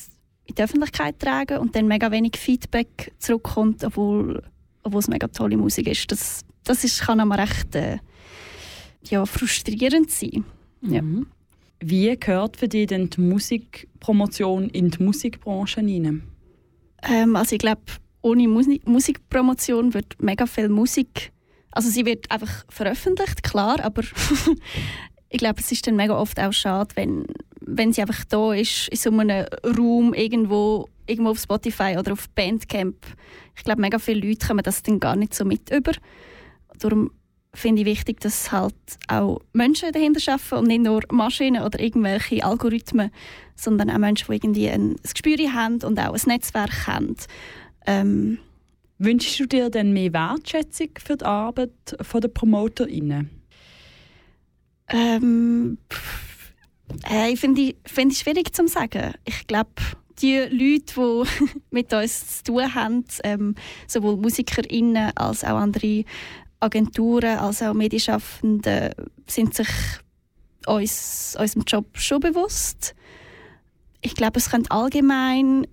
in 0.46 0.54
die 0.54 0.62
Öffentlichkeit 0.62 1.18
tragen 1.18 1.58
und 1.58 1.76
dann 1.76 1.86
mega 1.86 2.10
wenig 2.10 2.36
Feedback 2.36 3.12
zurückkommt, 3.18 3.84
obwohl, 3.84 4.42
obwohl 4.82 5.00
es 5.00 5.08
mega 5.08 5.28
tolle 5.28 5.56
Musik 5.56 5.88
ist. 5.88 6.10
Das, 6.10 6.44
das 6.64 6.84
ist, 6.84 7.02
kann 7.02 7.20
aber 7.20 7.38
recht 7.38 7.74
äh, 7.74 7.98
ja, 9.04 9.26
frustrierend 9.26 10.10
sein. 10.10 10.44
Mhm. 10.80 10.92
Ja. 10.92 11.02
Wie 11.80 12.16
gehört 12.18 12.56
für 12.56 12.68
dich 12.68 12.88
denn 12.88 13.10
die 13.10 13.20
Musikpromotion 13.20 14.68
in 14.70 14.90
die 14.90 15.02
Musikbranche 15.02 15.80
hinein? 15.80 16.22
Ähm, 17.02 17.36
also 17.36 17.54
ich 17.54 17.60
glaube, 17.60 17.82
ohne 18.22 18.48
Musik 18.48 18.86
Musikpromotion 18.86 19.94
wird 19.94 20.20
mega 20.20 20.46
viel 20.46 20.68
Musik, 20.68 21.30
also 21.78 21.90
sie 21.90 22.04
wird 22.04 22.28
einfach 22.28 22.64
veröffentlicht, 22.68 23.44
klar, 23.44 23.78
aber 23.84 24.02
ich 25.28 25.38
glaube, 25.38 25.60
es 25.60 25.70
ist 25.70 25.86
dann 25.86 25.94
mega 25.94 26.18
oft 26.18 26.40
auch 26.40 26.52
schade, 26.52 26.90
wenn, 26.96 27.24
wenn 27.60 27.92
sie 27.92 28.00
einfach 28.00 28.24
da 28.24 28.52
ist, 28.52 28.88
in 28.88 28.96
so 28.96 29.10
einem 29.10 29.46
Raum 29.64 30.12
irgendwo, 30.12 30.88
irgendwo 31.06 31.30
auf 31.30 31.38
Spotify 31.38 31.94
oder 31.96 32.14
auf 32.14 32.28
Bandcamp. 32.30 32.96
Ich 33.56 33.62
glaube, 33.62 33.80
mega 33.80 34.00
viele 34.00 34.26
Leute 34.26 34.44
kommen 34.44 34.64
das 34.64 34.82
dann 34.82 34.98
gar 34.98 35.14
nicht 35.14 35.34
so 35.34 35.44
mit 35.44 35.70
über. 35.70 35.92
Darum 36.80 37.12
finde 37.54 37.82
ich 37.82 37.86
wichtig, 37.86 38.18
dass 38.22 38.50
halt 38.50 38.74
auch 39.06 39.38
Menschen 39.52 39.92
dahinter 39.92 40.32
arbeiten 40.32 40.54
und 40.56 40.66
nicht 40.66 40.82
nur 40.82 41.02
Maschinen 41.12 41.62
oder 41.62 41.78
irgendwelche 41.78 42.44
Algorithmen, 42.44 43.12
sondern 43.54 43.88
auch 43.88 43.98
Menschen, 43.98 44.26
die 44.28 44.34
irgendwie 44.34 44.68
ein, 44.68 44.96
ein 44.96 44.96
Gespür 45.12 45.52
haben 45.52 45.80
und 45.84 46.00
auch 46.00 46.14
ein 46.14 46.20
Netzwerk 46.26 46.88
haben. 46.88 47.14
Ähm, 47.86 48.38
Wünschst 48.98 49.38
du 49.38 49.46
dir 49.46 49.70
denn 49.70 49.92
mehr 49.92 50.12
Wertschätzung 50.12 50.88
für 50.98 51.16
die 51.16 51.24
Arbeit 51.24 51.70
der 51.96 52.28
PromoterInnen? 52.28 53.30
Ähm, 54.88 55.78
hey, 57.04 57.36
finde 57.36 57.60
ich, 57.60 57.76
find 57.84 58.12
ich 58.12 58.18
schwierig 58.18 58.54
zu 58.54 58.66
sagen. 58.66 59.12
Ich 59.24 59.46
glaube, 59.46 59.70
die 60.20 60.38
Leute, 60.38 60.84
die 60.96 61.50
mit 61.70 61.92
uns 61.92 62.38
zu 62.38 62.52
tun 62.52 62.74
haben, 62.74 63.04
ähm, 63.22 63.54
sowohl 63.86 64.16
MusikerInnen 64.16 65.16
als 65.16 65.44
auch 65.44 65.58
andere 65.58 66.04
Agenturen 66.60 67.38
als 67.38 67.62
auch 67.62 67.74
Medienschaffende 67.74 68.92
sind 69.26 69.54
sich 69.54 69.68
uns 70.66 71.36
unserem 71.38 71.62
Job 71.62 71.86
schon 71.98 72.20
bewusst. 72.20 72.94
Ich 74.00 74.14
glaube, 74.14 74.38
es 74.38 74.50
könnte 74.50 74.70
allgemein 74.70 75.66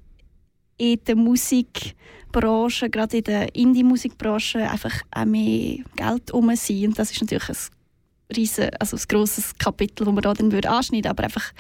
in 0.78 0.99
der 1.05 1.15
Musikbranche, 1.15 2.89
gerade 2.89 3.17
in 3.17 3.23
der 3.23 3.55
Indie-Musikbranche, 3.55 4.69
einfach 4.69 4.93
auch 5.11 5.26
mehr 5.26 5.80
Geld 5.95 6.32
um 6.32 6.53
sein. 6.55 6.88
Und 6.88 6.99
das 6.99 7.11
ist 7.11 7.21
natürlich 7.21 7.49
ein 7.49 8.36
riesen, 8.36 8.69
also 8.80 8.97
ein 8.97 9.03
grosses 9.07 9.55
Kapitel, 9.57 10.05
das 10.05 10.13
man 10.13 10.21
da 10.21 10.34
dann 10.34 10.51
würde 10.51 10.69
anschneiden 10.69 11.11
aber 11.11 11.23
einfach 11.23 11.53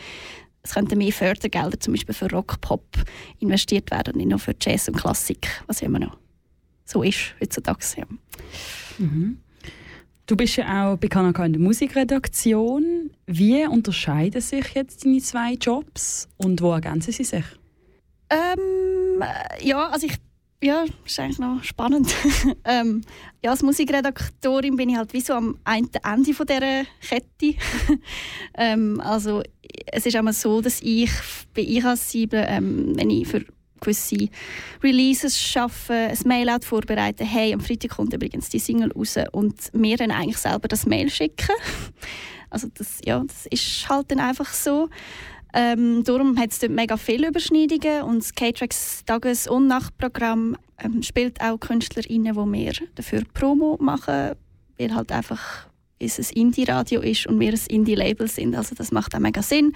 es 0.65 0.73
könnten 0.73 0.97
mehr 0.97 1.11
Fördergelder 1.11 1.79
zum 1.79 1.93
Beispiel 1.93 2.15
für 2.15 2.29
Rock, 2.31 2.59
Pop 2.59 2.83
investiert 3.39 3.91
werden, 3.91 4.17
nicht 4.17 4.29
nur 4.29 4.39
für 4.39 4.55
Jazz 4.59 4.87
und 4.87 4.97
Klassik, 4.97 5.47
was 5.67 5.83
immer 5.83 5.99
noch 5.99 6.17
so 6.85 7.03
ist 7.03 7.35
heutzutage. 7.39 7.85
Ja. 7.97 8.05
Mhm. 8.97 9.39
Du 10.25 10.35
bist 10.35 10.55
ja 10.55 10.93
auch 10.93 10.97
bei 10.97 11.07
Kanaka 11.07 11.45
in 11.45 11.53
der 11.53 11.61
Musikredaktion. 11.61 13.11
Wie 13.27 13.63
unterscheiden 13.67 14.41
sich 14.41 14.73
jetzt 14.73 15.05
deine 15.05 15.19
zwei 15.19 15.53
Jobs 15.53 16.27
und 16.37 16.61
wo 16.61 16.71
ergänzen 16.71 17.11
sie 17.11 17.23
sich? 17.23 17.45
Ähm, 18.29 19.21
äh, 19.21 19.67
ja, 19.67 19.89
also 19.89 20.07
ich 20.07 20.17
ja, 20.63 20.85
das 20.85 21.11
ist 21.11 21.19
eigentlich 21.19 21.39
noch 21.39 21.63
spannend. 21.63 22.13
ähm, 22.65 23.01
ja, 23.43 23.51
als 23.51 23.61
Musikredaktorin 23.61 24.75
bin 24.75 24.89
ich 24.89 24.97
halt 24.97 25.13
wie 25.13 25.21
so 25.21 25.33
am 25.33 25.59
einen 25.63 25.89
Ende 26.03 26.33
von 26.33 26.47
dieser 26.47 26.85
Kette. 27.01 27.59
ähm, 28.57 28.99
also 29.01 29.43
es 29.91 30.05
ist 30.05 30.15
einmal 30.15 30.33
so, 30.33 30.61
dass 30.61 30.81
ich 30.81 31.11
bei 31.53 31.61
IH7, 31.61 32.29
ähm, 32.47 32.93
wenn 32.95 33.09
ich 33.09 33.27
für 33.27 33.45
gewisse 33.79 34.29
Releases 34.81 35.39
schaffe, 35.39 35.93
ein 35.93 36.17
Mailout 36.25 36.63
vorbereite, 36.63 37.23
hey, 37.23 37.53
am 37.53 37.59
Freitag 37.59 37.91
kommt 37.91 38.13
übrigens 38.13 38.49
die 38.49 38.59
Single 38.59 38.91
raus 38.93 39.17
und 39.33 39.73
mir 39.73 39.97
dann 39.97 40.11
eigentlich 40.11 40.37
selber 40.37 40.67
das 40.67 40.85
Mail 40.85 41.09
schicken. 41.09 41.47
Also 42.51 42.69
das, 42.73 42.99
ja, 43.03 43.21
das 43.27 43.47
ist 43.47 43.89
halt 43.89 44.11
dann 44.11 44.19
einfach 44.21 44.53
so. 44.53 44.87
Ähm, 45.57 46.03
darum 46.03 46.37
hat 46.37 46.51
es 46.51 46.59
dort 46.59 46.73
mega 46.73 46.97
viele 46.97 47.29
Überschneidungen 47.29 48.01
und 48.03 48.19
das 48.19 48.35
K-Tracks 48.35 49.05
Tages- 49.05 49.47
und 49.47 49.67
Nachtprogramm 49.67 50.57
ähm, 50.83 51.01
spielt 51.01 51.39
auch 51.39 51.57
KünstlerInnen, 51.57 52.33
die 52.33 52.53
wir 52.53 52.73
dafür 52.95 53.21
Promo 53.33 53.77
machen, 53.79 54.33
weil 54.77 54.93
halt 54.93 55.13
einfach 55.13 55.69
es 55.97 56.19
ein 56.19 56.25
Indie-Radio 56.35 56.99
ist 56.99 57.25
und 57.25 57.39
wir 57.39 57.53
ein 57.53 57.59
Indie-Label 57.69 58.27
sind. 58.27 58.53
Also 58.53 58.75
das 58.75 58.91
macht 58.91 59.15
auch 59.15 59.19
mega 59.19 59.41
Sinn. 59.41 59.71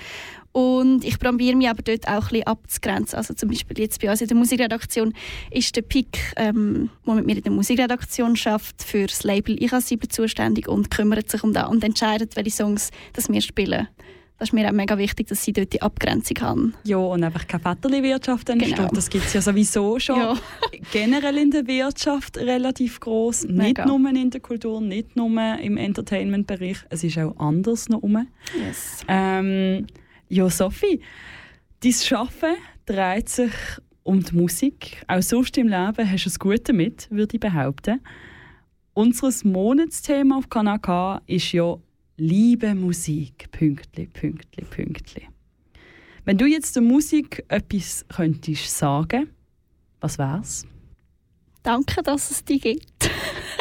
Und 0.52 1.06
ich 1.06 1.18
probiere 1.18 1.56
mich 1.56 1.70
aber 1.70 1.82
dort 1.82 2.10
auch 2.10 2.24
ein 2.24 2.30
bisschen 2.30 2.48
abzugrenzen. 2.48 3.18
Also 3.18 3.34
zum 3.34 3.48
Beispiel 3.48 3.80
jetzt 3.80 4.02
bei 4.02 4.12
uns 4.12 4.20
in 4.20 4.28
der 4.28 4.36
Musikredaktion 4.36 5.14
ist 5.50 5.78
der 5.78 5.84
Pick, 5.84 6.20
ähm, 6.36 6.90
der 7.08 7.14
mit 7.14 7.26
mir 7.26 7.38
in 7.38 7.44
der 7.44 7.54
Musikredaktion 7.54 8.36
schafft, 8.36 8.84
für 8.84 9.08
das 9.08 9.24
Label 9.24 9.56
Ich 9.64 9.72
7 9.72 10.10
zuständig 10.10 10.68
und 10.68 10.92
kümmert 10.92 11.30
sich 11.32 11.42
um 11.42 11.54
das 11.54 11.70
und 11.70 11.86
entscheidet, 11.86 12.36
welche 12.36 12.52
Songs 12.52 12.92
das 13.14 13.30
wir 13.30 13.42
spielen. 13.42 13.88
Das 14.40 14.50
ist 14.50 14.54
mir 14.54 14.68
auch 14.70 14.74
mega 14.74 14.98
wichtig, 14.98 15.28
dass 15.28 15.44
sie 15.44 15.52
dort 15.52 15.74
die 15.74 15.82
Abgrenzung 15.82 16.38
haben. 16.40 16.74
Ja, 16.86 16.96
und 16.96 17.24
einfach 17.26 17.46
keine 17.46 17.62
Vetterli-Wirtschaft 17.62 18.50
entsteht. 18.50 18.78
Genau. 18.78 18.90
Das 18.94 19.10
gibt 19.10 19.26
es 19.26 19.34
ja 19.34 19.42
sowieso 19.42 20.00
schon 20.00 20.18
Ja. 20.18 20.38
generell 20.94 21.38
in 21.38 21.52
der 21.52 21.68
Wirtschaft 21.68 22.38
relativ 22.38 23.02
groß. 23.02 23.44
Nicht 23.46 23.86
nur 23.86 24.00
in 24.10 24.30
der 24.30 24.40
Kultur, 24.40 24.80
nicht 24.80 25.18
nur 25.18 25.30
im 25.60 25.76
Entertainment-Bereich. 25.76 26.78
Es 26.90 27.04
ist 27.04 27.18
auch 27.18 27.38
anders 27.38 27.90
noch 27.90 28.02
rum. 28.02 28.26
Yes. 28.58 29.04
Ähm, 29.10 29.88
ja, 30.30 30.50
Sophie, 30.50 31.02
dein 31.82 31.94
Arbeiten 32.18 32.56
dreht 32.86 33.28
sich 33.28 33.52
um 34.04 34.24
die 34.24 34.36
Musik. 34.36 35.04
Auch 35.08 35.22
sonst 35.22 35.58
im 35.58 35.68
Leben 35.68 36.10
hast 36.12 36.24
du 36.26 36.30
es 36.30 36.40
gut 36.40 36.70
damit, 36.70 37.08
würde 37.12 37.36
ich 37.36 37.42
behaupten. 37.42 38.00
Unser 38.94 39.32
Monatsthema 39.44 40.38
auf 40.38 40.50
Kanal 40.50 40.80
K 40.80 41.22
ist 41.28 41.52
ja 41.52 41.78
Liebe 42.20 42.76
Musik. 42.76 43.50
Pünktli, 43.52 44.06
Pünktli, 44.08 44.66
Pünktli. 44.66 45.28
Wenn 46.26 46.38
du 46.38 46.46
jetzt 46.46 46.76
der 46.76 46.84
Musik 46.84 47.46
etwas 47.48 48.06
könntest 48.10 48.78
sagen, 48.78 49.30
was 50.02 50.18
wär's? 50.18 50.66
Danke, 51.64 52.04
dass 52.04 52.30
es 52.30 52.44
die 52.44 52.60
gibt. 52.60 53.10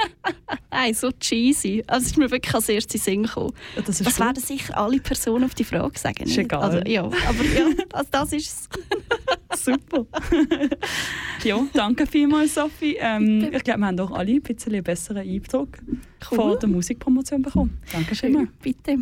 Nein, 0.73 0.93
so 0.93 1.13
cheesy. 1.13 1.85
Also 1.87 2.07
ist 2.07 2.19
mir 2.19 2.31
wirklich 2.33 2.53
als 2.53 2.69
erstes 2.69 3.05
Sinn 3.05 3.23
gekommen. 3.23 3.53
Ja, 3.77 3.83
das 3.83 3.99
Das 3.99 4.19
werden 4.19 4.43
sicher 4.43 4.77
alle 4.77 4.99
Personen 4.99 5.45
auf 5.45 5.55
die 5.55 5.65
Frage 5.65 5.97
sagen. 5.97 6.25
Ist 6.25 6.37
egal. 6.37 6.63
Also, 6.63 6.79
ja, 6.79 7.05
aber 7.05 7.45
ja, 7.45 7.67
also 7.93 8.09
das 8.11 8.33
ist 8.33 8.49
es. 8.49 8.69
Super. 9.65 10.07
ja, 11.45 11.67
danke 11.73 12.07
vielmals, 12.07 12.55
Sophie. 12.55 12.97
Ähm, 12.99 13.49
ich 13.53 13.65
glaube, 13.65 13.81
wir 13.81 13.87
haben 13.87 13.97
doch 13.97 14.11
alle 14.13 14.33
ein 14.33 14.43
bisschen 14.43 14.75
einen 14.75 14.85
besseren 14.85 15.29
Eindruck 15.29 15.79
von 16.21 16.59
der 16.59 16.69
Musikpromotion 16.69 17.43
bekommen. 17.43 17.79
Danke 17.93 18.15
schön. 18.15 18.49
Bitte. 18.63 18.99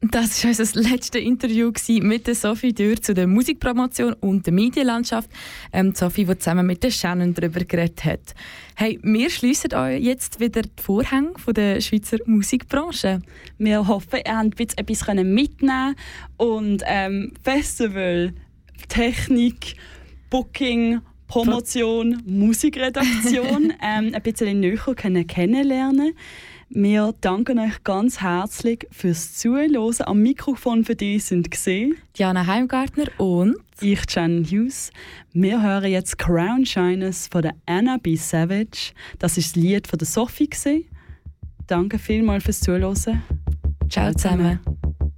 Das 0.00 0.44
war 0.44 0.50
unser 0.50 0.80
letztes 0.80 1.20
Interview 1.20 1.72
mit 2.02 2.28
der 2.28 2.36
Sophie 2.36 2.72
Dürr 2.72 3.02
zu 3.02 3.14
der 3.14 3.26
Musikpromotion 3.26 4.12
und 4.20 4.46
der 4.46 4.52
Medienlandschaft. 4.52 5.28
Ähm, 5.72 5.92
die 5.92 5.98
Sophie, 5.98 6.24
die 6.24 6.38
zusammen 6.38 6.68
mit 6.68 6.84
der 6.84 6.92
Shannon 6.92 7.34
darüber 7.34 7.64
geredet 7.64 8.04
hat. 8.04 8.34
Hey, 8.76 9.00
wir 9.02 9.28
schliessen 9.28 9.74
euch 9.74 10.00
jetzt 10.00 10.38
wieder 10.38 10.62
die 10.62 10.82
Vorhänge 10.82 11.32
von 11.36 11.52
der 11.52 11.80
Schweizer 11.80 12.18
Musikbranche. 12.26 13.22
Wir 13.58 13.88
hoffen, 13.88 14.20
ihr 14.24 14.38
habt 14.38 14.78
etwas 14.78 15.04
können 15.04 15.34
mitnehmen 15.34 15.96
und 16.36 16.84
ähm, 16.86 17.32
Festival, 17.42 18.34
Technik, 18.86 19.76
Booking, 20.30 21.00
Promotion, 21.26 22.22
Musikredaktion 22.26 23.72
ähm, 23.82 24.14
ein 24.14 24.22
bisschen 24.22 24.60
näher 24.60 24.94
können 24.96 25.26
kennenlernen 25.26 26.14
Wir 26.70 27.14
danken 27.20 27.58
euch 27.58 27.84
ganz 27.84 28.20
herzlich 28.20 28.86
fürs 28.90 29.34
Zuhören. 29.34 29.94
Am 30.00 30.22
Mikrofon 30.22 30.84
für 30.84 30.94
dich 30.94 31.24
sind 31.24 31.50
gesehen 31.50 31.96
Diana 32.18 32.46
Heimgartner 32.46 33.06
und 33.18 33.56
ich, 33.80 34.00
Jan 34.08 34.44
Hughes. 34.44 34.90
Wir 35.32 35.62
hören 35.62 35.90
jetzt 35.90 36.18
Crown 36.18 36.66
Shyness 36.66 37.28
von 37.28 37.42
der 37.42 37.54
Anna 37.66 37.98
B. 37.98 38.16
Savage. 38.16 38.92
Das 39.18 39.38
ist 39.38 39.54
das 39.54 39.62
Lied 39.62 39.86
von 39.86 39.98
der 39.98 40.06
Sophie. 40.06 40.48
Gewesen. 40.48 40.84
Danke 41.66 41.98
vielmals 41.98 42.44
fürs 42.44 42.60
Zuhören. 42.60 43.22
Ciao 43.88 44.12
zusammen. 44.14 44.58
It's 44.64 45.17